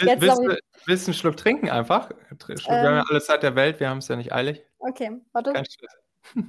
Jetzt 0.00 0.20
willst, 0.20 0.38
du, 0.38 0.56
willst 0.86 1.06
du 1.06 1.10
einen 1.10 1.14
Schluck 1.14 1.36
trinken 1.36 1.70
einfach? 1.70 2.10
Wir 2.46 2.56
ähm, 2.58 2.66
haben 2.66 2.84
ja 2.84 2.98
ähm. 3.00 3.04
alle 3.08 3.20
Zeit 3.20 3.42
der 3.42 3.54
Welt, 3.54 3.80
wir 3.80 3.88
haben 3.88 3.98
es 3.98 4.08
ja 4.08 4.16
nicht 4.16 4.32
eilig. 4.32 4.62
Okay, 4.78 5.10
warte. 5.32 5.52
Kein 5.52 5.64
Stress. 5.64 5.96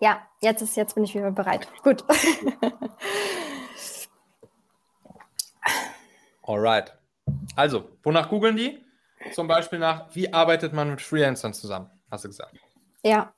Ja, 0.00 0.22
jetzt 0.40 0.62
ist 0.62 0.76
jetzt 0.76 0.94
bin 0.94 1.02
ich 1.04 1.14
wieder 1.14 1.30
bereit. 1.32 1.68
Gut. 1.82 2.04
Alright. 6.42 6.96
Also, 7.56 7.90
wonach 8.02 8.30
googeln 8.30 8.56
die? 8.56 8.84
Zum 9.32 9.48
Beispiel 9.48 9.78
nach, 9.80 10.14
wie 10.14 10.32
arbeitet 10.32 10.72
man 10.72 10.90
mit 10.90 11.02
Freelancern 11.02 11.52
zusammen, 11.52 11.90
hast 12.10 12.24
du 12.24 12.28
gesagt. 12.28 12.56
Ja. 13.02 13.34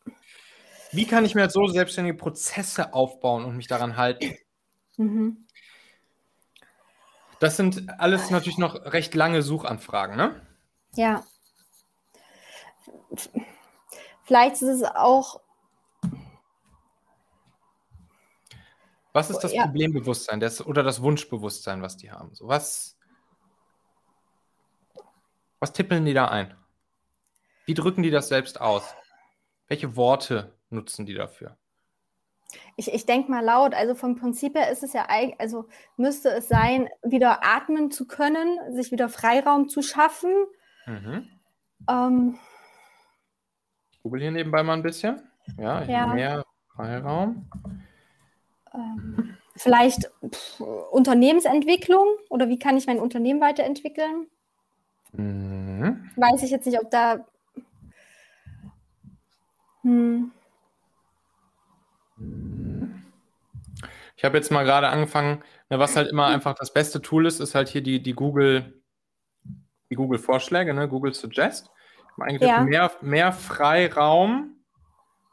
Wie 0.92 1.06
kann 1.06 1.24
ich 1.24 1.34
mir 1.34 1.48
so 1.50 1.66
selbstständige 1.66 2.16
Prozesse 2.16 2.92
aufbauen 2.92 3.44
und 3.44 3.56
mich 3.56 3.68
daran 3.68 3.96
halten? 3.96 4.36
Mhm. 4.96 5.46
Das 7.38 7.56
sind 7.56 7.88
alles 7.98 8.30
natürlich 8.30 8.58
noch 8.58 8.74
recht 8.92 9.14
lange 9.14 9.42
Suchanfragen, 9.42 10.16
ne? 10.16 10.46
Ja. 10.94 11.24
Vielleicht 14.24 14.56
ist 14.56 14.62
es 14.62 14.82
auch. 14.82 15.40
Was 19.12 19.30
ist 19.30 19.40
das 19.40 19.52
ja. 19.52 19.64
Problembewusstsein 19.64 20.38
das, 20.38 20.64
oder 20.64 20.82
das 20.82 21.02
Wunschbewusstsein, 21.02 21.82
was 21.82 21.96
die 21.96 22.12
haben? 22.12 22.34
So, 22.34 22.46
was, 22.46 22.96
was 25.58 25.72
tippeln 25.72 26.04
die 26.04 26.14
da 26.14 26.28
ein? 26.28 26.54
Wie 27.64 27.74
drücken 27.74 28.02
die 28.02 28.10
das 28.10 28.28
selbst 28.28 28.60
aus? 28.60 28.84
Welche 29.66 29.96
Worte 29.96 30.54
nutzen 30.70 31.06
die 31.06 31.14
dafür? 31.14 31.56
Ich, 32.76 32.92
ich 32.92 33.06
denke 33.06 33.30
mal 33.30 33.44
laut, 33.44 33.74
also 33.74 33.94
vom 33.94 34.16
Prinzip 34.16 34.56
her 34.56 34.70
ist 34.70 34.82
es 34.82 34.92
ja 34.92 35.06
also 35.38 35.68
müsste 35.96 36.30
es 36.30 36.48
sein, 36.48 36.88
wieder 37.02 37.44
atmen 37.44 37.90
zu 37.90 38.06
können, 38.06 38.58
sich 38.74 38.90
wieder 38.90 39.08
Freiraum 39.08 39.68
zu 39.68 39.82
schaffen. 39.82 40.32
Mhm. 40.86 41.28
Ähm, 41.88 42.38
ich 43.92 44.02
google 44.02 44.20
hier 44.22 44.32
nebenbei 44.32 44.62
mal 44.62 44.74
ein 44.74 44.82
bisschen. 44.82 45.22
Ja, 45.58 45.82
ja. 45.84 46.06
mehr 46.08 46.44
Freiraum. 46.74 47.48
Ähm, 48.74 49.36
vielleicht 49.56 50.10
pff, 50.26 50.60
Unternehmensentwicklung 50.90 52.06
oder 52.28 52.48
wie 52.48 52.58
kann 52.58 52.76
ich 52.76 52.86
mein 52.86 52.98
Unternehmen 52.98 53.40
weiterentwickeln? 53.40 54.26
Mhm. 55.12 56.10
Weiß 56.16 56.42
ich 56.42 56.50
jetzt 56.50 56.66
nicht, 56.66 56.80
ob 56.80 56.90
da. 56.90 57.26
Hm. 59.82 60.32
Ich 64.16 64.24
habe 64.24 64.36
jetzt 64.36 64.50
mal 64.50 64.64
gerade 64.64 64.88
angefangen, 64.88 65.42
ne, 65.70 65.78
was 65.78 65.96
halt 65.96 66.08
immer 66.08 66.26
einfach 66.26 66.54
das 66.54 66.74
beste 66.74 67.00
Tool 67.00 67.24
ist, 67.24 67.40
ist 67.40 67.54
halt 67.54 67.68
hier 67.68 67.82
die, 67.82 68.02
die 68.02 68.12
Google, 68.12 68.82
die 69.88 69.94
Google-Vorschläge, 69.94 70.74
ne? 70.74 70.88
Google 70.88 71.14
Suggest. 71.14 71.70
Eigentlich 72.18 72.50
ja. 72.50 72.60
mehr, 72.60 72.90
mehr 73.00 73.32
Freiraum. 73.32 74.56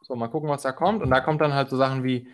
So, 0.03 0.15
mal 0.15 0.29
gucken, 0.29 0.49
was 0.49 0.61
da 0.61 0.71
kommt. 0.71 1.01
Und 1.03 1.09
da 1.09 1.19
kommt 1.19 1.41
dann 1.41 1.53
halt 1.53 1.69
so 1.69 1.75
Sachen 1.75 2.05
wie 2.05 2.29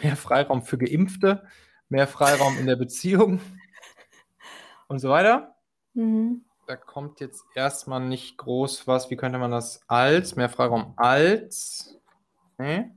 mehr 0.00 0.14
Freiraum 0.16 0.62
für 0.62 0.78
Geimpfte, 0.78 1.44
mehr 1.88 2.06
Freiraum 2.06 2.56
in 2.58 2.66
der 2.66 2.76
Beziehung 2.76 3.40
und 4.88 5.00
so 5.00 5.10
weiter. 5.10 5.56
Mhm. 5.94 6.44
Da 6.68 6.76
kommt 6.76 7.20
jetzt 7.20 7.44
erstmal 7.54 8.00
nicht 8.00 8.38
groß 8.38 8.86
was. 8.86 9.10
Wie 9.10 9.16
könnte 9.16 9.38
man 9.38 9.50
das 9.50 9.82
als? 9.88 10.36
Mehr 10.36 10.48
Freiraum 10.48 10.94
als. 10.96 11.98
Nee. 12.58 12.90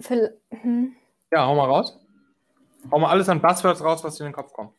Für, 0.00 0.36
hm. 0.50 0.94
Ja, 1.32 1.46
hau 1.46 1.54
mal 1.54 1.64
raus. 1.64 1.98
Hau 2.90 2.98
mal 2.98 3.08
alles 3.10 3.28
an 3.28 3.40
Buzzwords 3.40 3.82
raus, 3.82 4.04
was 4.04 4.16
dir 4.16 4.24
in 4.24 4.30
den 4.30 4.34
Kopf 4.34 4.52
kommt. 4.52 4.72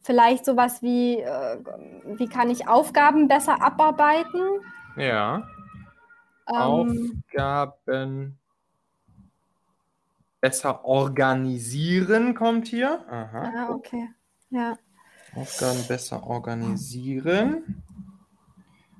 Vielleicht 0.00 0.44
sowas 0.44 0.82
wie, 0.82 1.20
äh, 1.20 1.58
wie 2.04 2.28
kann 2.28 2.50
ich 2.50 2.68
Aufgaben 2.68 3.28
besser 3.28 3.62
abarbeiten? 3.62 4.60
Ja. 4.96 5.46
Ähm, 6.48 7.22
Aufgaben 7.26 8.38
besser 10.40 10.84
organisieren 10.84 12.34
kommt 12.34 12.68
hier. 12.68 13.04
Aha. 13.08 13.52
Ja, 13.54 13.70
okay. 13.70 14.08
Ja. 14.50 14.78
Aufgaben 15.34 15.86
besser 15.88 16.22
organisieren. 16.26 17.83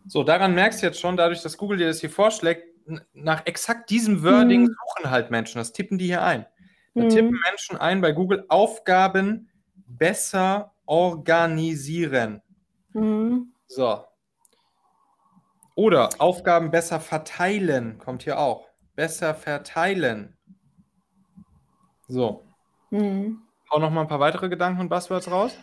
So, 0.06 0.22
daran 0.22 0.54
merkst 0.54 0.82
du 0.82 0.86
jetzt 0.86 1.00
schon, 1.00 1.16
dadurch, 1.16 1.42
dass 1.42 1.56
Google 1.56 1.78
dir 1.78 1.86
das 1.86 2.00
hier 2.00 2.10
vorschlägt, 2.10 2.68
nach 3.14 3.46
exakt 3.46 3.90
diesem 3.90 4.22
Wording 4.22 4.62
mhm. 4.62 4.76
suchen 4.88 5.10
halt 5.10 5.30
Menschen. 5.30 5.58
Das 5.58 5.72
tippen 5.72 5.98
die 5.98 6.06
hier 6.06 6.22
ein. 6.22 6.46
Da 6.94 7.04
mhm. 7.04 7.08
tippen 7.08 7.40
Menschen 7.48 7.76
ein 7.78 8.00
bei 8.00 8.12
Google 8.12 8.44
Aufgaben 8.48 9.48
besser 9.86 10.72
organisieren. 10.86 12.42
Mhm. 12.92 13.52
So. 13.66 14.04
Oder 15.74 16.10
Aufgaben 16.18 16.70
besser 16.70 17.00
verteilen, 17.00 17.98
kommt 17.98 18.22
hier 18.22 18.38
auch. 18.38 18.68
Besser 18.94 19.34
verteilen. 19.34 20.36
So. 22.06 22.44
Mhm. 22.90 23.42
Hau 23.72 23.78
noch 23.78 23.90
mal 23.90 24.02
ein 24.02 24.08
paar 24.08 24.20
weitere 24.20 24.48
Gedanken 24.48 24.80
und 24.80 24.88
Buzzwords 24.88 25.30
raus. 25.30 25.58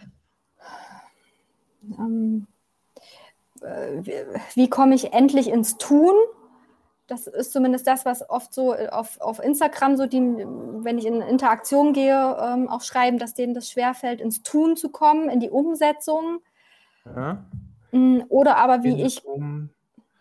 Ähm, 1.98 2.48
äh, 2.48 2.61
wie, 3.62 4.14
wie 4.56 4.70
komme 4.70 4.96
ich 4.96 5.14
endlich 5.14 5.50
ins 5.50 5.78
Tun? 5.78 6.14
Das 7.08 7.28
ist 7.28 7.52
zumindest 7.52 7.88
das, 7.88 8.06
was 8.06 8.30
oft 8.30 8.54
so 8.54 8.74
äh, 8.74 8.88
auf, 8.90 9.20
auf 9.20 9.40
Instagram, 9.44 9.98
so 9.98 10.06
die, 10.06 10.20
wenn 10.20 10.98
ich 10.98 11.06
in 11.06 11.22
Interaktion 11.22 11.94
gehe, 11.94 12.38
ähm, 12.42 12.70
auch 12.70 12.82
schreiben, 12.82 13.20
dass 13.20 13.34
denen 13.34 13.54
das 13.54 13.70
schwerfällt, 13.70 14.22
ins 14.22 14.44
Tun 14.44 14.78
zu 14.78 14.90
kommen, 14.90 15.30
in 15.30 15.40
die 15.40 15.50
Umsetzung. 15.50 16.40
Ja. 17.06 17.44
Mm, 17.92 18.22
oder 18.30 18.58
aber 18.58 18.84
wie 18.84 19.04
ich. 19.04 19.26
Um 19.26 19.70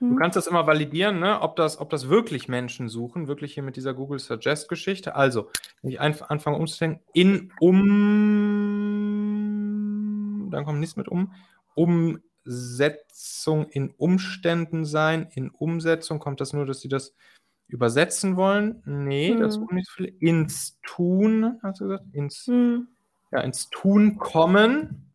Du 0.00 0.06
mhm. 0.06 0.16
kannst 0.16 0.36
das 0.36 0.46
immer 0.46 0.66
validieren, 0.66 1.20
ne? 1.20 1.42
ob, 1.42 1.56
das, 1.56 1.78
ob 1.78 1.90
das 1.90 2.08
wirklich 2.08 2.48
Menschen 2.48 2.88
suchen, 2.88 3.28
wirklich 3.28 3.52
hier 3.52 3.62
mit 3.62 3.76
dieser 3.76 3.92
Google 3.92 4.18
Suggest-Geschichte. 4.18 5.14
Also, 5.14 5.50
wenn 5.82 5.90
ich 5.90 6.00
anfange 6.00 6.56
umzudenken, 6.56 7.02
in 7.12 7.52
um, 7.60 7.78
dann 10.50 10.64
kommt 10.64 10.80
nichts 10.80 10.96
mit 10.96 11.08
um, 11.08 11.34
Umsetzung 12.44 13.68
in 13.68 13.90
Umständen 13.90 14.84
sein, 14.84 15.28
in 15.34 15.50
Umsetzung 15.50 16.18
kommt 16.18 16.40
das 16.40 16.52
nur, 16.52 16.66
dass 16.66 16.80
sie 16.80 16.88
das 16.88 17.14
übersetzen 17.68 18.36
wollen. 18.36 18.82
Nee, 18.84 19.30
hm. 19.30 19.40
das 19.40 19.56
ist 19.56 19.72
nicht 19.72 19.88
so 19.88 19.94
viel. 20.04 20.16
Ins 20.20 20.80
Tun, 20.82 21.58
hast 21.62 21.80
du 21.80 21.88
gesagt? 21.88 22.04
Ins, 22.12 22.46
hm. 22.46 22.88
ja, 23.30 23.40
ins 23.40 23.70
Tun 23.70 24.18
kommen 24.18 25.10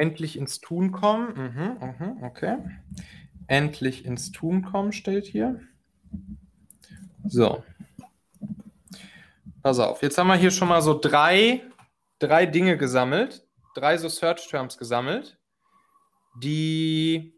endlich 0.00 0.38
ins 0.38 0.60
Tun 0.60 0.92
kommen. 0.92 1.34
Mhm, 1.36 1.76
mhm, 1.86 2.22
okay. 2.24 2.56
Endlich 3.46 4.06
ins 4.06 4.32
Tun 4.32 4.62
kommen 4.62 4.92
steht 4.92 5.26
hier. 5.26 5.60
So. 7.24 7.62
Pass 9.62 9.78
auf, 9.78 10.02
jetzt 10.02 10.16
haben 10.16 10.28
wir 10.28 10.36
hier 10.36 10.50
schon 10.50 10.68
mal 10.68 10.80
so 10.80 10.98
drei, 10.98 11.62
drei 12.18 12.46
Dinge 12.46 12.78
gesammelt, 12.78 13.46
drei 13.74 13.96
so 13.96 14.08
Search 14.08 14.48
Terms 14.48 14.78
gesammelt, 14.78 15.38
die 16.36 17.34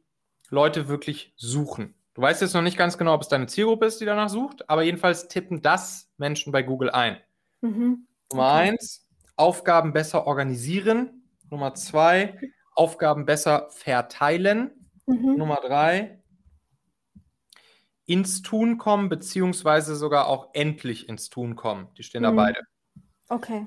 Leute 0.48 0.88
wirklich 0.88 1.32
suchen. 1.36 1.94
Du 2.14 2.22
weißt 2.22 2.42
jetzt 2.42 2.54
noch 2.54 2.62
nicht 2.62 2.76
ganz 2.76 2.98
genau, 2.98 3.14
ob 3.14 3.22
es 3.22 3.28
deine 3.28 3.46
Zielgruppe 3.46 3.86
ist, 3.86 4.00
die 4.00 4.04
danach 4.04 4.28
sucht, 4.28 4.68
aber 4.68 4.82
jedenfalls 4.82 5.28
tippen 5.28 5.62
das 5.62 6.10
Menschen 6.18 6.52
bei 6.52 6.62
Google 6.62 6.90
ein. 6.90 7.18
Mhm. 7.62 8.06
Nummer 8.30 8.52
okay. 8.52 8.70
eins, 8.70 9.08
Aufgaben 9.36 9.92
besser 9.92 10.26
organisieren. 10.26 11.22
Nummer 11.50 11.74
zwei, 11.74 12.38
Aufgaben 12.74 13.24
besser 13.24 13.68
verteilen. 13.70 14.70
Mhm. 15.06 15.36
Nummer 15.36 15.56
drei, 15.56 16.22
ins 18.06 18.42
Tun 18.42 18.78
kommen, 18.78 19.08
beziehungsweise 19.08 19.96
sogar 19.96 20.26
auch 20.26 20.50
endlich 20.52 21.08
ins 21.08 21.30
Tun 21.30 21.56
kommen. 21.56 21.88
Die 21.96 22.02
stehen 22.02 22.20
mhm. 22.22 22.26
da 22.26 22.30
beide. 22.32 22.60
Okay. 23.28 23.66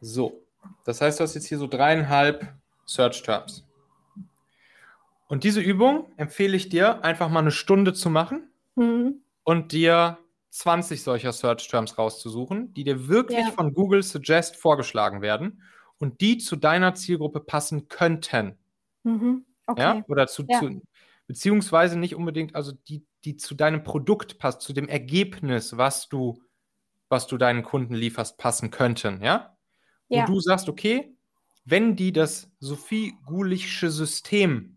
So, 0.00 0.43
das 0.84 1.00
heißt, 1.00 1.18
du 1.18 1.24
hast 1.24 1.34
jetzt 1.34 1.46
hier 1.46 1.58
so 1.58 1.66
dreieinhalb 1.66 2.52
Search 2.86 3.22
Terms. 3.22 3.64
Und 5.26 5.44
diese 5.44 5.60
Übung 5.60 6.12
empfehle 6.16 6.56
ich 6.56 6.68
dir, 6.68 7.02
einfach 7.02 7.28
mal 7.28 7.40
eine 7.40 7.50
Stunde 7.50 7.92
zu 7.92 8.10
machen 8.10 8.48
mhm. 8.76 9.22
und 9.42 9.72
dir 9.72 10.18
20 10.50 11.02
solcher 11.02 11.32
Search 11.32 11.66
Terms 11.68 11.98
rauszusuchen, 11.98 12.72
die 12.74 12.84
dir 12.84 13.08
wirklich 13.08 13.40
ja. 13.40 13.50
von 13.50 13.74
Google 13.74 14.02
Suggest 14.02 14.56
vorgeschlagen 14.56 15.22
werden 15.22 15.62
und 15.98 16.20
die 16.20 16.38
zu 16.38 16.56
deiner 16.56 16.94
Zielgruppe 16.94 17.40
passen 17.40 17.88
könnten. 17.88 18.58
Mhm. 19.02 19.44
Okay. 19.66 19.80
Ja? 19.80 20.04
Oder 20.06 20.26
zu, 20.26 20.44
ja. 20.48 20.60
zu, 20.60 20.82
beziehungsweise 21.26 21.98
nicht 21.98 22.14
unbedingt, 22.14 22.54
also 22.54 22.72
die, 22.88 23.04
die 23.24 23.36
zu 23.36 23.54
deinem 23.54 23.82
Produkt 23.82 24.38
passt, 24.38 24.60
zu 24.60 24.72
dem 24.72 24.88
Ergebnis, 24.88 25.76
was 25.76 26.08
du, 26.08 26.42
was 27.08 27.26
du 27.26 27.38
deinen 27.38 27.62
Kunden 27.62 27.94
lieferst, 27.94 28.38
passen 28.38 28.70
könnten, 28.70 29.22
ja? 29.22 29.53
Wo 30.08 30.16
ja. 30.16 30.26
du 30.26 30.40
sagst, 30.40 30.68
okay, 30.68 31.16
wenn 31.64 31.96
die 31.96 32.12
das 32.12 32.50
Sophie 32.60 33.14
Gulichsche 33.24 33.90
System 33.90 34.76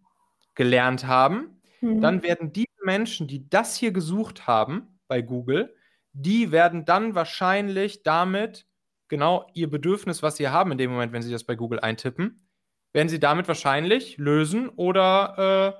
gelernt 0.55 1.05
haben, 1.05 1.61
mhm. 1.81 2.01
dann 2.01 2.23
werden 2.23 2.53
die 2.53 2.67
Menschen, 2.83 3.27
die 3.27 3.49
das 3.49 3.75
hier 3.75 3.91
gesucht 3.91 4.47
haben 4.47 4.99
bei 5.07 5.21
Google, 5.21 5.75
die 6.13 6.51
werden 6.51 6.85
dann 6.85 7.15
wahrscheinlich 7.15 8.03
damit 8.03 8.65
genau 9.07 9.47
ihr 9.53 9.69
Bedürfnis, 9.69 10.23
was 10.23 10.37
sie 10.37 10.49
haben 10.49 10.71
in 10.71 10.77
dem 10.77 10.91
Moment, 10.91 11.13
wenn 11.13 11.21
sie 11.21 11.31
das 11.31 11.43
bei 11.43 11.55
Google 11.55 11.79
eintippen, 11.79 12.47
werden 12.93 13.09
sie 13.09 13.19
damit 13.19 13.47
wahrscheinlich 13.47 14.17
lösen 14.17 14.69
oder 14.69 15.77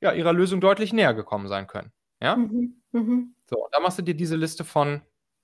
äh, 0.00 0.04
ja, 0.04 0.12
ihrer 0.12 0.32
Lösung 0.32 0.60
deutlich 0.60 0.92
näher 0.92 1.14
gekommen 1.14 1.48
sein 1.48 1.66
können. 1.66 1.92
Ja? 2.22 2.36
Mhm. 2.36 2.80
Mhm. 2.92 3.34
So, 3.48 3.68
da 3.72 3.80
machst 3.80 3.98
du 3.98 4.02
dir 4.02 4.14
diese 4.14 4.36
Liste 4.36 4.64
von 4.64 5.02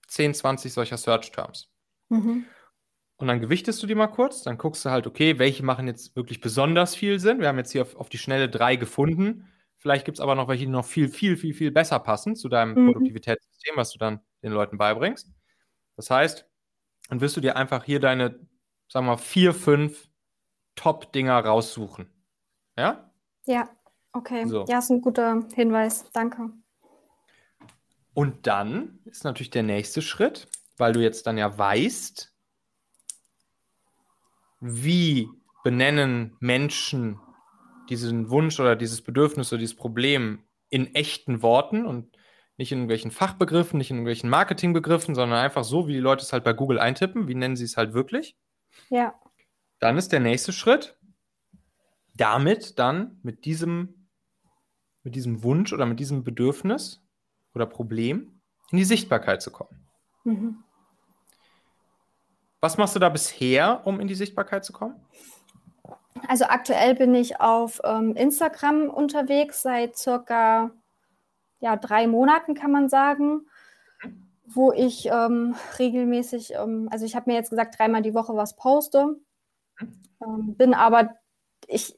10, 0.09 0.34
20 0.34 0.72
solcher 0.72 0.96
Search 0.96 1.32
Terms. 1.32 1.68
Mhm. 2.09 2.44
Und 3.18 3.28
dann 3.28 3.40
gewichtest 3.40 3.82
du 3.82 3.86
die 3.86 3.94
mal 3.94 4.08
kurz, 4.08 4.42
dann 4.42 4.58
guckst 4.58 4.84
du 4.84 4.90
halt, 4.90 5.06
okay, 5.06 5.38
welche 5.38 5.64
machen 5.64 5.86
jetzt 5.86 6.14
wirklich 6.16 6.40
besonders 6.40 6.94
viel 6.94 7.18
Sinn. 7.18 7.40
Wir 7.40 7.48
haben 7.48 7.56
jetzt 7.56 7.72
hier 7.72 7.82
auf, 7.82 7.96
auf 7.96 8.08
die 8.10 8.18
Schnelle 8.18 8.48
drei 8.48 8.76
gefunden. 8.76 9.48
Vielleicht 9.78 10.04
gibt 10.04 10.18
es 10.18 10.20
aber 10.20 10.34
noch 10.34 10.48
welche, 10.48 10.66
die 10.66 10.70
noch 10.70 10.84
viel, 10.84 11.08
viel, 11.08 11.36
viel, 11.36 11.54
viel 11.54 11.70
besser 11.70 11.98
passen 11.98 12.36
zu 12.36 12.48
deinem 12.48 12.74
Mhm. 12.74 12.86
Produktivitätssystem, 12.92 13.76
was 13.76 13.92
du 13.92 13.98
dann 13.98 14.20
den 14.42 14.52
Leuten 14.52 14.76
beibringst. 14.76 15.32
Das 15.96 16.10
heißt, 16.10 16.46
dann 17.08 17.20
wirst 17.20 17.36
du 17.36 17.40
dir 17.40 17.56
einfach 17.56 17.84
hier 17.84 18.00
deine, 18.00 18.38
sagen 18.88 19.06
wir 19.06 19.12
mal, 19.12 19.16
vier, 19.16 19.54
fünf 19.54 20.08
Top-Dinger 20.74 21.38
raussuchen. 21.38 22.10
Ja? 22.76 23.10
Ja, 23.46 23.70
okay. 24.12 24.44
So. 24.46 24.66
Ja, 24.68 24.78
ist 24.78 24.90
ein 24.90 25.00
guter 25.00 25.46
Hinweis. 25.54 26.10
Danke. 26.12 26.50
Und 28.12 28.46
dann 28.46 28.98
ist 29.04 29.24
natürlich 29.24 29.50
der 29.50 29.62
nächste 29.62 30.02
Schritt, 30.02 30.48
weil 30.76 30.92
du 30.92 31.00
jetzt 31.00 31.26
dann 31.26 31.38
ja 31.38 31.56
weißt, 31.56 32.34
wie 34.61 35.28
benennen 35.64 36.36
Menschen 36.40 37.20
diesen 37.88 38.30
Wunsch 38.30 38.59
oder 38.61 38.76
dieses 38.76 39.02
Bedürfnis 39.02 39.52
oder 39.52 39.61
dieses 39.61 39.76
Problem 39.76 40.44
in 40.70 40.94
echten 40.94 41.42
Worten 41.42 41.86
und 41.86 42.16
nicht 42.57 42.72
in 42.72 42.78
irgendwelchen 42.78 43.11
Fachbegriffen, 43.11 43.78
nicht 43.78 43.90
in 43.90 43.96
irgendwelchen 43.96 44.30
Marketingbegriffen, 44.30 45.14
sondern 45.14 45.38
einfach 45.38 45.64
so, 45.64 45.86
wie 45.86 45.92
die 45.92 45.98
Leute 45.98 46.22
es 46.22 46.32
halt 46.32 46.44
bei 46.44 46.52
Google 46.52 46.78
eintippen. 46.78 47.28
Wie 47.28 47.34
nennen 47.34 47.57
sie 47.57 47.64
es 47.64 47.76
halt 47.76 47.92
wirklich? 47.92 48.36
Ja. 48.88 49.14
Dann 49.78 49.98
ist 49.98 50.12
der 50.12 50.20
nächste 50.20 50.52
Schritt, 50.52 50.98
damit 52.14 52.78
dann 52.78 53.20
mit 53.22 53.44
diesem, 53.44 54.09
mit 55.02 55.14
diesem 55.14 55.42
Wunsch 55.42 55.72
oder 55.72 55.84
mit 55.84 56.00
diesem 56.00 56.24
Bedürfnis 56.24 57.04
oder 57.54 57.66
Problem 57.66 58.40
in 58.70 58.78
die 58.78 58.84
Sichtbarkeit 58.84 59.42
zu 59.42 59.50
kommen. 59.50 59.86
Mhm. 60.24 60.64
Was 62.61 62.78
machst 62.78 62.94
du 62.94 62.98
da 62.98 63.09
bisher, 63.09 63.82
um 63.84 64.00
in 64.00 64.09
die 64.09 64.14
Sichtbarkeit 64.14 64.64
zu 64.64 64.72
kommen? 64.72 64.94
Also 66.28 66.46
aktuell 66.46 66.94
bin 66.94 67.14
ich 67.14 67.40
auf 67.40 67.80
ähm, 67.84 68.16
Instagram 68.16 68.88
unterwegs 68.88 69.62
seit 69.62 69.96
circa 69.96 70.70
ja, 71.61 71.76
drei 71.76 72.07
Monaten, 72.07 72.54
kann 72.54 72.70
man 72.70 72.88
sagen, 72.88 73.46
wo 74.44 74.72
ich 74.72 75.07
ähm, 75.07 75.54
regelmäßig, 75.78 76.54
ähm, 76.54 76.88
also 76.90 77.04
ich 77.04 77.16
habe 77.16 77.30
mir 77.30 77.36
jetzt 77.36 77.50
gesagt, 77.50 77.78
dreimal 77.78 78.02
die 78.02 78.14
Woche 78.14 78.34
was 78.36 78.57
poste, 78.57 79.16
ähm, 79.80 80.54
bin 80.57 80.74
aber, 80.74 81.16
ich, 81.66 81.96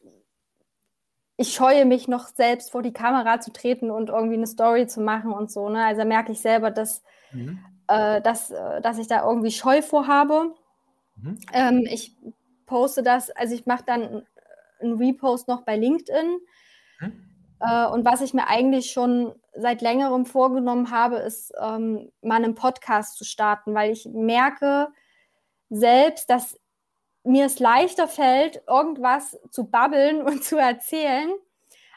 ich 1.36 1.52
scheue 1.52 1.84
mich 1.84 2.08
noch 2.08 2.26
selbst 2.28 2.70
vor 2.70 2.82
die 2.82 2.92
Kamera 2.92 3.40
zu 3.40 3.52
treten 3.52 3.90
und 3.90 4.08
irgendwie 4.08 4.36
eine 4.36 4.46
Story 4.46 4.86
zu 4.86 5.00
machen 5.00 5.32
und 5.32 5.50
so. 5.50 5.68
Ne? 5.68 5.84
Also 5.84 6.04
merke 6.04 6.32
ich 6.32 6.40
selber, 6.40 6.70
dass, 6.70 7.02
Mhm. 7.32 7.58
Äh, 7.88 8.20
dass, 8.20 8.50
äh, 8.50 8.80
dass 8.80 8.98
ich 8.98 9.06
da 9.06 9.26
irgendwie 9.26 9.50
Scheu 9.50 9.82
vorhabe. 9.82 10.54
Mhm. 11.16 11.38
Ähm, 11.52 11.86
ich 11.90 12.16
poste 12.66 13.02
das, 13.02 13.30
also 13.30 13.54
ich 13.54 13.66
mache 13.66 13.84
dann 13.84 14.26
einen 14.80 14.98
Repost 14.98 15.48
noch 15.48 15.62
bei 15.62 15.76
LinkedIn. 15.76 16.38
Mhm. 17.00 17.28
Äh, 17.60 17.86
und 17.86 18.04
was 18.04 18.20
ich 18.20 18.34
mir 18.34 18.46
eigentlich 18.46 18.92
schon 18.92 19.34
seit 19.54 19.82
längerem 19.82 20.26
vorgenommen 20.26 20.90
habe, 20.90 21.16
ist 21.16 21.52
ähm, 21.60 22.12
mal 22.22 22.36
einen 22.36 22.54
Podcast 22.54 23.16
zu 23.18 23.24
starten, 23.24 23.74
weil 23.74 23.90
ich 23.90 24.06
merke 24.06 24.88
selbst, 25.68 26.30
dass 26.30 26.58
mir 27.24 27.46
es 27.46 27.58
leichter 27.58 28.08
fällt, 28.08 28.62
irgendwas 28.66 29.38
zu 29.50 29.64
babbeln 29.64 30.22
und 30.26 30.44
zu 30.44 30.56
erzählen, 30.56 31.30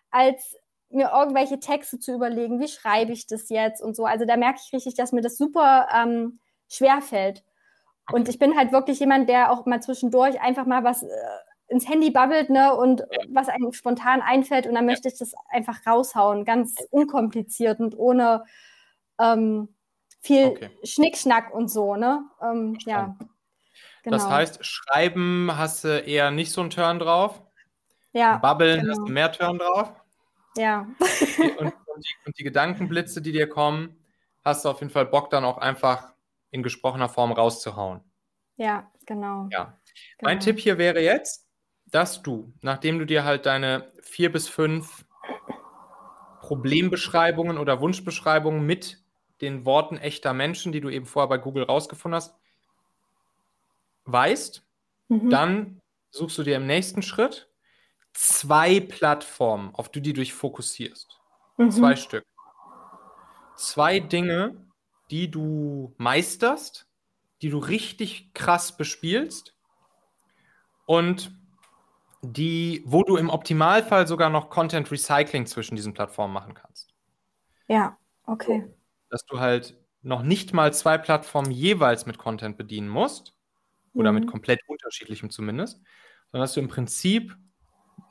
als 0.09 0.57
mir 0.93 1.11
irgendwelche 1.13 1.59
Texte 1.59 1.99
zu 1.99 2.13
überlegen, 2.13 2.59
wie 2.59 2.67
schreibe 2.67 3.11
ich 3.11 3.27
das 3.27 3.49
jetzt 3.49 3.81
und 3.81 3.95
so. 3.95 4.05
Also 4.05 4.25
da 4.25 4.37
merke 4.37 4.59
ich 4.65 4.73
richtig, 4.73 4.95
dass 4.95 5.11
mir 5.11 5.21
das 5.21 5.37
super 5.37 5.87
ähm, 5.93 6.39
schwer 6.69 7.01
fällt. 7.01 7.43
Und 8.11 8.27
ich 8.29 8.39
bin 8.39 8.57
halt 8.57 8.71
wirklich 8.71 8.99
jemand, 8.99 9.29
der 9.29 9.51
auch 9.51 9.65
mal 9.65 9.81
zwischendurch 9.81 10.41
einfach 10.41 10.65
mal 10.65 10.83
was 10.83 11.03
äh, 11.03 11.07
ins 11.67 11.87
Handy 11.87 12.11
babbelt, 12.11 12.49
ne, 12.49 12.75
und 12.75 13.03
was 13.29 13.47
einem 13.47 13.71
spontan 13.71 14.21
einfällt 14.21 14.67
und 14.67 14.75
dann 14.75 14.85
möchte 14.85 15.07
ich 15.07 15.17
das 15.17 15.33
einfach 15.49 15.79
raushauen, 15.87 16.43
ganz 16.43 16.75
unkompliziert 16.89 17.79
und 17.79 17.97
ohne 17.97 18.43
ähm, 19.19 19.69
viel 20.19 20.47
Okay. 20.47 20.69
Schnickschnack 20.83 21.53
und 21.53 21.69
so, 21.69 21.95
ne? 21.95 22.25
Ähm, 22.41 22.77
ja. 22.85 23.15
Genau. 24.03 24.17
Das 24.17 24.27
heißt, 24.27 24.65
Schreiben 24.65 25.51
hast 25.55 25.83
du 25.83 25.99
eher 25.99 26.31
nicht 26.31 26.51
so 26.51 26.61
einen 26.61 26.71
Turn 26.71 26.99
drauf. 26.99 27.41
ja, 28.13 28.37
Babbeln 28.37 28.81
genau. 28.81 28.91
hast 28.91 29.07
du 29.07 29.13
mehr 29.13 29.31
Turn 29.31 29.59
drauf. 29.59 29.93
Ja, 30.57 30.87
und, 31.57 31.59
und, 31.59 32.05
die, 32.05 32.15
und 32.25 32.39
die 32.39 32.43
Gedankenblitze, 32.43 33.21
die 33.21 33.31
dir 33.31 33.47
kommen, 33.47 33.95
hast 34.43 34.65
du 34.65 34.69
auf 34.69 34.79
jeden 34.79 34.91
Fall 34.91 35.05
Bock, 35.05 35.29
dann 35.29 35.43
auch 35.43 35.57
einfach 35.57 36.13
in 36.51 36.63
gesprochener 36.63 37.09
Form 37.09 37.31
rauszuhauen. 37.31 38.01
ja, 38.57 38.91
genau. 39.05 39.47
Ja. 39.51 39.77
Mein 40.21 40.39
genau. 40.39 40.45
Tipp 40.45 40.59
hier 40.59 40.77
wäre 40.77 41.01
jetzt, 41.01 41.47
dass 41.85 42.21
du, 42.21 42.53
nachdem 42.61 42.99
du 42.99 43.05
dir 43.05 43.23
halt 43.23 43.45
deine 43.45 43.91
vier 44.01 44.31
bis 44.31 44.47
fünf 44.47 45.05
Problembeschreibungen 46.39 47.57
oder 47.57 47.81
Wunschbeschreibungen 47.81 48.65
mit 48.65 49.03
den 49.41 49.65
Worten 49.65 49.97
echter 49.97 50.33
Menschen, 50.33 50.71
die 50.71 50.81
du 50.81 50.89
eben 50.89 51.05
vorher 51.05 51.29
bei 51.29 51.37
Google 51.37 51.63
rausgefunden 51.63 52.15
hast, 52.15 52.35
weißt, 54.05 54.63
Mhm. 55.11 55.29
dann 55.29 55.81
suchst 56.09 56.37
du 56.37 56.43
dir 56.43 56.55
im 56.55 56.65
nächsten 56.65 57.01
Schritt 57.01 57.49
zwei 58.13 58.79
Plattformen, 58.79 59.73
auf 59.73 59.89
die 59.89 60.01
du 60.01 60.13
dich 60.13 60.33
fokussierst. 60.33 61.19
Mhm. 61.57 61.71
Zwei 61.71 61.95
Stück. 61.95 62.25
Zwei 63.55 63.99
Dinge, 63.99 64.65
die 65.11 65.29
du 65.29 65.93
meisterst, 65.97 66.87
die 67.41 67.49
du 67.49 67.57
richtig 67.57 68.33
krass 68.33 68.75
bespielst 68.77 69.55
und 70.85 71.31
die, 72.21 72.83
wo 72.85 73.03
du 73.03 73.17
im 73.17 73.29
Optimalfall 73.29 74.07
sogar 74.07 74.29
noch 74.29 74.49
Content 74.49 74.91
Recycling 74.91 75.45
zwischen 75.47 75.75
diesen 75.75 75.93
Plattformen 75.93 76.33
machen 76.33 76.53
kannst. 76.53 76.93
Ja, 77.67 77.97
okay. 78.25 78.71
Dass 79.09 79.25
du 79.25 79.39
halt 79.39 79.75
noch 80.03 80.21
nicht 80.21 80.53
mal 80.53 80.73
zwei 80.73 80.97
Plattformen 80.97 81.51
jeweils 81.51 82.05
mit 82.05 82.17
Content 82.17 82.57
bedienen 82.57 82.89
musst 82.89 83.35
oder 83.93 84.11
mit 84.11 84.25
Mhm. 84.25 84.29
komplett 84.29 84.61
unterschiedlichem 84.67 85.29
zumindest, 85.29 85.81
sondern 86.31 86.43
dass 86.43 86.53
du 86.53 86.59
im 86.59 86.67
Prinzip 86.67 87.35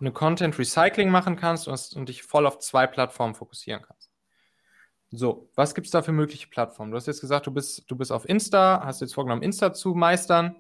eine 0.01 0.12
Content 0.12 0.59
Recycling 0.59 1.11
machen 1.11 1.36
kannst 1.36 1.68
und, 1.68 1.92
und 1.94 2.09
dich 2.09 2.22
voll 2.22 2.46
auf 2.46 2.59
zwei 2.59 2.86
Plattformen 2.86 3.34
fokussieren 3.34 3.82
kannst. 3.86 4.11
So, 5.12 5.51
was 5.57 5.74
gibt 5.74 5.86
es 5.86 5.90
da 5.90 6.03
für 6.03 6.12
mögliche 6.12 6.48
Plattformen? 6.48 6.92
Du 6.92 6.96
hast 6.96 7.07
jetzt 7.07 7.20
gesagt, 7.20 7.46
du 7.46 7.51
bist, 7.51 7.90
du 7.90 7.96
bist 7.96 8.12
auf 8.12 8.28
Insta, 8.28 8.82
hast 8.84 9.01
jetzt 9.01 9.14
vorgenommen, 9.14 9.42
Insta 9.42 9.72
zu 9.72 9.94
meistern 9.94 10.57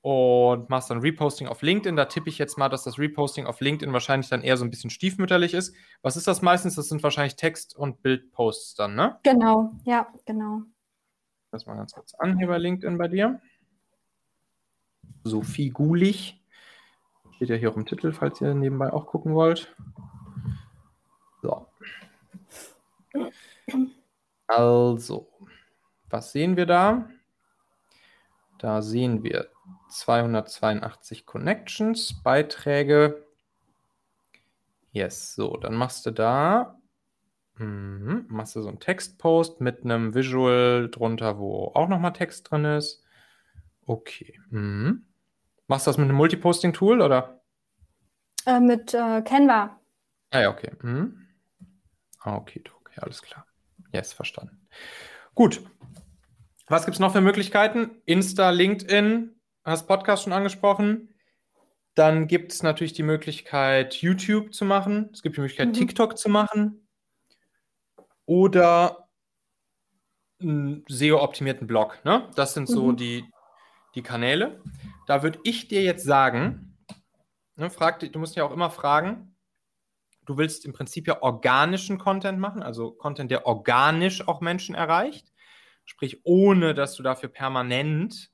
und 0.00 0.70
machst 0.70 0.90
dann 0.90 1.00
Reposting 1.00 1.46
auf 1.48 1.60
LinkedIn. 1.60 1.94
Da 1.94 2.06
tippe 2.06 2.30
ich 2.30 2.38
jetzt 2.38 2.56
mal, 2.56 2.70
dass 2.70 2.82
das 2.82 2.98
Reposting 2.98 3.46
auf 3.46 3.60
LinkedIn 3.60 3.92
wahrscheinlich 3.92 4.30
dann 4.30 4.42
eher 4.42 4.56
so 4.56 4.64
ein 4.64 4.70
bisschen 4.70 4.90
stiefmütterlich 4.90 5.52
ist. 5.54 5.74
Was 6.00 6.16
ist 6.16 6.26
das 6.26 6.40
meistens? 6.40 6.74
Das 6.76 6.88
sind 6.88 7.02
wahrscheinlich 7.02 7.36
Text- 7.36 7.76
und 7.76 8.02
Bildposts 8.02 8.74
dann, 8.74 8.94
ne? 8.94 9.18
Genau, 9.22 9.72
ja, 9.84 10.08
genau. 10.24 10.62
Das 11.50 11.66
mal 11.66 11.76
ganz 11.76 11.92
kurz 11.92 12.14
an 12.14 12.38
hier 12.38 12.46
bei 12.46 12.56
LinkedIn 12.56 12.96
bei 12.96 13.08
dir. 13.08 13.40
Sophie 15.24 15.70
Gulich. 15.70 16.41
Steht 17.42 17.50
ja 17.50 17.56
hier 17.56 17.72
auch 17.72 17.76
im 17.76 17.86
Titel, 17.86 18.12
falls 18.12 18.40
ihr 18.40 18.54
nebenbei 18.54 18.92
auch 18.92 19.08
gucken 19.08 19.34
wollt. 19.34 19.74
So. 21.42 21.66
Also, 24.46 25.28
was 26.08 26.30
sehen 26.30 26.56
wir 26.56 26.66
da? 26.66 27.08
Da 28.58 28.80
sehen 28.80 29.24
wir 29.24 29.48
282 29.90 31.26
Connections, 31.26 32.22
Beiträge. 32.22 33.26
Yes, 34.92 35.34
so, 35.34 35.56
dann 35.56 35.74
machst 35.74 36.06
du 36.06 36.12
da, 36.12 36.78
mhm, 37.56 38.24
machst 38.28 38.54
du 38.54 38.62
so 38.62 38.68
einen 38.68 38.78
Textpost 38.78 39.60
mit 39.60 39.84
einem 39.84 40.14
Visual 40.14 40.88
drunter, 40.88 41.40
wo 41.40 41.72
auch 41.74 41.88
nochmal 41.88 42.12
Text 42.12 42.48
drin 42.48 42.66
ist. 42.66 43.02
Okay. 43.84 44.38
Mhm. 44.50 45.06
Machst 45.68 45.86
du 45.86 45.90
das 45.90 45.98
mit 45.98 46.08
einem 46.08 46.16
Multiposting-Tool 46.16 47.00
oder? 47.00 47.42
Äh, 48.46 48.60
mit 48.60 48.92
äh, 48.94 49.22
Canva. 49.22 49.80
Ah 50.30 50.40
ja, 50.40 50.50
okay. 50.50 50.70
Ah, 52.20 52.36
okay, 52.36 52.62
okay, 52.80 53.00
alles 53.00 53.22
klar. 53.22 53.46
Yes, 53.92 54.12
verstanden. 54.12 54.66
Gut. 55.34 55.62
Was 56.66 56.84
gibt 56.86 56.94
es 56.94 57.00
noch 57.00 57.12
für 57.12 57.20
Möglichkeiten? 57.20 58.00
Insta, 58.06 58.50
LinkedIn, 58.50 59.38
hast 59.64 59.86
Podcast 59.86 60.22
schon 60.24 60.32
angesprochen. 60.32 61.14
Dann 61.94 62.26
gibt 62.26 62.52
es 62.52 62.62
natürlich 62.62 62.94
die 62.94 63.02
Möglichkeit, 63.02 63.94
YouTube 63.96 64.54
zu 64.54 64.64
machen. 64.64 65.10
Es 65.12 65.20
gibt 65.22 65.36
die 65.36 65.40
Möglichkeit, 65.40 65.68
Mhm. 65.68 65.72
TikTok 65.74 66.16
zu 66.16 66.28
machen. 66.30 66.88
Oder 68.24 69.08
einen 70.40 70.84
SEO-optimierten 70.88 71.66
Blog. 71.66 72.02
Ne? 72.04 72.30
Das 72.34 72.54
sind 72.54 72.66
so 72.68 72.92
Mhm. 72.92 72.96
die, 72.96 73.30
die 73.94 74.02
Kanäle. 74.02 74.60
Da 75.06 75.22
würde 75.22 75.40
ich 75.44 75.68
dir 75.68 75.82
jetzt 75.82 76.04
sagen, 76.04 76.76
ne, 77.56 77.70
frag, 77.70 78.00
du 78.00 78.18
musst 78.18 78.36
ja 78.36 78.44
auch 78.44 78.52
immer 78.52 78.70
fragen, 78.70 79.36
du 80.24 80.36
willst 80.36 80.64
im 80.64 80.72
Prinzip 80.72 81.06
ja 81.06 81.22
organischen 81.22 81.98
Content 81.98 82.38
machen, 82.38 82.62
also 82.62 82.92
Content, 82.92 83.30
der 83.30 83.46
organisch 83.46 84.26
auch 84.26 84.40
Menschen 84.40 84.74
erreicht. 84.74 85.32
Sprich, 85.84 86.20
ohne 86.24 86.74
dass 86.74 86.94
du 86.94 87.02
dafür 87.02 87.28
permanent 87.28 88.30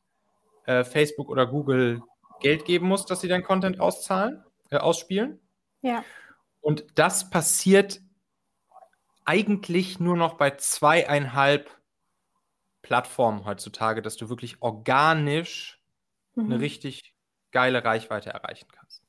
äh, 0.67 0.85
Facebook 0.85 1.31
oder 1.31 1.47
Google 1.47 2.03
Geld 2.41 2.65
geben 2.65 2.87
musst, 2.87 3.11
dass 3.11 3.21
sie 3.21 3.29
deinen 3.29 3.43
Content 3.43 3.81
auszahlen, 3.81 4.45
äh, 4.71 4.77
ausspielen. 4.77 5.41
Ja. 5.81 6.05
Und 6.61 6.85
das 6.95 7.31
passiert 7.31 8.01
eigentlich 9.25 9.99
nur 9.99 10.17
noch 10.17 10.35
bei 10.35 10.51
zweieinhalb 10.51 11.71
Plattformen 12.89 13.45
heutzutage, 13.45 14.01
dass 14.01 14.17
du 14.17 14.31
wirklich 14.31 14.63
organisch 14.63 15.79
mhm. 16.37 16.47
eine 16.47 16.61
richtig 16.61 17.15
geile 17.51 17.85
Reichweite 17.85 18.31
erreichen 18.31 18.67
kannst. 18.73 19.05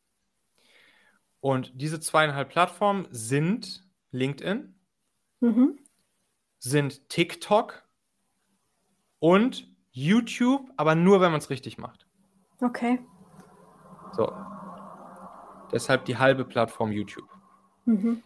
Und 1.39 1.71
diese 1.75 2.01
zweieinhalb 2.01 2.49
Plattformen 2.49 3.07
sind 3.09 3.87
LinkedIn, 4.11 4.75
mhm. 5.39 5.79
sind 6.57 7.07
TikTok 7.07 7.87
und 9.19 9.65
YouTube, 9.91 10.69
aber 10.75 10.95
nur, 10.95 11.21
wenn 11.21 11.31
man 11.31 11.39
es 11.39 11.49
richtig 11.49 11.77
macht. 11.77 12.05
Okay. 12.59 12.99
So. 14.11 14.29
Deshalb 15.71 16.03
die 16.03 16.17
halbe 16.17 16.43
Plattform 16.43 16.91
YouTube. 16.91 17.29
Mhm. 17.85 18.23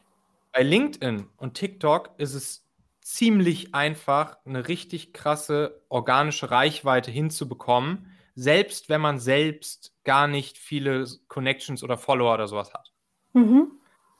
Bei 0.51 0.64
LinkedIn 0.64 1.30
und 1.38 1.54
TikTok 1.54 2.10
ist 2.18 2.34
es 2.34 2.62
ziemlich 3.04 3.76
einfach, 3.76 4.38
eine 4.45 4.68
richtig 4.68 5.14
krasse 5.14 5.84
organische 5.89 6.51
Reichweite 6.51 7.12
hinzubekommen, 7.12 8.12
selbst 8.36 8.89
wenn 8.89 9.01
man 9.01 9.20
selbst 9.20 9.93
gar 10.04 10.28
nicht 10.28 10.58
viele 10.58 11.06
Connections 11.28 11.84
oder 11.84 11.97
Follower 11.97 12.34
oder 12.34 12.47
sowas 12.47 12.74
hat. 12.74 12.91
Mhm. 13.34 13.72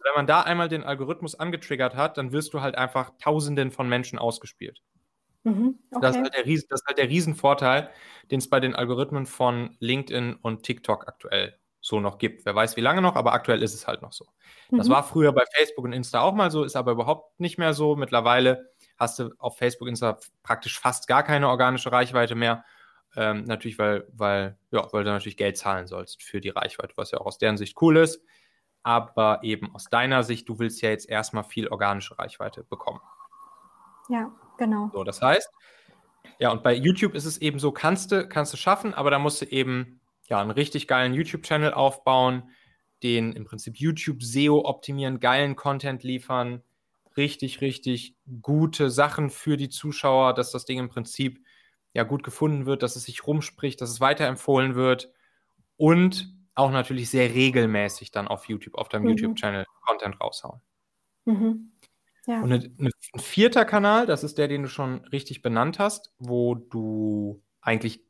Wenn 0.04 0.14
man 0.16 0.28
da 0.28 0.42
einmal 0.42 0.68
den 0.68 0.84
Algorithmus 0.84 1.36
angetriggert 1.36 1.96
hat, 1.96 2.18
dann 2.18 2.34
wirst 2.34 2.54
du 2.54 2.62
halt 2.62 2.76
einfach 2.76 3.12
Tausenden 3.20 3.72
von 3.72 3.88
Menschen 3.88 4.20
ausgespielt. 4.20 4.82
Mhm. 5.44 5.80
Okay. 5.92 6.02
Das, 6.02 6.16
ist 6.16 6.22
halt 6.22 6.36
der 6.36 6.46
Riesen, 6.46 6.68
das 6.70 6.82
ist 6.82 6.88
halt 6.88 6.98
der 6.98 7.10
Riesenvorteil, 7.10 7.90
den 8.32 8.40
es 8.40 8.50
bei 8.50 8.60
den 8.60 8.76
Algorithmen 8.76 9.26
von 9.26 9.76
LinkedIn 9.80 10.36
und 10.36 10.64
TikTok 10.64 11.08
aktuell 11.08 11.58
so 11.80 12.00
noch 12.00 12.18
gibt. 12.18 12.46
Wer 12.46 12.56
weiß, 12.56 12.78
wie 12.78 12.82
lange 12.82 13.02
noch, 13.02 13.16
aber 13.16 13.34
aktuell 13.34 13.62
ist 13.62 13.74
es 13.74 13.88
halt 13.88 14.02
noch 14.02 14.14
so. 14.14 14.26
Mhm. 14.72 14.78
Das 14.78 14.90
war 14.90 15.04
früher 15.04 15.34
bei 15.34 15.44
Facebook 15.54 15.86
und 15.86 15.94
Insta 15.94 16.22
auch 16.22 16.34
mal 16.34 16.52
so, 16.52 16.64
ist 16.64 16.76
aber 16.76 16.94
überhaupt 16.94 17.40
nicht 17.40 17.58
mehr 17.58 17.74
so. 17.74 17.96
Mittlerweile 17.96 18.73
hast 19.04 19.20
du 19.20 19.32
auf 19.38 19.58
Facebook, 19.58 19.88
Insta 19.88 20.18
praktisch 20.42 20.80
fast 20.80 21.08
gar 21.08 21.24
keine 21.24 21.50
organische 21.50 21.92
Reichweite 21.92 22.36
mehr. 22.36 22.66
Ähm, 23.16 23.44
natürlich, 23.44 23.78
weil, 23.78 24.08
weil, 24.12 24.58
ja, 24.72 24.88
weil 24.92 25.04
du 25.04 25.12
natürlich 25.12 25.38
Geld 25.38 25.58
zahlen 25.58 25.88
sollst 25.88 26.24
für 26.24 26.42
die 26.42 26.50
Reichweite, 26.50 26.94
was 26.96 27.12
ja 27.12 27.20
auch 27.20 27.28
aus 27.28 27.38
deren 27.38 27.58
Sicht 27.58 27.80
cool 27.82 27.98
ist. 27.98 28.22
Aber 28.82 29.40
eben 29.44 29.74
aus 29.76 29.86
deiner 29.86 30.24
Sicht, 30.24 30.50
du 30.50 30.60
willst 30.60 30.82
ja 30.82 30.90
jetzt 30.90 31.08
erstmal 31.08 31.44
viel 31.44 31.68
organische 31.68 32.18
Reichweite 32.18 32.64
bekommen. 32.64 33.00
Ja, 34.10 34.32
genau. 34.58 34.90
So, 34.92 35.04
das 35.04 35.22
heißt, 35.22 35.50
ja, 36.40 36.52
und 36.52 36.64
bei 36.64 36.74
YouTube 36.74 37.14
ist 37.14 37.26
es 37.26 37.38
eben 37.38 37.60
so, 37.60 37.72
kannst 37.72 38.12
du, 38.12 38.28
kannst 38.28 38.52
du 38.52 38.58
schaffen, 38.58 38.94
aber 38.94 39.12
da 39.12 39.20
musst 39.20 39.42
du 39.42 39.46
eben 39.46 40.02
ja 40.28 40.42
einen 40.42 40.52
richtig 40.52 40.88
geilen 40.88 41.14
YouTube-Channel 41.14 41.74
aufbauen, 41.74 42.50
den 43.04 43.34
im 43.34 43.46
Prinzip 43.46 43.78
YouTube 43.78 44.24
SEO 44.24 44.66
optimieren, 44.66 45.20
geilen 45.20 45.56
Content 45.56 46.04
liefern, 46.04 46.64
richtig, 47.18 47.62
richtig 47.62 48.16
gute 48.42 48.90
Sachen 48.90 49.30
für 49.30 49.58
die 49.58 49.70
Zuschauer, 49.70 50.34
dass 50.34 50.52
das 50.52 50.66
Ding 50.66 50.80
im 50.80 50.90
Prinzip 50.90 51.44
ja 51.94 52.04
gut 52.04 52.24
gefunden 52.24 52.66
wird, 52.66 52.84
dass 52.84 52.96
es 52.96 53.04
sich 53.04 53.26
rumspricht, 53.28 53.80
dass 53.82 53.90
es 53.90 54.02
weiterempfohlen 54.02 54.76
wird 54.76 55.12
und 55.78 56.34
auch 56.56 56.72
natürlich 56.72 57.10
sehr 57.10 57.34
regelmäßig 57.34 58.12
dann 58.12 58.28
auf 58.28 58.48
YouTube, 58.48 58.76
auf 58.76 58.90
deinem 58.90 59.04
mhm. 59.04 59.10
YouTube-Channel 59.10 59.66
Content 59.86 60.20
raushauen. 60.22 60.62
Mhm. 61.26 61.72
Ja. 62.26 62.42
Und 62.42 62.54
eine, 62.54 62.72
ein 62.78 63.20
vierter 63.20 63.66
Kanal, 63.66 64.06
das 64.06 64.24
ist 64.24 64.38
der, 64.38 64.48
den 64.48 64.64
du 64.64 64.70
schon 64.70 65.06
richtig 65.08 65.42
benannt 65.42 65.80
hast, 65.80 66.14
wo 66.20 66.56
du 66.56 67.44
eigentlich, 67.62 68.06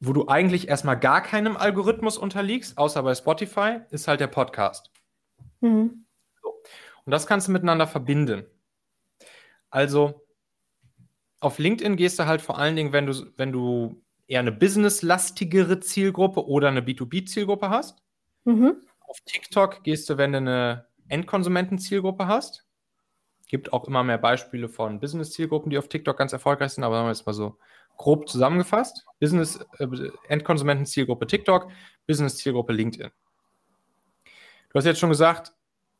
wo 0.00 0.12
du 0.12 0.26
eigentlich 0.28 0.68
erstmal 0.68 0.98
gar 0.98 1.22
keinem 1.22 1.56
Algorithmus 1.56 2.18
unterliegst, 2.18 2.78
außer 2.78 3.02
bei 3.02 3.14
Spotify, 3.14 3.80
ist 3.90 4.08
halt 4.08 4.20
der 4.20 4.26
Podcast. 4.26 4.90
Mhm. 5.60 6.05
Und 7.06 7.12
das 7.12 7.26
kannst 7.26 7.48
du 7.48 7.52
miteinander 7.52 7.86
verbinden. 7.86 8.44
Also 9.70 10.26
auf 11.40 11.58
LinkedIn 11.58 11.96
gehst 11.96 12.18
du 12.18 12.26
halt 12.26 12.42
vor 12.42 12.58
allen 12.58 12.76
Dingen, 12.76 12.92
wenn 12.92 13.06
du, 13.06 13.14
wenn 13.36 13.52
du 13.52 14.02
eher 14.26 14.40
eine 14.40 14.52
businesslastigere 14.52 15.80
Zielgruppe 15.80 16.46
oder 16.46 16.68
eine 16.68 16.80
B2B-Zielgruppe 16.80 17.70
hast. 17.70 18.02
Mhm. 18.44 18.82
Auf 19.00 19.20
TikTok 19.24 19.84
gehst 19.84 20.10
du, 20.10 20.18
wenn 20.18 20.32
du 20.32 20.38
eine 20.38 20.86
Endkonsumenten-Zielgruppe 21.08 22.26
hast. 22.26 22.66
Gibt 23.48 23.72
auch 23.72 23.84
immer 23.84 24.02
mehr 24.02 24.18
Beispiele 24.18 24.68
von 24.68 24.98
Business-Zielgruppen, 24.98 25.70
die 25.70 25.78
auf 25.78 25.88
TikTok 25.88 26.16
ganz 26.16 26.32
erfolgreich 26.32 26.72
sind, 26.72 26.82
aber 26.82 26.96
sagen 26.96 27.06
wir 27.06 27.12
jetzt 27.12 27.26
mal 27.26 27.32
so 27.32 27.56
grob 27.96 28.28
zusammengefasst. 28.28 29.06
Business, 29.20 29.60
äh, 29.78 29.86
Endkonsumenten-Zielgruppe 30.28 31.28
TikTok, 31.28 31.70
Business-Zielgruppe 32.08 32.72
LinkedIn. 32.72 33.10
Du 34.24 34.74
hast 34.74 34.84
jetzt 34.84 34.98
schon 34.98 35.10
gesagt, 35.10 35.55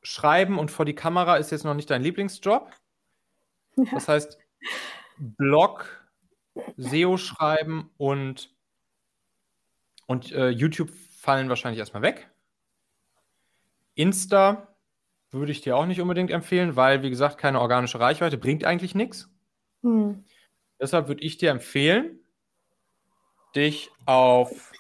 Schreiben 0.07 0.57
und 0.57 0.71
vor 0.71 0.85
die 0.85 0.95
Kamera 0.95 1.37
ist 1.37 1.51
jetzt 1.51 1.65
noch 1.65 1.75
nicht 1.75 1.91
dein 1.91 2.01
Lieblingsjob. 2.01 2.71
Ja. 3.75 3.85
Das 3.93 4.07
heißt, 4.07 4.39
Blog, 5.19 6.09
SEO 6.77 7.17
schreiben 7.17 7.91
und, 7.97 8.55
und 10.07 10.31
äh, 10.31 10.51
YouTube 10.51 10.91
fallen 10.91 11.49
wahrscheinlich 11.49 11.81
erstmal 11.81 12.03
weg. 12.03 12.31
Insta 13.97 14.77
würde 15.33 15.51
ich 15.51 15.63
dir 15.63 15.77
auch 15.77 15.87
nicht 15.87 16.01
unbedingt 16.01 16.31
empfehlen, 16.31 16.77
weil, 16.77 17.03
wie 17.03 17.11
gesagt, 17.11 17.37
keine 17.37 17.61
organische 17.61 17.99
Reichweite 17.99 18.39
bringt 18.39 18.65
eigentlich 18.65 18.95
nichts. 18.95 19.29
Hm. 19.83 20.25
Deshalb 20.81 21.09
würde 21.09 21.25
ich 21.25 21.37
dir 21.37 21.51
empfehlen, 21.51 22.21
dich 23.57 23.91
auf 24.05 24.71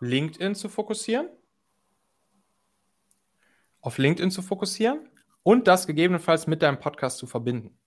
LinkedIn 0.00 0.54
zu 0.54 0.70
fokussieren 0.70 1.28
auf 3.82 3.98
LinkedIn 3.98 4.30
zu 4.30 4.40
fokussieren 4.40 5.08
und 5.42 5.68
das 5.68 5.86
gegebenenfalls 5.86 6.46
mit 6.46 6.62
deinem 6.62 6.78
Podcast 6.78 7.18
zu 7.18 7.26
verbinden. 7.26 7.78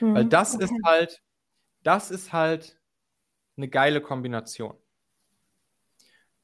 Mhm, 0.00 0.14
Weil 0.14 0.24
das 0.24 0.54
okay. 0.54 0.64
ist 0.64 0.74
halt, 0.84 1.22
das 1.82 2.10
ist 2.10 2.32
halt 2.32 2.80
eine 3.56 3.68
geile 3.68 4.00
Kombination. 4.00 4.76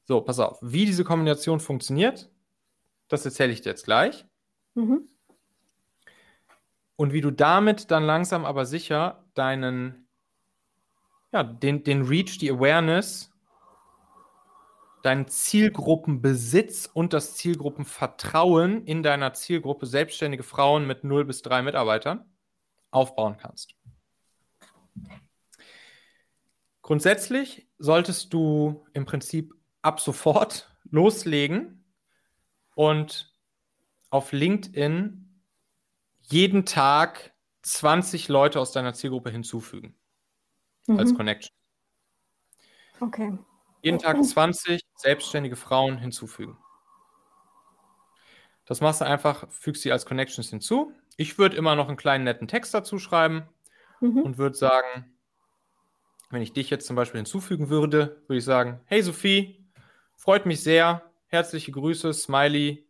So, 0.05 0.21
pass 0.21 0.39
auf, 0.39 0.59
wie 0.61 0.85
diese 0.85 1.03
Kombination 1.03 1.59
funktioniert, 1.59 2.29
das 3.07 3.25
erzähle 3.25 3.51
ich 3.51 3.61
dir 3.61 3.69
jetzt 3.69 3.85
gleich. 3.85 4.25
Mhm. 4.75 5.09
Und 6.95 7.13
wie 7.13 7.21
du 7.21 7.31
damit 7.31 7.89
dann 7.91 8.03
langsam 8.03 8.45
aber 8.45 8.65
sicher 8.65 9.25
deinen, 9.33 10.07
ja, 11.31 11.43
den, 11.43 11.83
den 11.83 12.03
Reach, 12.03 12.37
die 12.37 12.51
Awareness 12.51 13.32
deinen 15.03 15.27
Zielgruppenbesitz 15.27 16.89
und 16.91 17.13
das 17.13 17.35
Zielgruppenvertrauen 17.35 18.85
in 18.85 19.03
deiner 19.03 19.33
Zielgruppe 19.33 19.85
selbstständige 19.85 20.43
Frauen 20.43 20.87
mit 20.87 21.03
0 21.03 21.25
bis 21.25 21.41
3 21.43 21.61
Mitarbeitern 21.61 22.25
aufbauen 22.89 23.37
kannst. 23.37 23.75
Grundsätzlich 26.81 27.67
solltest 27.77 28.33
du 28.33 28.85
im 28.93 29.05
Prinzip 29.05 29.53
ab 29.81 29.99
sofort 29.99 30.73
loslegen 30.89 31.85
und 32.75 33.35
auf 34.09 34.31
LinkedIn 34.31 35.41
jeden 36.21 36.65
Tag 36.65 37.33
20 37.63 38.29
Leute 38.29 38.59
aus 38.59 38.71
deiner 38.71 38.93
Zielgruppe 38.93 39.31
hinzufügen 39.31 39.95
mhm. 40.87 40.99
als 40.99 41.13
Connection. 41.13 41.53
Okay. 43.01 43.37
Jeden 43.83 43.99
Tag 43.99 44.23
20 44.23 44.81
selbstständige 44.95 45.55
Frauen 45.55 45.97
hinzufügen. 45.97 46.57
Das 48.65 48.79
machst 48.79 49.01
du 49.01 49.05
einfach, 49.05 49.49
fügst 49.51 49.81
sie 49.81 49.91
als 49.91 50.05
Connections 50.05 50.49
hinzu. 50.49 50.93
Ich 51.17 51.37
würde 51.37 51.57
immer 51.57 51.75
noch 51.75 51.89
einen 51.89 51.97
kleinen 51.97 52.23
netten 52.23 52.47
Text 52.47 52.73
dazu 52.73 52.97
schreiben 52.97 53.43
mhm. 53.99 54.21
und 54.21 54.37
würde 54.37 54.55
sagen, 54.55 55.13
wenn 56.29 56.41
ich 56.41 56.53
dich 56.53 56.69
jetzt 56.69 56.87
zum 56.87 56.95
Beispiel 56.95 57.19
hinzufügen 57.19 57.69
würde, 57.69 58.23
würde 58.27 58.37
ich 58.37 58.45
sagen, 58.45 58.79
hey 58.85 59.01
Sophie, 59.01 59.67
freut 60.15 60.45
mich 60.45 60.63
sehr, 60.63 61.03
herzliche 61.27 61.71
Grüße, 61.71 62.13
Smiley 62.13 62.87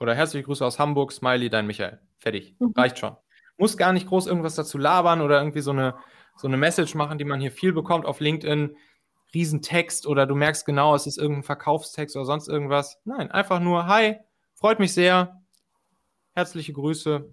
oder 0.00 0.14
herzliche 0.14 0.44
Grüße 0.44 0.64
aus 0.64 0.78
Hamburg, 0.78 1.12
Smiley, 1.12 1.50
dein 1.50 1.66
Michael. 1.66 2.00
Fertig, 2.18 2.56
mhm. 2.58 2.72
reicht 2.74 2.98
schon. 2.98 3.16
Muss 3.58 3.76
gar 3.76 3.92
nicht 3.92 4.08
groß 4.08 4.26
irgendwas 4.26 4.54
dazu 4.54 4.78
labern 4.78 5.20
oder 5.20 5.38
irgendwie 5.38 5.60
so 5.60 5.72
eine, 5.72 5.94
so 6.36 6.48
eine 6.48 6.56
Message 6.56 6.94
machen, 6.94 7.18
die 7.18 7.24
man 7.24 7.40
hier 7.40 7.52
viel 7.52 7.74
bekommt 7.74 8.06
auf 8.06 8.20
LinkedIn. 8.20 8.76
Riesentext 9.34 10.06
oder 10.06 10.26
du 10.26 10.34
merkst 10.34 10.64
genau, 10.64 10.94
es 10.94 11.06
ist 11.06 11.18
irgendein 11.18 11.42
Verkaufstext 11.42 12.16
oder 12.16 12.24
sonst 12.24 12.48
irgendwas. 12.48 12.98
Nein, 13.04 13.30
einfach 13.30 13.60
nur, 13.60 13.86
hi, 13.86 14.16
freut 14.54 14.78
mich 14.78 14.92
sehr, 14.92 15.42
herzliche 16.34 16.72
Grüße, 16.72 17.28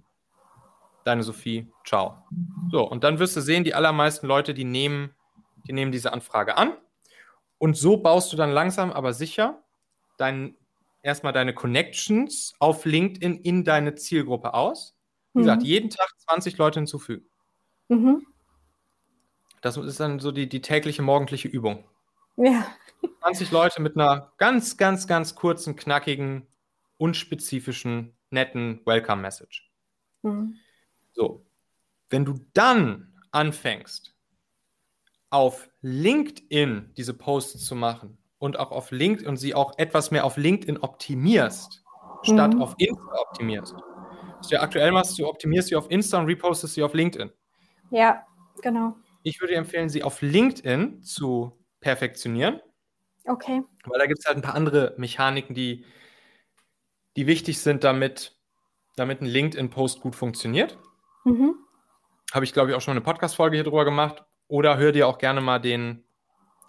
deine 1.03 1.23
Sophie, 1.23 1.71
ciao. 1.85 2.23
So, 2.71 2.89
und 2.89 3.03
dann 3.03 3.19
wirst 3.19 3.35
du 3.35 3.41
sehen, 3.41 3.63
die 3.63 3.73
allermeisten 3.73 4.27
Leute, 4.27 4.53
die 4.53 4.63
nehmen, 4.63 5.13
die 5.67 5.73
nehmen 5.73 5.91
diese 5.91 6.13
Anfrage 6.13 6.57
an. 6.57 6.73
Und 7.57 7.77
so 7.77 7.97
baust 7.97 8.33
du 8.33 8.37
dann 8.37 8.51
langsam, 8.51 8.91
aber 8.91 9.13
sicher 9.13 9.63
dein, 10.17 10.55
erstmal 11.01 11.33
deine 11.33 11.53
Connections 11.53 12.53
auf 12.59 12.85
LinkedIn 12.85 13.37
in 13.37 13.63
deine 13.63 13.95
Zielgruppe 13.95 14.53
aus. 14.53 14.95
Wie 15.33 15.39
mhm. 15.39 15.43
gesagt, 15.43 15.63
jeden 15.63 15.89
Tag 15.89 16.09
20 16.17 16.57
Leute 16.57 16.79
hinzufügen. 16.79 17.25
Mhm. 17.87 18.25
Das 19.63 19.77
ist 19.77 20.01
dann 20.01 20.19
so 20.19 20.33
die, 20.33 20.49
die 20.49 20.61
tägliche 20.61 21.01
morgendliche 21.01 21.47
Übung. 21.47 21.85
Ja. 22.35 22.67
20 23.21 23.49
Leute 23.51 23.81
mit 23.81 23.95
einer 23.95 24.33
ganz, 24.37 24.75
ganz, 24.75 25.07
ganz 25.07 25.35
kurzen, 25.35 25.77
knackigen, 25.77 26.45
unspezifischen, 26.97 28.13
netten 28.29 28.81
Welcome-Message. 28.85 29.71
Mhm. 30.21 30.57
So, 31.13 31.45
wenn 32.09 32.25
du 32.25 32.45
dann 32.53 33.13
anfängst, 33.31 34.13
auf 35.29 35.69
LinkedIn 35.81 36.91
diese 36.97 37.13
Posts 37.13 37.63
zu 37.63 37.75
machen 37.75 38.17
und 38.39 38.59
auch 38.59 38.71
auf 38.71 38.91
LinkedIn 38.91 39.29
und 39.29 39.37
sie 39.37 39.55
auch 39.55 39.77
etwas 39.77 40.11
mehr 40.11 40.25
auf 40.25 40.35
LinkedIn 40.35 40.77
optimierst, 40.77 41.85
mhm. 42.27 42.33
statt 42.33 42.55
auf 42.59 42.75
Insta 42.79 43.15
optimierst. 43.29 43.75
Was 44.39 44.49
du 44.49 44.55
ja 44.55 44.61
aktuell 44.61 44.91
machst, 44.91 45.17
du 45.17 45.25
optimierst 45.25 45.69
sie 45.69 45.77
auf 45.77 45.89
Insta 45.89 46.19
und 46.19 46.25
repostest 46.25 46.73
sie 46.73 46.83
auf 46.83 46.93
LinkedIn. 46.93 47.31
Ja, 47.91 48.25
genau. 48.61 48.97
Ich 49.23 49.41
würde 49.41 49.55
empfehlen, 49.55 49.89
sie 49.89 50.03
auf 50.03 50.21
LinkedIn 50.21 51.01
zu 51.01 51.57
perfektionieren. 51.79 52.61
Okay. 53.25 53.63
Weil 53.85 53.99
da 53.99 54.05
gibt 54.05 54.19
es 54.19 54.25
halt 54.25 54.37
ein 54.37 54.41
paar 54.41 54.55
andere 54.55 54.93
Mechaniken, 54.97 55.55
die, 55.55 55.85
die 57.15 57.27
wichtig 57.27 57.59
sind, 57.59 57.83
damit, 57.83 58.37
damit 58.95 59.21
ein 59.21 59.25
LinkedIn-Post 59.25 60.01
gut 60.01 60.15
funktioniert. 60.15 60.77
Mhm. 61.23 61.55
Habe 62.33 62.45
ich, 62.45 62.53
glaube 62.53 62.69
ich, 62.69 62.75
auch 62.75 62.81
schon 62.81 62.91
eine 62.91 63.01
Podcast-Folge 63.01 63.55
hier 63.55 63.63
drüber 63.63 63.85
gemacht. 63.85 64.23
Oder 64.47 64.77
hör 64.77 64.91
dir 64.91 65.07
auch 65.07 65.17
gerne 65.17 65.41
mal 65.41 65.59
den, 65.59 66.03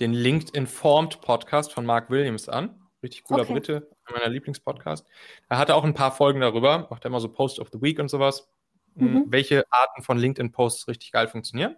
den 0.01 0.13
LinkedIn 0.13 0.67
Formed 0.67 1.21
Podcast 1.21 1.73
von 1.73 1.85
Mark 1.85 2.11
Williams 2.11 2.49
an. 2.49 2.81
Richtig 3.03 3.25
cooler 3.25 3.43
okay. 3.43 3.53
Brite, 3.53 3.91
meiner 4.13 4.29
Lieblingspodcast. 4.29 5.07
Er 5.49 5.59
hatte 5.59 5.75
auch 5.75 5.85
ein 5.85 5.95
paar 5.95 6.13
Folgen 6.13 6.41
darüber, 6.41 6.87
macht 6.91 7.05
er 7.05 7.09
immer 7.09 7.21
so 7.21 7.29
Post 7.29 7.59
of 7.59 7.69
the 7.73 7.83
Week 7.83 7.99
und 7.99 8.09
sowas, 8.09 8.49
mhm. 8.95 9.25
welche 9.29 9.65
Arten 9.71 10.03
von 10.03 10.19
LinkedIn-Posts 10.19 10.89
richtig 10.89 11.13
geil 11.13 11.29
funktionieren. 11.29 11.77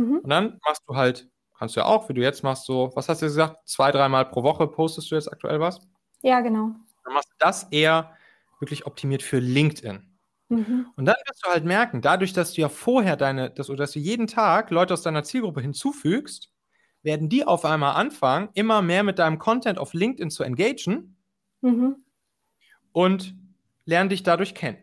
Mhm. 0.00 0.20
Und 0.20 0.30
dann 0.30 0.58
machst 0.66 0.82
du 0.86 0.96
halt, 0.96 1.28
kannst 1.58 1.76
du 1.76 1.80
ja 1.80 1.86
auch, 1.86 2.08
wie 2.08 2.14
du 2.14 2.22
jetzt 2.22 2.42
machst, 2.42 2.64
so, 2.64 2.90
was 2.94 3.08
hast 3.08 3.20
du 3.20 3.26
gesagt, 3.26 3.68
zwei, 3.68 3.90
dreimal 3.90 4.24
pro 4.24 4.42
Woche 4.42 4.66
postest 4.66 5.10
du 5.10 5.14
jetzt 5.14 5.30
aktuell 5.30 5.60
was? 5.60 5.80
Ja, 6.22 6.40
genau. 6.40 6.70
Dann 7.04 7.12
machst 7.12 7.28
du 7.30 7.36
das 7.38 7.64
eher 7.64 8.16
wirklich 8.60 8.86
optimiert 8.86 9.22
für 9.22 9.38
LinkedIn. 9.38 10.02
Mhm. 10.48 10.86
Und 10.96 11.04
dann 11.04 11.16
wirst 11.26 11.44
du 11.44 11.50
halt 11.50 11.64
merken, 11.66 12.00
dadurch, 12.00 12.32
dass 12.32 12.54
du 12.54 12.62
ja 12.62 12.70
vorher 12.70 13.16
deine, 13.16 13.50
dass, 13.50 13.68
oder 13.68 13.80
dass 13.80 13.92
du 13.92 13.98
jeden 13.98 14.26
Tag 14.26 14.70
Leute 14.70 14.94
aus 14.94 15.02
deiner 15.02 15.22
Zielgruppe 15.22 15.60
hinzufügst, 15.60 16.50
werden 17.02 17.28
die 17.28 17.46
auf 17.46 17.64
einmal 17.66 17.94
anfangen, 17.94 18.48
immer 18.54 18.80
mehr 18.80 19.02
mit 19.02 19.18
deinem 19.18 19.38
Content 19.38 19.78
auf 19.78 19.92
LinkedIn 19.92 20.30
zu 20.30 20.44
engagen 20.44 21.16
mhm. 21.60 21.96
und 22.92 23.34
lernen 23.84 24.08
dich 24.08 24.22
dadurch 24.22 24.54
kennen. 24.54 24.78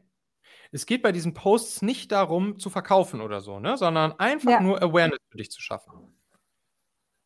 Es 0.72 0.86
geht 0.86 1.02
bei 1.02 1.12
diesen 1.12 1.34
Posts 1.34 1.82
nicht 1.82 2.12
darum, 2.12 2.60
zu 2.60 2.70
verkaufen 2.70 3.22
oder 3.22 3.42
so, 3.42 3.60
ne? 3.60 3.78
sondern 3.78 4.14
einfach 4.20 4.52
ja. 4.52 4.62
nur 4.62 4.82
Awareness 4.82 5.20
für 5.30 5.38
dich 5.38 5.52
zu 5.52 5.62
schaffen. 5.62 5.92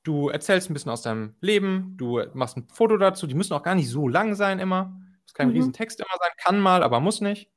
Du 0.03 0.29
erzählst 0.29 0.69
ein 0.69 0.73
bisschen 0.73 0.91
aus 0.91 1.03
deinem 1.03 1.35
Leben, 1.41 1.95
du 1.97 2.21
machst 2.33 2.57
ein 2.57 2.67
Foto 2.67 2.97
dazu, 2.97 3.27
die 3.27 3.35
müssen 3.35 3.53
auch 3.53 3.63
gar 3.63 3.75
nicht 3.75 3.89
so 3.89 4.07
lang 4.07 4.35
sein 4.35 4.59
immer. 4.59 4.99
Muss 5.23 5.33
kein 5.33 5.49
mhm. 5.49 5.53
Riesentext 5.53 5.99
immer 5.99 6.17
sein, 6.19 6.31
kann 6.37 6.59
mal, 6.59 6.83
aber 6.83 6.99
muss 6.99 7.21
nicht 7.21 7.51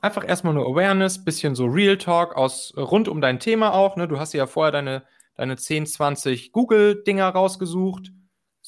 einfach 0.00 0.26
erstmal 0.26 0.54
nur 0.54 0.66
Awareness, 0.66 1.24
bisschen 1.24 1.54
so 1.54 1.66
Real 1.66 1.98
Talk 1.98 2.36
aus 2.36 2.72
rund 2.76 3.08
um 3.08 3.20
dein 3.20 3.40
Thema 3.40 3.74
auch. 3.74 3.96
Ne? 3.96 4.08
Du 4.08 4.18
hast 4.18 4.32
ja 4.32 4.46
vorher 4.46 4.72
deine, 4.72 5.02
deine 5.34 5.56
10, 5.56 5.86
20 5.86 6.52
Google-Dinger 6.52 7.28
rausgesucht. 7.28 8.12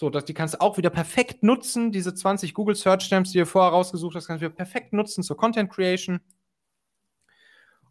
So, 0.00 0.08
dass 0.08 0.24
die 0.24 0.32
kannst 0.32 0.54
du 0.54 0.62
auch 0.62 0.78
wieder 0.78 0.88
perfekt 0.88 1.42
nutzen. 1.42 1.92
Diese 1.92 2.14
20 2.14 2.54
Google 2.54 2.74
Search 2.74 3.02
Stamps, 3.02 3.32
die 3.32 3.38
du 3.38 3.44
vorher 3.44 3.72
rausgesucht 3.72 4.16
hast, 4.16 4.28
kannst 4.28 4.40
du 4.40 4.46
wieder 4.46 4.56
perfekt 4.56 4.94
nutzen 4.94 5.22
zur 5.22 5.36
Content 5.36 5.70
Creation. 5.70 6.20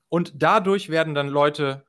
Und 0.08 0.34
dadurch 0.42 0.90
werden 0.90 1.14
dann 1.14 1.28
Leute 1.28 1.86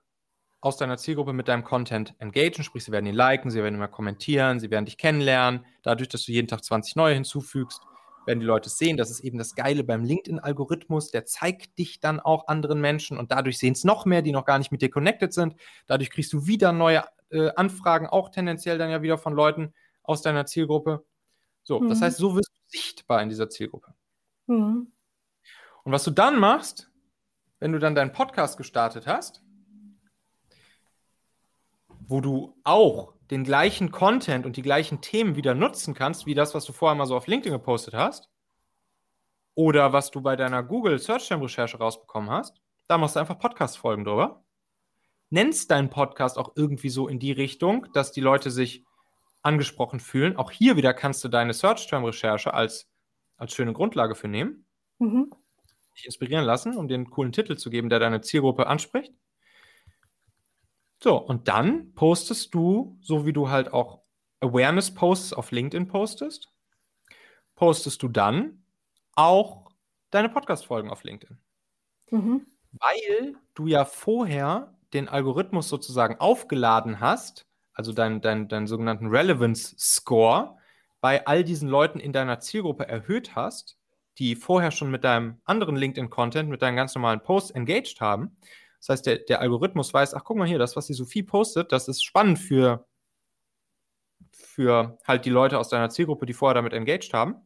aus 0.61 0.77
deiner 0.77 0.99
Zielgruppe 0.99 1.33
mit 1.33 1.49
deinem 1.49 1.65
Content 1.65 2.15
engagen, 2.19 2.63
sprich, 2.65 2.85
sie 2.85 2.93
werden 2.93 3.07
ihn 3.07 3.15
liken, 3.15 3.51
sie 3.51 3.63
werden 3.63 3.77
immer 3.77 3.89
kommentieren, 3.89 4.61
sie 4.61 4.71
werden 4.71 4.85
dich 4.85 4.99
kennenlernen. 4.99 5.65
Dadurch, 5.83 6.11
dass 6.11 6.27
du 6.27 6.33
jeden 6.33 6.49
Tag 6.49 6.63
20 6.65 6.97
neue 6.97 7.15
hinzufügst, 7.15 7.81
werden 8.27 8.41
die 8.41 8.47
Leute 8.47 8.69
sehen. 8.69 8.99
Das 8.99 9.11
ist 9.11 9.21
eben 9.21 9.39
das 9.39 9.55
Geile 9.55 9.85
beim 9.85 10.05
LinkedIn-Algorithmus. 10.05 11.13
Der 11.13 11.25
zeigt 11.25 11.79
dich 11.79 11.99
dann 11.99 12.21
auch 12.21 12.47
anderen 12.47 12.83
Menschen 12.83 13.17
und 13.17 13.33
dadurch 13.33 13.57
sehen 13.57 13.73
es 13.73 13.85
noch 13.85 14.05
mehr, 14.05 14.21
die 14.21 14.33
noch 14.33 14.45
gar 14.45 14.59
nicht 14.59 14.71
mit 14.71 14.83
dir 14.83 14.91
connected 14.91 15.33
sind. 15.33 15.57
Dadurch 15.87 16.11
kriegst 16.11 16.35
du 16.35 16.47
wieder 16.47 16.73
neue 16.75 17.05
äh, 17.31 17.49
Anfragen, 17.57 18.07
auch 18.07 18.29
tendenziell 18.29 18.77
dann 18.77 18.91
ja 18.91 19.01
wieder 19.01 19.17
von 19.17 19.33
Leuten 19.33 19.73
aus 20.11 20.23
deiner 20.23 20.47
Zielgruppe. 20.47 21.05
So, 21.63 21.81
mhm. 21.81 21.89
das 21.89 22.03
heißt, 22.03 22.19
so 22.19 22.35
wirst 22.35 22.51
du 22.51 22.61
sichtbar 22.67 23.23
in 23.23 23.29
dieser 23.29 23.49
Zielgruppe. 23.49 23.95
Mhm. 24.47 24.93
Und 25.85 25.93
was 25.93 26.05
du 26.05 26.11
dann 26.11 26.39
machst, 26.39 26.91
wenn 27.59 27.73
du 27.73 27.79
dann 27.79 27.95
deinen 27.95 28.13
Podcast 28.13 28.57
gestartet 28.57 29.07
hast, 29.07 29.43
wo 32.07 32.21
du 32.21 32.57
auch 32.65 33.15
den 33.31 33.45
gleichen 33.45 33.93
Content 33.93 34.45
und 34.45 34.57
die 34.57 34.63
gleichen 34.63 35.01
Themen 35.01 35.37
wieder 35.37 35.55
nutzen 35.55 35.95
kannst, 35.95 36.27
wie 36.27 36.35
das, 36.35 36.55
was 36.55 36.65
du 36.65 36.73
vorher 36.73 36.97
mal 36.97 37.07
so 37.07 37.17
auf 37.17 37.29
LinkedIn 37.29 37.53
gepostet 37.53 37.95
hast, 37.95 38.29
oder 39.55 39.93
was 39.93 40.11
du 40.11 40.21
bei 40.21 40.37
deiner 40.37 40.63
Google 40.63 40.99
Search 40.99 41.29
Term 41.29 41.43
Recherche 41.43 41.79
rausbekommen 41.79 42.31
hast, 42.31 42.61
da 42.89 42.99
machst 42.99 43.17
du 43.17 43.21
einfach 43.21 43.39
Podcast-Folgen 43.39 44.05
drüber. 44.05 44.43
Nennst 45.29 45.71
deinen 45.71 45.91
Podcast 45.91 46.39
auch 46.39 46.53
irgendwie 46.57 46.89
so 46.89 47.07
in 47.07 47.21
die 47.21 47.33
Richtung, 47.33 47.87
dass 47.93 48.11
die 48.11 48.21
Leute 48.21 48.51
sich 48.51 48.85
angesprochen 49.43 50.01
fühlen. 50.01 50.37
Auch 50.37 50.51
hier 50.51 50.77
wieder 50.77 50.95
kannst 50.95 51.25
du 51.25 51.29
deine 51.29 51.55
Search 51.55 51.87
Term 51.87 52.05
Recherche 52.05 52.53
als, 52.53 52.91
als 53.37 53.53
schöne 53.53 53.73
Grundlage 53.73 54.15
für 54.15 54.29
nehmen. 54.29 54.67
Mhm. 54.99 55.33
Dich 55.97 56.07
inspirieren 56.07 56.45
lassen, 56.45 56.77
um 56.77 56.89
den 56.89 57.11
coolen 57.11 57.33
Titel 57.33 57.57
zu 57.57 57.71
geben, 57.71 57.89
der 57.89 57.99
deine 57.99 58.21
Zielgruppe 58.21 58.67
anspricht. 58.67 59.13
So, 61.03 61.17
und 61.17 61.49
dann 61.49 61.95
postest 61.95 62.55
du, 62.55 62.99
so 63.01 63.25
wie 63.25 63.33
du 63.33 63.49
halt 63.49 63.73
auch 63.73 64.03
Awareness-Posts 64.41 65.33
auf 65.33 65.51
LinkedIn 65.51 65.89
postest, 65.89 66.53
postest 67.55 68.03
du 68.03 68.09
dann 68.09 68.65
auch 69.15 69.71
deine 70.11 70.29
Podcast-Folgen 70.29 70.91
auf 70.91 71.05
LinkedIn. 71.05 71.39
Mhm. 72.11 72.47
Weil 72.73 73.37
du 73.55 73.67
ja 73.67 73.85
vorher 73.85 74.75
den 74.93 75.09
Algorithmus 75.09 75.69
sozusagen 75.69 76.21
aufgeladen 76.21 77.01
hast, 77.01 77.47
also 77.81 77.95
deinen 77.95 78.21
dein, 78.21 78.47
dein 78.47 78.67
sogenannten 78.67 79.07
Relevance 79.07 79.75
Score, 79.79 80.59
bei 81.01 81.27
all 81.27 81.45
diesen 81.45 81.67
Leuten 81.67 81.99
in 81.99 82.13
deiner 82.13 82.41
Zielgruppe 82.41 82.87
erhöht 82.87 83.35
hast, 83.35 83.79
die 84.19 84.37
vorher 84.37 84.71
schon 84.71 84.91
mit 84.91 85.03
deinem 85.03 85.41
anderen 85.45 85.77
LinkedIn-Content, 85.77 86.51
mit 86.51 86.61
deinen 86.61 86.77
ganz 86.77 86.95
normalen 86.95 87.23
Posts 87.23 87.53
engaged 87.53 88.03
haben. 88.03 88.37
Das 88.81 88.91
heißt, 88.91 89.07
der, 89.07 89.17
der 89.21 89.41
Algorithmus 89.41 89.95
weiß, 89.95 90.13
ach, 90.13 90.25
guck 90.25 90.37
mal 90.37 90.47
hier, 90.47 90.59
das, 90.59 90.77
was 90.77 90.87
die 90.89 90.95
Sophie 90.95 91.23
postet, 91.23 91.73
das 91.73 91.89
ist 91.89 92.05
spannend 92.05 92.39
für, 92.39 92.87
für 94.31 94.99
halt 95.07 95.25
die 95.25 95.31
Leute 95.31 95.59
aus 95.59 95.71
deiner 95.71 95.89
Zielgruppe, 95.89 96.27
die 96.27 96.35
vorher 96.35 96.55
damit 96.55 96.75
engaged 96.75 97.15
haben. 97.15 97.37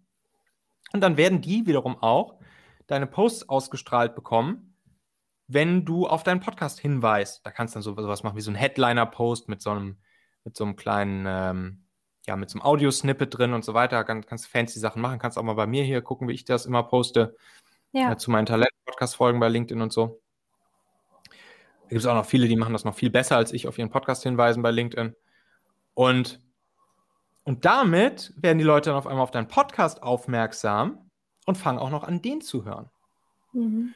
Und 0.92 1.00
dann 1.00 1.16
werden 1.16 1.40
die 1.40 1.64
wiederum 1.66 1.96
auch 2.02 2.40
deine 2.88 3.06
Posts 3.06 3.48
ausgestrahlt 3.48 4.16
bekommen, 4.16 4.74
wenn 5.46 5.84
du 5.84 6.08
auf 6.08 6.24
deinen 6.24 6.40
Podcast 6.40 6.80
hinweist. 6.80 7.46
Da 7.46 7.52
kannst 7.52 7.74
du 7.74 7.76
dann 7.76 7.82
so 7.82 7.96
was 7.96 8.22
machen 8.24 8.36
wie 8.36 8.40
so 8.40 8.50
ein 8.50 8.56
Headliner-Post 8.56 9.48
mit 9.48 9.62
so 9.62 9.70
einem, 9.70 9.98
mit 10.44 10.56
so 10.56 10.64
einem 10.64 10.76
kleinen, 10.76 11.24
ähm, 11.26 11.84
ja, 12.26 12.36
mit 12.36 12.50
so 12.50 12.58
einem 12.58 12.66
Audio-Snippet 12.66 13.36
drin 13.36 13.52
und 13.52 13.64
so 13.64 13.74
weiter. 13.74 14.04
Kann, 14.04 14.24
kannst 14.24 14.46
fancy 14.46 14.78
Sachen 14.78 15.02
machen. 15.02 15.18
Kannst 15.18 15.38
auch 15.38 15.42
mal 15.42 15.54
bei 15.54 15.66
mir 15.66 15.84
hier 15.84 16.02
gucken, 16.02 16.28
wie 16.28 16.32
ich 16.32 16.44
das 16.44 16.66
immer 16.66 16.82
poste. 16.82 17.36
Ja. 17.92 18.12
Äh, 18.12 18.16
zu 18.16 18.30
meinen 18.30 18.46
Talent-Podcast-Folgen 18.46 19.40
bei 19.40 19.48
LinkedIn 19.48 19.80
und 19.80 19.92
so. 19.92 20.20
Da 21.84 21.88
gibt 21.90 22.00
es 22.00 22.06
auch 22.06 22.14
noch 22.14 22.26
viele, 22.26 22.48
die 22.48 22.56
machen 22.56 22.72
das 22.72 22.84
noch 22.84 22.94
viel 22.94 23.10
besser 23.10 23.36
als 23.36 23.52
ich 23.52 23.68
auf 23.68 23.78
ihren 23.78 23.90
Podcast 23.90 24.22
hinweisen 24.22 24.62
bei 24.62 24.70
LinkedIn. 24.70 25.14
Und, 25.92 26.40
und 27.44 27.64
damit 27.64 28.32
werden 28.36 28.58
die 28.58 28.64
Leute 28.64 28.90
dann 28.90 28.98
auf 28.98 29.06
einmal 29.06 29.22
auf 29.22 29.30
deinen 29.30 29.48
Podcast 29.48 30.02
aufmerksam 30.02 31.10
und 31.46 31.56
fangen 31.56 31.78
auch 31.78 31.90
noch 31.90 32.04
an, 32.04 32.22
den 32.22 32.40
zu 32.40 32.64
hören. 32.64 32.90
Mhm. 33.52 33.94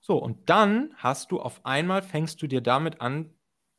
So, 0.00 0.18
und 0.18 0.50
dann 0.50 0.92
hast 0.96 1.30
du 1.30 1.40
auf 1.40 1.64
einmal, 1.64 2.02
fängst 2.02 2.42
du 2.42 2.48
dir 2.48 2.60
damit 2.60 3.00
an, 3.00 3.32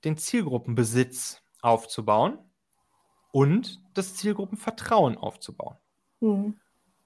den 0.06 0.18
Zielgruppenbesitz 0.18 1.43
aufzubauen 1.64 2.38
und 3.32 3.82
das 3.94 4.16
Zielgruppenvertrauen 4.16 5.18
aufzubauen. 5.18 5.78
Mhm. 6.20 6.60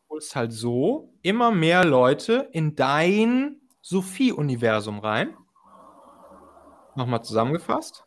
Du 0.07 0.15
holst 0.15 0.35
halt 0.35 0.51
so 0.51 1.13
immer 1.21 1.51
mehr 1.51 1.85
Leute 1.85 2.49
in 2.51 2.75
dein 2.75 3.61
Sophie-Universum 3.81 4.99
rein 4.99 5.37
Nochmal 6.97 7.23
zusammengefasst. 7.23 8.05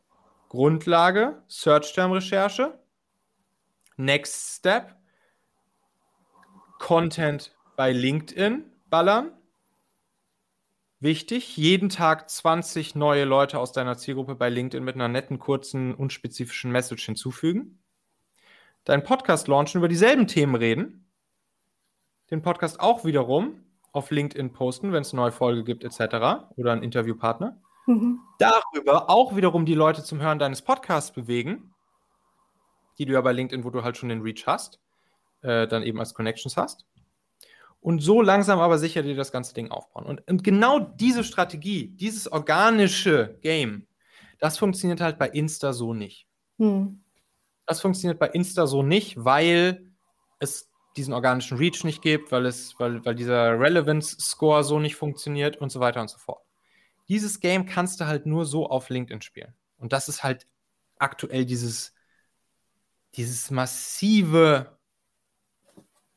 Grundlage, 0.48 1.44
Search-Term-Recherche. 1.46 2.76
Next 3.96 4.56
Step, 4.56 4.96
Content 6.80 7.56
bei 7.76 7.92
LinkedIn 7.92 8.64
ballern. 8.88 9.30
Wichtig, 11.02 11.56
jeden 11.56 11.88
Tag 11.88 12.28
20 12.28 12.94
neue 12.94 13.24
Leute 13.24 13.58
aus 13.58 13.72
deiner 13.72 13.96
Zielgruppe 13.96 14.34
bei 14.34 14.50
LinkedIn 14.50 14.84
mit 14.84 14.96
einer 14.96 15.08
netten, 15.08 15.38
kurzen, 15.38 15.94
unspezifischen 15.94 16.70
Message 16.70 17.06
hinzufügen. 17.06 17.82
Deinen 18.84 19.02
Podcast 19.02 19.48
launchen, 19.48 19.78
über 19.78 19.88
dieselben 19.88 20.26
Themen 20.26 20.54
reden. 20.54 21.10
Den 22.30 22.42
Podcast 22.42 22.80
auch 22.80 23.06
wiederum 23.06 23.64
auf 23.92 24.10
LinkedIn 24.10 24.52
posten, 24.52 24.92
wenn 24.92 25.00
es 25.00 25.14
eine 25.14 25.22
neue 25.22 25.32
Folge 25.32 25.64
gibt, 25.64 25.84
etc. 25.84 26.50
Oder 26.56 26.72
einen 26.72 26.82
Interviewpartner. 26.82 27.58
Mhm. 27.86 28.20
Darüber 28.38 29.08
auch 29.08 29.34
wiederum 29.34 29.64
die 29.64 29.74
Leute 29.74 30.04
zum 30.04 30.20
Hören 30.20 30.38
deines 30.38 30.60
Podcasts 30.60 31.12
bewegen, 31.12 31.72
die 32.98 33.06
du 33.06 33.14
ja 33.14 33.22
bei 33.22 33.32
LinkedIn, 33.32 33.64
wo 33.64 33.70
du 33.70 33.82
halt 33.82 33.96
schon 33.96 34.10
den 34.10 34.20
Reach 34.20 34.46
hast, 34.46 34.78
äh, 35.40 35.66
dann 35.66 35.82
eben 35.82 35.98
als 35.98 36.12
Connections 36.12 36.58
hast. 36.58 36.84
Und 37.80 38.00
so 38.00 38.20
langsam 38.20 38.60
aber 38.60 38.78
sicher 38.78 39.02
dir 39.02 39.16
das 39.16 39.32
ganze 39.32 39.54
Ding 39.54 39.70
aufbauen. 39.70 40.04
Und, 40.04 40.28
und 40.28 40.44
genau 40.44 40.78
diese 40.78 41.24
Strategie, 41.24 41.88
dieses 41.88 42.30
organische 42.30 43.38
Game, 43.40 43.86
das 44.38 44.58
funktioniert 44.58 45.00
halt 45.00 45.18
bei 45.18 45.28
Insta 45.28 45.72
so 45.72 45.94
nicht. 45.94 46.26
Hm. 46.58 47.02
Das 47.66 47.80
funktioniert 47.80 48.18
bei 48.18 48.28
Insta 48.28 48.66
so 48.66 48.82
nicht, 48.82 49.24
weil 49.24 49.92
es 50.40 50.70
diesen 50.96 51.14
organischen 51.14 51.56
Reach 51.56 51.84
nicht 51.84 52.02
gibt, 52.02 52.32
weil, 52.32 52.46
es, 52.46 52.74
weil, 52.78 53.04
weil 53.04 53.14
dieser 53.14 53.58
Relevance-Score 53.58 54.64
so 54.64 54.78
nicht 54.78 54.96
funktioniert 54.96 55.56
und 55.56 55.70
so 55.70 55.80
weiter 55.80 56.00
und 56.00 56.10
so 56.10 56.18
fort. 56.18 56.44
Dieses 57.08 57.40
Game 57.40 57.66
kannst 57.66 58.00
du 58.00 58.06
halt 58.06 58.26
nur 58.26 58.44
so 58.44 58.68
auf 58.68 58.88
LinkedIn 58.88 59.22
spielen. 59.22 59.54
Und 59.78 59.92
das 59.92 60.08
ist 60.08 60.22
halt 60.22 60.46
aktuell 60.98 61.44
dieses, 61.44 61.94
massive, 63.50 64.78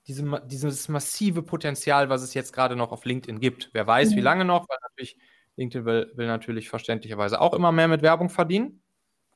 diese, 0.08 0.42
dieses 0.46 0.90
massive 0.90 1.44
Potenzial, 1.44 2.10
was 2.10 2.22
es 2.22 2.34
jetzt 2.34 2.54
gerade 2.54 2.76
noch 2.76 2.92
auf 2.92 3.06
LinkedIn 3.06 3.40
gibt. 3.40 3.70
Wer 3.74 3.88
weiß, 3.88 4.12
mhm. 4.12 4.16
wie 4.16 4.22
lange 4.22 4.46
noch, 4.46 4.68
weil 4.68 4.78
natürlich 4.82 5.18
LinkedIn 5.56 5.86
will, 5.86 6.12
will, 6.16 6.28
natürlich 6.28 6.70
verständlicherweise 6.70 7.40
auch 7.40 7.54
immer 7.54 7.72
mehr 7.72 7.88
mit 7.88 8.02
Werbung 8.02 8.30
verdienen. 8.30 8.82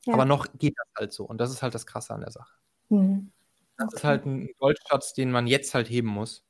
Ja. 0.06 0.14
Aber 0.14 0.26
noch 0.26 0.48
geht 0.58 0.76
das 0.78 0.88
halt 0.98 1.14
so. 1.14 1.26
Und 1.26 1.40
das 1.40 1.52
ist 1.52 1.62
halt 1.62 1.76
das 1.76 1.86
Krasse 1.86 2.14
an 2.14 2.22
der 2.22 2.32
Sache. 2.32 2.54
Mhm. 2.90 3.32
Das 3.78 3.94
ist 3.94 4.04
halt 4.04 4.26
ein 4.26 4.50
Goldschatz, 4.58 5.14
den 5.14 5.32
man 5.32 5.48
jetzt 5.48 5.74
halt 5.74 5.90
heben 5.90 6.08
muss. 6.08 6.44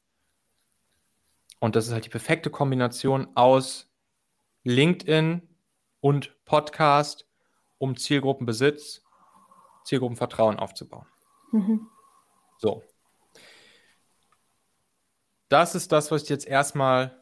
Und 1.60 1.76
das 1.76 1.88
ist 1.88 1.94
halt 1.94 2.06
die 2.06 2.10
perfekte 2.10 2.50
Kombination 2.50 3.28
aus 3.36 3.92
LinkedIn 4.64 5.42
und 6.02 6.36
Podcast 6.46 7.28
um 7.78 7.98
Zielgruppenbesitz, 7.98 9.04
Zielgruppenvertrauen 9.84 10.58
aufzubauen. 10.58 11.06
Mhm. 11.52 11.88
So. 12.58 12.84
Das 15.50 15.76
ist 15.76 15.92
das, 15.92 16.12
was 16.12 16.24
ich 16.24 16.30
jetzt 16.30 16.48
erstmal 16.48 17.22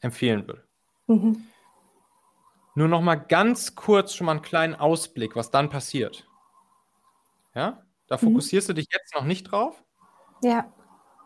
empfehlen 0.00 0.46
will. 0.46 0.62
Mhm. 1.06 1.44
Nur 2.74 2.88
noch 2.88 3.00
mal 3.00 3.14
ganz 3.14 3.74
kurz 3.76 4.14
schon 4.14 4.26
mal 4.26 4.32
einen 4.32 4.42
kleinen 4.42 4.74
Ausblick, 4.74 5.36
was 5.36 5.50
dann 5.50 5.70
passiert. 5.70 6.28
Ja, 7.54 7.84
da 8.08 8.16
mhm. 8.16 8.20
fokussierst 8.20 8.68
du 8.68 8.72
dich 8.72 8.88
jetzt 8.92 9.14
noch 9.14 9.24
nicht 9.24 9.44
drauf. 9.44 9.82
Ja. 10.42 10.72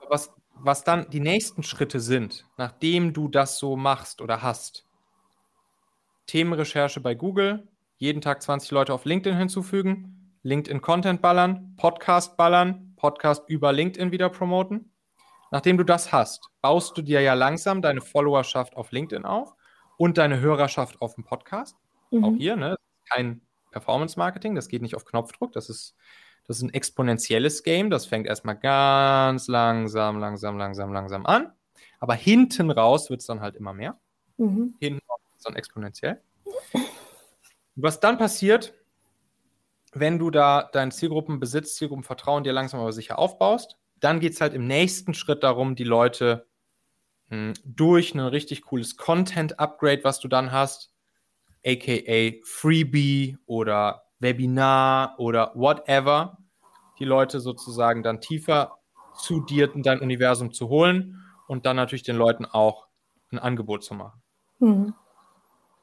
Was, 0.09 0.32
was 0.54 0.84
dann 0.84 1.09
die 1.11 1.20
nächsten 1.20 1.62
Schritte 1.62 2.00
sind, 2.00 2.46
nachdem 2.56 3.12
du 3.12 3.28
das 3.28 3.59
so 3.59 3.76
machst 3.76 4.20
oder 4.20 4.42
hast. 4.42 4.84
Themenrecherche 6.26 7.00
bei 7.00 7.14
Google, 7.14 7.66
jeden 7.96 8.20
Tag 8.20 8.42
20 8.42 8.70
Leute 8.70 8.92
auf 8.92 9.06
LinkedIn 9.06 9.38
hinzufügen, 9.38 10.36
LinkedIn 10.42 10.82
Content 10.82 11.22
ballern, 11.22 11.74
Podcast 11.76 12.36
ballern, 12.36 12.94
Podcast 12.96 13.48
über 13.48 13.72
LinkedIn 13.72 14.12
wieder 14.12 14.28
promoten. 14.28 14.92
Nachdem 15.51 15.78
du 15.78 15.84
das 15.84 16.12
hast, 16.12 16.49
baust 16.61 16.96
du 16.96 17.03
dir 17.03 17.20
ja 17.20 17.34
langsam 17.34 17.82
deine 17.82 18.01
Followerschaft 18.01 18.76
auf 18.76 18.92
LinkedIn 18.92 19.24
auf 19.24 19.55
und 19.96 20.18
deine 20.18 20.40
Hörerschaft 20.40 21.01
auf 21.01 21.14
dem 21.14 21.24
Podcast. 21.24 21.76
Mhm. 22.11 22.24
Auch 22.24 22.34
hier, 22.36 22.57
ne? 22.57 22.76
Kein 23.11 23.40
Performance-Marketing, 23.70 24.55
das 24.55 24.68
geht 24.68 24.82
nicht 24.82 24.94
auf 24.94 25.05
Knopfdruck, 25.05 25.53
das 25.53 25.68
ist, 25.68 25.94
das 26.46 26.59
ist 26.59 26.62
ein 26.62 26.74
exponentielles 26.74 27.62
Game, 27.62 27.90
das 27.90 28.07
fängt 28.07 28.26
erstmal 28.26 28.57
ganz 28.57 29.49
langsam, 29.49 30.18
langsam, 30.18 30.59
langsam, 30.59 30.92
langsam 30.92 31.26
an. 31.26 31.53
Aber 32.01 32.14
hinten 32.14 32.70
raus 32.70 33.11
wird 33.11 33.20
es 33.20 33.26
dann 33.26 33.40
halt 33.40 33.57
immer 33.57 33.72
mehr. 33.72 33.99
Mhm. 34.36 34.74
Hinten 34.78 35.01
raus 35.09 35.20
dann 35.44 35.57
exponentiell. 35.57 36.22
Was 37.76 38.01
dann 38.01 38.18
passiert, 38.18 38.74
wenn 39.92 40.18
du 40.18 40.30
da 40.30 40.68
deinen 40.72 40.90
Zielgruppenbesitz, 40.90 41.76
Zielgruppenvertrauen 41.76 42.44
dir 42.44 42.53
langsam 42.53 42.80
aber 42.80 42.92
sicher 42.92 43.18
aufbaust, 43.18 43.76
dann 44.01 44.20
geht 44.20 44.32
es 44.32 44.40
halt 44.40 44.55
im 44.55 44.66
nächsten 44.66 45.14
Schritt 45.14 45.42
darum, 45.42 45.74
die 45.74 45.84
Leute 45.84 46.46
mh, 47.30 47.36
hm, 47.36 47.55
durch 47.64 48.14
ein 48.14 48.20
richtig 48.20 48.62
cooles 48.62 48.96
Content-Upgrade, 48.96 50.05
was 50.05 50.20
du 50.20 50.28
dann 50.28 50.53
hast, 50.53 50.92
aka 51.66 52.32
Freebie 52.44 53.38
oder 53.46 54.05
Webinar 54.20 55.14
oder 55.18 55.53
whatever, 55.55 56.38
die 56.99 57.05
Leute 57.05 57.40
sozusagen 57.40 58.03
dann 58.03 58.20
tiefer 58.20 58.78
zu 59.16 59.40
dir 59.40 59.72
in 59.74 59.82
dein 59.82 60.01
Universum 60.01 60.53
zu 60.53 60.68
holen 60.68 61.22
und 61.46 61.66
dann 61.66 61.76
natürlich 61.76 62.03
den 62.03 62.16
Leuten 62.16 62.44
auch 62.44 62.86
ein 63.30 63.38
Angebot 63.38 63.84
zu 63.84 63.94
machen. 63.94 64.22
Mhm. 64.59 64.94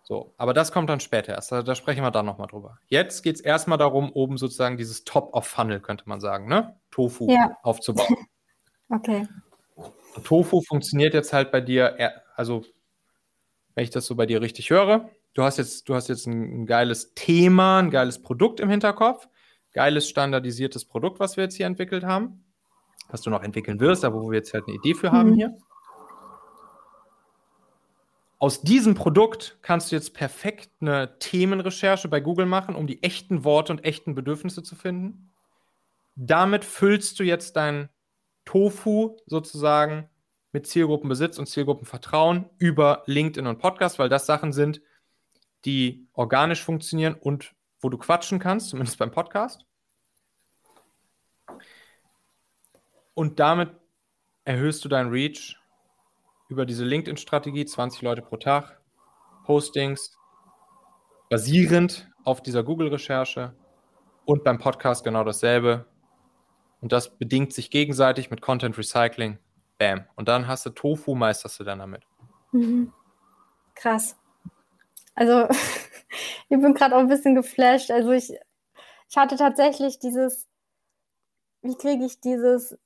So, 0.04 0.36
aber 0.38 0.54
das 0.54 0.72
kommt 0.72 0.90
dann 0.90 1.00
später 1.00 1.34
erst. 1.34 1.52
Da, 1.52 1.64
da 1.64 1.74
sprechen 1.74 2.04
wir 2.04 2.12
dann 2.12 2.28
nochmal 2.28 2.48
drüber. 2.48 2.78
Jetzt 2.88 3.24
geht 3.24 3.36
es 3.36 3.42
erstmal 3.42 3.80
darum, 3.80 4.12
oben 4.12 4.38
sozusagen 4.38 4.78
dieses 4.78 5.04
Top 5.04 5.34
of 5.34 5.48
Funnel, 5.48 5.80
könnte 5.80 6.08
man 6.08 6.20
sagen, 6.20 6.48
ne? 6.48 6.80
Tofu 6.96 7.30
ja. 7.30 7.58
aufzubauen. 7.62 8.16
okay. 8.90 9.28
Und 9.76 10.26
Tofu 10.26 10.62
funktioniert 10.62 11.14
jetzt 11.14 11.34
halt 11.34 11.52
bei 11.52 11.60
dir, 11.60 11.98
also 12.36 12.64
wenn 13.74 13.84
ich 13.84 13.90
das 13.90 14.06
so 14.06 14.16
bei 14.16 14.26
dir 14.26 14.42
richtig 14.42 14.70
höre, 14.70 15.10
du 15.34 15.44
hast 15.44 15.58
jetzt, 15.58 15.90
du 15.90 15.96
hast 15.96 16.08
jetzt 16.08 16.26
ein, 16.26 16.62
ein 16.62 16.66
geiles 16.66 17.14
Thema, 17.14 17.80
ein 17.80 17.92
geiles 17.92 18.22
Produkt 18.22 18.62
im 18.62 18.70
Hinterkopf, 18.70 19.28
geiles 19.74 20.08
standardisiertes 20.08 20.86
Produkt, 20.86 21.20
was 21.20 21.36
wir 21.36 21.44
jetzt 21.44 21.56
hier 21.56 21.66
entwickelt 21.66 22.06
haben, 22.06 22.46
was 23.10 23.22
du 23.22 23.30
noch 23.30 23.44
entwickeln 23.44 23.82
wirst, 23.82 24.06
aber 24.06 24.22
wo 24.22 24.32
wir 24.32 24.38
jetzt 24.38 24.54
halt 24.54 24.64
eine 24.68 24.78
Idee 24.78 24.94
für 24.94 25.10
mhm. 25.10 25.14
haben 25.14 25.34
hier 25.34 25.58
aus 28.38 28.62
diesem 28.62 28.96
Produkt 28.96 29.58
kannst 29.62 29.92
du 29.92 29.96
jetzt 29.96 30.14
perfekt 30.14 30.70
eine 30.80 31.18
Themenrecherche 31.20 32.08
bei 32.08 32.20
Google 32.20 32.46
machen, 32.46 32.76
um 32.76 32.86
die 32.86 33.02
echten 33.02 33.44
Worte 33.44 33.74
und 33.74 33.84
echten 33.84 34.14
Bedürfnisse 34.14 34.62
zu 34.62 34.76
finden. 34.76 35.32
Damit 36.16 36.66
füllst 36.66 37.20
du 37.20 37.24
jetzt 37.24 37.56
dein 37.56 37.90
Tofu 38.46 39.18
sozusagen 39.26 40.10
mit 40.54 40.68
Zielgruppenbesitz 40.68 41.38
und 41.38 41.48
Zielgruppenvertrauen 41.48 42.50
über 42.58 43.04
LinkedIn 43.08 43.48
und 43.48 43.60
Podcast, 43.60 44.00
weil 44.00 44.08
das 44.08 44.26
Sachen 44.26 44.54
sind, 44.54 44.82
die 45.66 46.08
organisch 46.14 46.64
funktionieren 46.64 47.16
und 47.16 47.54
wo 47.82 47.90
du 47.90 47.98
quatschen 47.98 48.40
kannst, 48.40 48.70
zumindest 48.70 48.98
beim 48.98 49.12
Podcast. 49.12 49.66
Und 53.14 53.40
damit 53.40 53.72
erhöhst 54.46 54.86
du 54.86 54.90
deinen 54.90 55.10
Reach 55.10 55.58
über 56.48 56.66
diese 56.66 56.86
LinkedIn-Strategie, 56.86 57.66
20 57.66 58.02
Leute 58.02 58.22
pro 58.22 58.38
Tag, 58.38 58.80
Postings, 59.46 60.18
basierend 61.30 62.10
auf 62.24 62.42
dieser 62.42 62.64
Google-Recherche 62.64 63.56
und 64.26 64.44
beim 64.44 64.58
Podcast 64.58 65.04
genau 65.04 65.24
dasselbe. 65.24 65.86
Und 66.82 66.92
das 66.92 67.18
bedingt 67.18 67.54
sich 67.54 67.72
gegenseitig 67.72 68.30
mit 68.30 68.42
Content 68.42 68.78
Recycling. 68.78 69.40
Bam. 69.78 70.06
Und 70.16 70.28
dann 70.28 70.48
hast 70.48 70.66
du 70.66 70.70
Tofu, 70.70 71.16
meisterst 71.16 71.60
du 71.60 71.64
dann 71.64 71.80
damit. 71.80 72.04
Mhm. 72.52 72.94
Krass. 73.74 74.16
Also, 75.16 75.48
ich 76.50 76.60
bin 76.60 76.74
gerade 76.74 76.96
auch 76.96 77.00
ein 77.00 77.10
bisschen 77.10 77.36
geflasht. 77.36 77.92
Also, 77.92 78.12
ich, 78.12 78.32
ich 79.10 79.18
hatte 79.18 79.36
tatsächlich 79.36 80.00
dieses, 80.00 80.48
wie 81.62 81.76
kriege 81.76 82.06
ich 82.06 82.22
dieses 82.22 82.78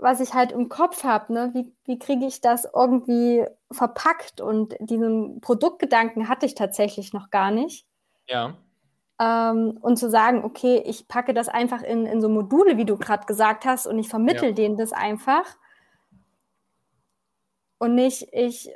was 0.00 0.20
ich 0.20 0.34
halt 0.34 0.52
im 0.52 0.68
Kopf 0.68 1.04
habe, 1.04 1.32
ne? 1.32 1.50
wie, 1.54 1.72
wie 1.84 1.98
kriege 1.98 2.26
ich 2.26 2.40
das 2.40 2.66
irgendwie 2.72 3.44
verpackt? 3.70 4.40
Und 4.40 4.74
diesen 4.80 5.40
Produktgedanken 5.40 6.28
hatte 6.28 6.46
ich 6.46 6.54
tatsächlich 6.54 7.12
noch 7.12 7.30
gar 7.30 7.50
nicht. 7.50 7.86
Ja. 8.28 8.56
Ähm, 9.20 9.78
und 9.80 9.96
zu 9.96 10.10
sagen, 10.10 10.44
okay, 10.44 10.82
ich 10.86 11.08
packe 11.08 11.34
das 11.34 11.48
einfach 11.48 11.82
in, 11.82 12.06
in 12.06 12.20
so 12.20 12.28
Module, 12.28 12.76
wie 12.76 12.84
du 12.84 12.96
gerade 12.96 13.26
gesagt 13.26 13.64
hast, 13.64 13.86
und 13.86 13.98
ich 13.98 14.08
vermittel 14.08 14.50
ja. 14.50 14.54
denen 14.54 14.76
das 14.76 14.92
einfach. 14.92 15.44
Und 17.78 17.94
nicht, 17.94 18.28
ich, 18.32 18.70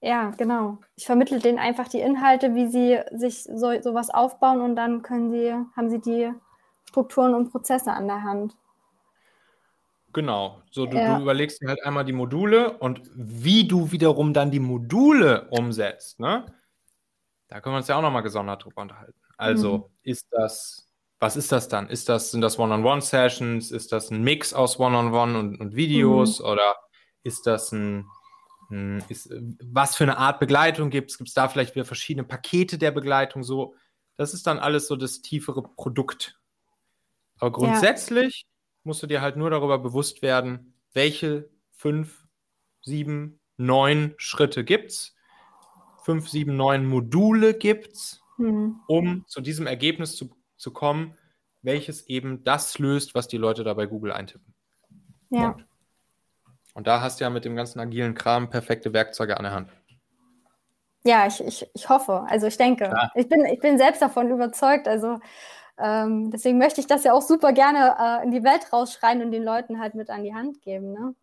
ja, 0.00 0.30
genau. 0.36 0.78
Ich 0.96 1.06
vermittle 1.06 1.38
denen 1.38 1.58
einfach 1.58 1.88
die 1.88 2.00
Inhalte, 2.00 2.54
wie 2.54 2.66
sie 2.66 3.00
sich 3.12 3.44
so, 3.44 3.80
sowas 3.80 4.10
aufbauen 4.10 4.60
und 4.60 4.76
dann 4.76 5.02
können 5.02 5.30
sie, 5.30 5.52
haben 5.76 5.88
sie 5.88 6.00
die 6.00 6.30
Strukturen 6.88 7.34
und 7.34 7.50
Prozesse 7.50 7.92
an 7.92 8.06
der 8.06 8.22
Hand. 8.22 8.54
Genau. 10.12 10.62
So, 10.70 10.86
du, 10.86 10.96
ja. 10.96 11.16
du, 11.16 11.22
überlegst 11.22 11.60
dir 11.60 11.68
halt 11.68 11.84
einmal 11.84 12.04
die 12.04 12.12
Module 12.12 12.78
und 12.78 13.00
wie 13.14 13.66
du 13.66 13.90
wiederum 13.90 14.32
dann 14.32 14.50
die 14.50 14.60
Module 14.60 15.48
umsetzt, 15.50 16.20
ne? 16.20 16.46
Da 17.48 17.60
können 17.60 17.74
wir 17.74 17.78
uns 17.78 17.88
ja 17.88 17.96
auch 17.96 18.02
nochmal 18.02 18.22
gesondert 18.22 18.64
drüber 18.64 18.82
unterhalten. 18.82 19.18
Also, 19.36 19.78
mhm. 19.78 19.84
ist 20.02 20.26
das, 20.30 20.88
was 21.20 21.36
ist 21.36 21.52
das 21.52 21.68
dann? 21.68 21.88
Ist 21.88 22.08
das, 22.08 22.30
sind 22.30 22.40
das 22.40 22.58
One-on-One-Sessions? 22.58 23.70
Ist 23.70 23.92
das 23.92 24.10
ein 24.10 24.22
Mix 24.22 24.52
aus 24.52 24.78
One-on-One 24.78 25.38
und, 25.38 25.60
und, 25.60 25.76
Videos? 25.76 26.40
Mhm. 26.40 26.46
Oder 26.46 26.76
ist 27.22 27.46
das 27.46 27.72
ein, 27.72 28.06
ein 28.70 29.04
ist, 29.08 29.32
was 29.62 29.96
für 29.96 30.04
eine 30.04 30.18
Art 30.18 30.40
Begleitung 30.40 30.90
gibt 30.90 31.10
es? 31.10 31.18
Gibt 31.18 31.28
es 31.28 31.34
da 31.34 31.48
vielleicht 31.48 31.74
wieder 31.74 31.84
verschiedene 31.84 32.24
Pakete 32.24 32.78
der 32.78 32.90
Begleitung? 32.90 33.42
So, 33.42 33.74
das 34.16 34.34
ist 34.34 34.46
dann 34.46 34.58
alles 34.58 34.86
so 34.86 34.96
das 34.96 35.22
tiefere 35.22 35.62
Produkt. 35.62 36.38
Aber 37.38 37.52
grundsätzlich 37.52 38.46
ja 38.46 38.54
musst 38.84 39.02
du 39.02 39.06
dir 39.06 39.20
halt 39.20 39.36
nur 39.36 39.50
darüber 39.50 39.78
bewusst 39.78 40.22
werden, 40.22 40.74
welche 40.92 41.50
fünf, 41.72 42.28
sieben, 42.82 43.40
neun 43.56 44.14
Schritte 44.18 44.62
gibt 44.64 44.92
es, 44.92 45.16
fünf, 46.04 46.28
sieben, 46.28 46.56
neun 46.56 46.86
Module 46.86 47.54
gibt 47.54 47.94
es, 47.94 48.22
mhm. 48.36 48.80
um 48.86 49.24
zu 49.26 49.40
diesem 49.40 49.66
Ergebnis 49.66 50.16
zu, 50.16 50.30
zu 50.56 50.72
kommen, 50.72 51.16
welches 51.62 52.08
eben 52.08 52.44
das 52.44 52.78
löst, 52.78 53.14
was 53.14 53.28
die 53.28 53.38
Leute 53.38 53.64
da 53.64 53.74
bei 53.74 53.86
Google 53.86 54.12
eintippen. 54.12 54.54
Ja. 55.30 55.56
Und 56.74 56.86
da 56.86 57.00
hast 57.00 57.20
du 57.20 57.24
ja 57.24 57.30
mit 57.30 57.44
dem 57.44 57.56
ganzen 57.56 57.80
agilen 57.80 58.14
Kram 58.14 58.50
perfekte 58.50 58.92
Werkzeuge 58.92 59.36
an 59.36 59.44
der 59.44 59.52
Hand. 59.52 59.70
Ja, 61.04 61.26
ich, 61.26 61.42
ich, 61.44 61.66
ich 61.74 61.88
hoffe. 61.88 62.24
Also 62.28 62.46
ich 62.46 62.56
denke. 62.56 62.92
Ich 63.14 63.28
bin, 63.28 63.44
ich 63.44 63.60
bin 63.60 63.78
selbst 63.78 64.02
davon 64.02 64.30
überzeugt. 64.30 64.88
Also 64.88 65.20
ähm, 65.78 66.30
deswegen 66.30 66.58
möchte 66.58 66.80
ich 66.80 66.86
das 66.86 67.04
ja 67.04 67.12
auch 67.12 67.22
super 67.22 67.52
gerne 67.52 67.96
äh, 67.98 68.24
in 68.24 68.30
die 68.30 68.42
Welt 68.42 68.72
rausschreien 68.72 69.22
und 69.22 69.30
den 69.30 69.44
Leuten 69.44 69.80
halt 69.80 69.94
mit 69.94 70.10
an 70.10 70.24
die 70.24 70.34
Hand 70.34 70.62
geben. 70.62 70.92
Ne? 70.92 71.14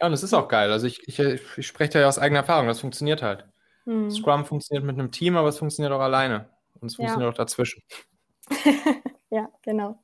Ja, 0.00 0.06
und 0.06 0.12
es 0.12 0.22
ist 0.22 0.34
auch 0.34 0.48
geil. 0.48 0.72
Also 0.72 0.86
ich, 0.86 1.06
ich, 1.06 1.18
ich 1.18 1.66
spreche 1.66 1.92
da 1.92 2.00
ja 2.00 2.08
aus 2.08 2.18
eigener 2.18 2.40
Erfahrung. 2.40 2.66
Das 2.66 2.80
funktioniert 2.80 3.22
halt. 3.22 3.46
Hm. 3.90 4.10
Scrum 4.10 4.44
funktioniert 4.44 4.84
mit 4.84 4.98
einem 4.98 5.10
Team, 5.10 5.36
aber 5.36 5.48
es 5.48 5.58
funktioniert 5.58 5.92
auch 5.92 6.00
alleine. 6.00 6.48
Und 6.80 6.86
es 6.86 6.94
funktioniert 6.94 7.26
ja. 7.26 7.32
auch 7.32 7.36
dazwischen. 7.36 7.82
ja, 9.30 9.48
genau. 9.62 9.98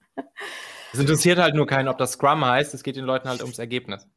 Es 0.92 0.98
interessiert 0.98 1.38
halt 1.38 1.54
nur 1.54 1.66
keinen, 1.66 1.86
ob 1.86 1.96
das 1.96 2.12
Scrum 2.12 2.44
heißt. 2.44 2.74
Es 2.74 2.82
geht 2.82 2.96
den 2.96 3.04
Leuten 3.04 3.28
halt 3.28 3.42
ums 3.42 3.60
Ergebnis. 3.60 4.08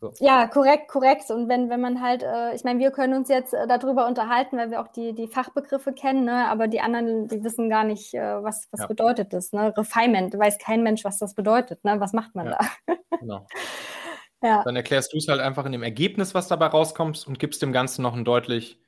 So. 0.00 0.12
Ja, 0.18 0.46
korrekt, 0.48 0.88
korrekt. 0.88 1.30
Und 1.30 1.48
wenn, 1.48 1.70
wenn 1.70 1.80
man 1.80 2.02
halt, 2.02 2.22
äh, 2.22 2.54
ich 2.54 2.64
meine, 2.64 2.78
wir 2.78 2.90
können 2.90 3.14
uns 3.14 3.28
jetzt 3.30 3.54
äh, 3.54 3.66
darüber 3.66 4.06
unterhalten, 4.06 4.58
weil 4.58 4.70
wir 4.70 4.82
auch 4.82 4.88
die, 4.88 5.14
die 5.14 5.28
Fachbegriffe 5.28 5.92
kennen, 5.92 6.24
ne? 6.24 6.48
aber 6.48 6.68
die 6.68 6.80
anderen, 6.80 7.28
die 7.28 7.42
wissen 7.42 7.70
gar 7.70 7.84
nicht, 7.84 8.12
äh, 8.12 8.42
was, 8.42 8.68
was 8.72 8.80
ja. 8.80 8.86
bedeutet 8.86 9.32
das. 9.32 9.52
Ne? 9.52 9.72
Refinement, 9.76 10.36
weiß 10.36 10.58
kein 10.58 10.82
Mensch, 10.82 11.04
was 11.04 11.18
das 11.18 11.34
bedeutet. 11.34 11.84
Ne? 11.84 12.00
Was 12.00 12.12
macht 12.12 12.34
man 12.34 12.46
ja. 12.46 12.58
da? 12.86 12.94
genau. 13.18 13.46
Ja. 14.42 14.62
Dann 14.62 14.76
erklärst 14.76 15.14
du 15.14 15.16
es 15.16 15.28
halt 15.28 15.40
einfach 15.40 15.64
in 15.64 15.72
dem 15.72 15.82
Ergebnis, 15.82 16.34
was 16.34 16.46
dabei 16.46 16.66
rauskommt 16.66 17.26
und 17.26 17.38
gibst 17.38 17.62
dem 17.62 17.72
Ganzen 17.72 18.02
noch 18.02 18.12
einen 18.12 18.26
deutlich 18.26 18.78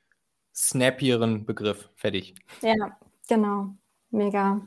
snappieren 0.59 1.45
Begriff. 1.45 1.89
Fertig. 1.95 2.35
Ja, 2.61 2.97
genau. 3.27 3.69
Mega. 4.11 4.59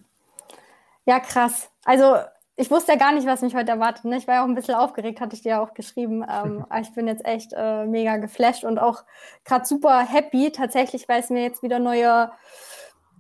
Ja, 1.05 1.21
krass. 1.21 1.71
Also 1.85 2.17
ich 2.57 2.71
wusste 2.71 2.93
ja 2.93 2.99
gar 2.99 3.13
nicht, 3.13 3.27
was 3.27 3.43
mich 3.43 3.55
heute 3.55 3.73
erwartet. 3.73 4.07
Ne? 4.07 4.17
Ich 4.17 4.27
war 4.27 4.37
ja 4.37 4.43
auch 4.43 4.49
ein 4.49 4.55
bisschen 4.55 4.75
aufgeregt, 4.75 5.21
hatte 5.21 5.37
ich 5.37 5.43
dir 5.43 5.51
ja 5.51 5.63
auch 5.63 5.75
geschrieben. 5.75 6.23
Ähm, 6.23 6.65
aber 6.69 6.81
ich 6.81 6.95
bin 6.95 7.07
jetzt 7.07 7.25
echt 7.27 7.53
äh, 7.55 7.85
mega 7.85 8.17
geflasht 8.17 8.65
und 8.65 8.79
auch 8.79 9.05
gerade 9.45 9.67
super 9.67 10.01
happy 10.01 10.51
tatsächlich, 10.51 11.09
weil 11.09 11.21
es 11.21 11.29
mir 11.29 11.43
jetzt 11.43 11.63
wieder 11.63 11.79
neue, 11.79 12.31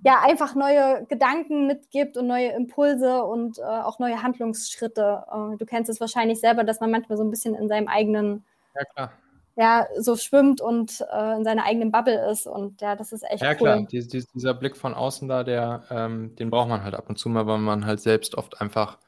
ja, 0.04 0.20
einfach 0.22 0.54
neue 0.54 1.04
Gedanken 1.06 1.66
mitgibt 1.66 2.16
und 2.16 2.26
neue 2.26 2.52
Impulse 2.52 3.22
und 3.24 3.58
äh, 3.58 3.62
auch 3.62 3.98
neue 3.98 4.22
Handlungsschritte. 4.22 5.24
Äh, 5.30 5.56
du 5.58 5.66
kennst 5.66 5.90
es 5.90 6.00
wahrscheinlich 6.00 6.40
selber, 6.40 6.64
dass 6.64 6.80
man 6.80 6.90
manchmal 6.90 7.18
so 7.18 7.24
ein 7.24 7.30
bisschen 7.30 7.54
in 7.54 7.68
seinem 7.68 7.88
eigenen 7.88 8.46
ja, 8.74 8.84
klar 8.84 9.12
ja, 9.56 9.86
so 9.98 10.16
schwimmt 10.16 10.60
und 10.60 11.04
äh, 11.12 11.36
in 11.36 11.44
seiner 11.44 11.64
eigenen 11.64 11.92
Bubble 11.92 12.30
ist. 12.30 12.46
Und 12.46 12.80
ja, 12.80 12.96
das 12.96 13.12
ist 13.12 13.22
echt 13.22 13.42
ja, 13.42 13.50
cool. 13.50 13.68
Ja, 13.68 13.74
klar, 13.76 13.86
Dies, 13.90 14.08
dies, 14.08 14.26
dieser 14.28 14.54
Blick 14.54 14.76
von 14.76 14.94
außen 14.94 15.28
da, 15.28 15.44
der, 15.44 15.84
ähm, 15.90 16.34
den 16.36 16.50
braucht 16.50 16.68
man 16.68 16.82
halt 16.82 16.94
ab 16.94 17.08
und 17.08 17.18
zu 17.18 17.28
mal, 17.28 17.46
weil 17.46 17.58
man 17.58 17.84
halt 17.84 18.00
selbst 18.00 18.34
oft 18.34 18.60
einfach 18.60 18.98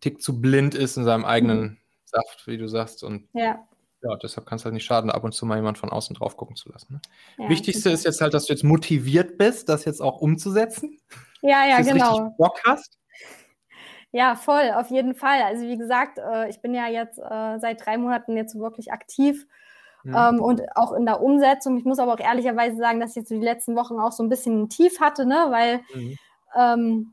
tick 0.00 0.22
zu 0.22 0.40
blind 0.40 0.74
ist 0.74 0.96
in 0.96 1.04
seinem 1.04 1.24
eigenen 1.24 1.60
mhm. 1.60 1.76
Saft, 2.04 2.46
wie 2.46 2.58
du 2.58 2.68
sagst. 2.68 3.02
Und 3.02 3.28
ja. 3.32 3.58
ja, 4.02 4.16
deshalb 4.22 4.46
kann 4.46 4.56
es 4.56 4.64
halt 4.64 4.74
nicht 4.74 4.84
schaden, 4.84 5.10
ab 5.10 5.24
und 5.24 5.32
zu 5.32 5.46
mal 5.46 5.56
jemand 5.56 5.78
von 5.78 5.90
außen 5.90 6.14
drauf 6.14 6.36
gucken 6.36 6.56
zu 6.56 6.70
lassen. 6.70 6.94
Ne? 6.94 7.00
Ja, 7.38 7.48
Wichtigste 7.48 7.90
ist 7.90 8.04
jetzt 8.04 8.20
halt, 8.20 8.34
dass 8.34 8.46
du 8.46 8.52
jetzt 8.52 8.64
motiviert 8.64 9.36
bist, 9.36 9.68
das 9.68 9.84
jetzt 9.84 10.00
auch 10.00 10.20
umzusetzen. 10.20 10.98
Ja, 11.42 11.66
ja, 11.66 11.78
dass 11.78 11.86
du 11.88 11.92
genau. 11.94 12.34
Bock 12.38 12.60
hast. 12.66 12.99
Ja, 14.12 14.34
voll, 14.34 14.72
auf 14.74 14.90
jeden 14.90 15.14
Fall. 15.14 15.42
Also 15.42 15.66
wie 15.66 15.76
gesagt, 15.76 16.18
äh, 16.18 16.48
ich 16.48 16.60
bin 16.60 16.74
ja 16.74 16.88
jetzt 16.88 17.18
äh, 17.18 17.58
seit 17.58 17.84
drei 17.84 17.96
Monaten 17.96 18.36
jetzt 18.36 18.58
wirklich 18.58 18.92
aktiv 18.92 19.46
mhm. 20.02 20.16
ähm, 20.16 20.40
und 20.40 20.62
auch 20.76 20.92
in 20.92 21.06
der 21.06 21.22
Umsetzung. 21.22 21.76
Ich 21.76 21.84
muss 21.84 22.00
aber 22.00 22.14
auch 22.14 22.20
ehrlicherweise 22.20 22.76
sagen, 22.76 22.98
dass 22.98 23.10
ich 23.10 23.16
jetzt 23.16 23.28
so 23.28 23.36
die 23.36 23.44
letzten 23.44 23.76
Wochen 23.76 24.00
auch 24.00 24.12
so 24.12 24.24
ein 24.24 24.28
bisschen 24.28 24.62
ein 24.62 24.68
Tief 24.68 25.00
hatte, 25.00 25.26
ne? 25.26 25.46
weil 25.50 25.80
mhm. 25.94 26.18
ähm, 26.56 27.12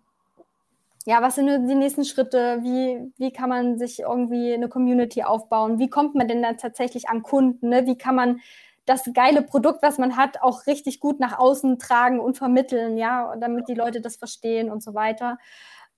ja, 1.06 1.22
was 1.22 1.36
sind 1.36 1.48
die 1.70 1.76
nächsten 1.76 2.04
Schritte? 2.04 2.60
Wie, 2.64 3.14
wie 3.18 3.32
kann 3.32 3.48
man 3.48 3.78
sich 3.78 4.00
irgendwie 4.00 4.54
eine 4.54 4.68
Community 4.68 5.24
aufbauen? 5.24 5.80
Wie 5.80 5.90
kommt 5.90 6.16
man 6.16 6.28
denn 6.28 6.42
dann 6.42 6.58
tatsächlich 6.58 7.08
an 7.08 7.24
Kunden? 7.24 7.70
Ne? 7.70 7.86
Wie 7.86 7.98
kann 7.98 8.16
man 8.16 8.42
das 8.86 9.10
geile 9.14 9.42
Produkt, 9.42 9.84
was 9.84 9.98
man 10.00 10.18
hat, 10.18 10.42
auch 10.42 10.66
richtig 10.66 11.00
gut 11.00 11.20
nach 11.20 11.38
außen 11.38 11.80
tragen 11.80 12.20
und 12.20 12.38
vermitteln, 12.38 12.98
ja, 12.98 13.36
damit 13.40 13.70
die 13.70 13.74
Leute 13.74 14.02
das 14.02 14.18
verstehen 14.18 14.70
und 14.70 14.82
so 14.82 14.94
weiter. 14.96 15.38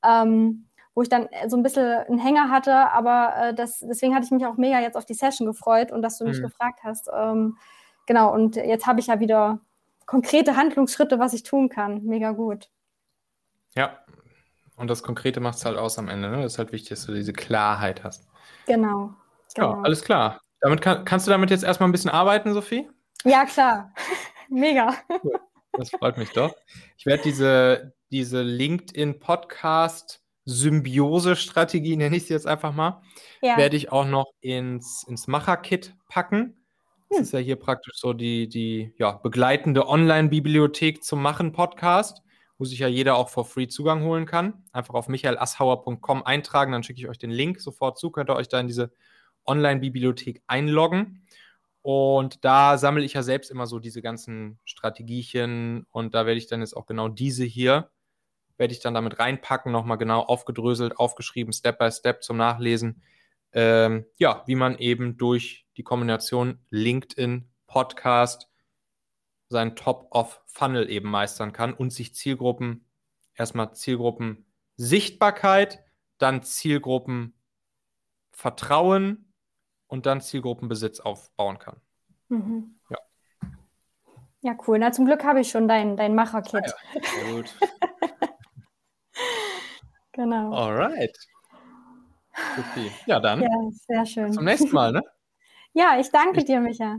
Ähm, 0.04 0.66
wo 0.96 1.02
ich 1.02 1.10
dann 1.10 1.28
so 1.48 1.56
ein 1.56 1.64
bisschen 1.64 1.86
einen 1.86 2.20
Hänger 2.20 2.50
hatte, 2.50 2.74
aber 2.74 3.34
äh, 3.38 3.54
das, 3.54 3.80
deswegen 3.80 4.16
hatte 4.16 4.26
ich 4.26 4.32
mich 4.32 4.46
auch 4.46 4.58
mega 4.58 4.80
jetzt 4.80 4.98
auf 4.98 5.06
die 5.06 5.14
Session 5.14 5.48
gefreut 5.48 5.92
und 5.92 6.02
dass 6.02 6.18
du 6.18 6.26
mich 6.26 6.40
mhm. 6.40 6.44
gefragt 6.44 6.80
hast. 6.84 7.10
Ähm, 7.16 7.58
genau, 8.06 8.34
und 8.34 8.56
jetzt 8.56 8.88
habe 8.88 9.00
ich 9.00 9.08
ja 9.08 9.20
wieder 9.20 9.60
konkrete 10.06 10.56
Handlungsschritte, 10.56 11.20
was 11.20 11.34
ich 11.34 11.44
tun 11.44 11.70
kann. 11.70 12.04
Mega 12.04 12.32
gut. 12.32 12.70
Ja, 13.76 14.00
und 14.80 14.90
das 14.90 15.04
Konkrete 15.04 15.42
macht 15.42 15.58
es 15.58 15.66
halt 15.66 15.78
aus 15.78 16.00
am 16.00 16.08
Ende. 16.08 16.30
Ne? 16.30 16.42
Das 16.42 16.54
ist 16.54 16.58
halt 16.58 16.72
wichtig, 16.72 16.90
dass 16.90 17.06
du 17.06 17.14
diese 17.14 17.34
Klarheit 17.34 18.04
hast. 18.06 18.28
Genau. 18.66 19.14
genau. 19.54 19.74
Ja, 19.76 19.82
alles 19.82 20.04
klar. 20.04 20.40
Damit 20.62 20.82
kann, 20.82 21.04
kannst 21.04 21.28
du 21.28 21.32
damit 21.32 21.50
jetzt 21.52 21.66
erstmal 21.66 21.90
ein 21.90 21.92
bisschen 21.92 22.10
arbeiten, 22.10 22.54
Sophie? 22.54 22.90
Ja, 23.26 23.46
klar. 23.46 23.94
Mega. 24.50 24.96
Cool. 25.22 25.40
Das 25.74 25.90
freut 25.90 26.18
mich 26.18 26.32
doch. 26.32 26.56
Ich 26.98 27.06
werde 27.06 27.24
diese, 27.24 27.94
diese 28.10 28.42
LinkedIn-Podcast 28.42 30.19
Symbiose-Strategie, 30.50 31.96
nenne 31.96 32.18
ich 32.18 32.26
sie 32.26 32.34
jetzt 32.34 32.48
einfach 32.48 32.74
mal, 32.74 33.02
ja. 33.42 33.58
werde 33.58 33.78
ich 33.78 33.92
auch 33.92 34.06
noch 34.06 34.32
ins, 34.42 35.04
ins 35.08 35.28
Macher-Kit 35.28 35.96
packen. 36.08 36.58
Das 37.10 37.18
hm. 37.18 37.24
ist 37.24 37.34
ja 37.34 37.40
hier 37.40 37.56
praktisch 37.56 37.96
so 37.98 38.14
die, 38.14 38.50
die 38.50 38.94
ja, 38.98 39.14
begleitende 39.14 39.88
Online-Bibliothek 39.88 41.04
zum 41.04 41.22
Machen-Podcast, 41.22 42.22
wo 42.58 42.66
sich 42.66 42.80
ja 42.80 42.88
jeder 42.88 43.16
auch 43.16 43.30
for 43.30 43.46
free 43.46 43.68
Zugang 43.68 44.04
holen 44.04 44.26
kann. 44.26 44.64
Einfach 44.72 44.96
auf 44.96 45.08
michaelasshauer.com 45.08 46.24
eintragen, 46.24 46.72
dann 46.72 46.84
schicke 46.84 47.00
ich 47.00 47.08
euch 47.08 47.18
den 47.18 47.32
Link 47.32 47.62
sofort 47.62 47.98
zu, 47.98 48.12
könnt 48.12 48.30
ihr 48.30 48.36
euch 48.36 48.50
da 48.50 48.60
in 48.60 48.68
diese 48.68 48.92
Online-Bibliothek 49.46 50.42
einloggen. 50.48 51.26
Und 51.82 52.44
da 52.44 52.78
sammle 52.78 53.06
ich 53.06 53.14
ja 53.14 53.24
selbst 53.24 53.50
immer 53.50 53.66
so 53.66 53.80
diese 53.80 54.02
ganzen 54.02 54.60
Strategiechen 54.66 55.86
und 55.92 56.14
da 56.14 56.26
werde 56.26 56.38
ich 56.38 56.48
dann 56.48 56.60
jetzt 56.60 56.76
auch 56.76 56.86
genau 56.86 57.08
diese 57.08 57.46
hier 57.46 57.90
werde 58.60 58.74
ich 58.74 58.82
dann 58.82 58.94
damit 58.94 59.20
reinpacken, 59.20 59.72
nochmal 59.72 59.98
genau 59.98 60.22
aufgedröselt, 60.22 60.98
aufgeschrieben, 60.98 61.54
Step 61.54 61.80
by 61.80 61.92
Step 61.92 62.24
zum 62.24 62.38
Nachlesen. 62.38 63.02
Ähm, 63.52 64.06
ja, 64.18 64.44
wie 64.46 64.56
man 64.56 64.78
eben 64.78 65.18
durch 65.18 65.66
die 65.78 65.84
Kombination 65.84 66.60
LinkedIn, 66.70 67.50
Podcast 67.66 68.50
seinen 69.48 69.76
Top-of-Funnel 69.76 70.90
eben 70.90 71.10
meistern 71.10 71.54
kann 71.54 71.74
und 71.74 71.92
sich 71.92 72.14
Zielgruppen, 72.14 72.86
erstmal 73.34 73.74
Zielgruppen 73.74 74.46
Sichtbarkeit, 74.76 75.84
dann 76.20 76.44
Zielgruppen 76.44 77.34
Vertrauen 78.32 79.34
und 79.88 80.06
dann 80.06 80.22
Zielgruppenbesitz 80.22 81.00
aufbauen 81.00 81.60
kann. 81.60 81.82
Mhm. 82.30 82.80
Ja. 82.90 82.98
Ja, 84.42 84.56
cool. 84.68 84.80
Na, 84.80 84.92
zum 84.94 85.06
Glück 85.06 85.24
habe 85.26 85.42
ich 85.42 85.50
schon 85.50 85.68
dein, 85.68 85.98
dein 85.98 86.16
Macher-Kit. 86.16 86.64
Ah 86.64 86.78
ja, 86.94 87.02
sehr 87.04 87.34
gut. 87.34 87.56
Genau. 90.20 90.52
Alright. 90.52 91.18
Okay. 92.58 92.92
Ja, 93.06 93.22
dann. 93.22 93.42
Ja, 93.42 93.50
sehr 93.88 94.06
schön. 94.06 94.34
Zum 94.34 94.44
nächsten 94.44 94.76
Mal, 94.76 94.92
ne? 94.92 95.02
ja, 95.74 95.98
ich 95.98 96.12
danke 96.12 96.40
ich 96.40 96.46
dir, 96.46 96.60
Micha. 96.60 96.98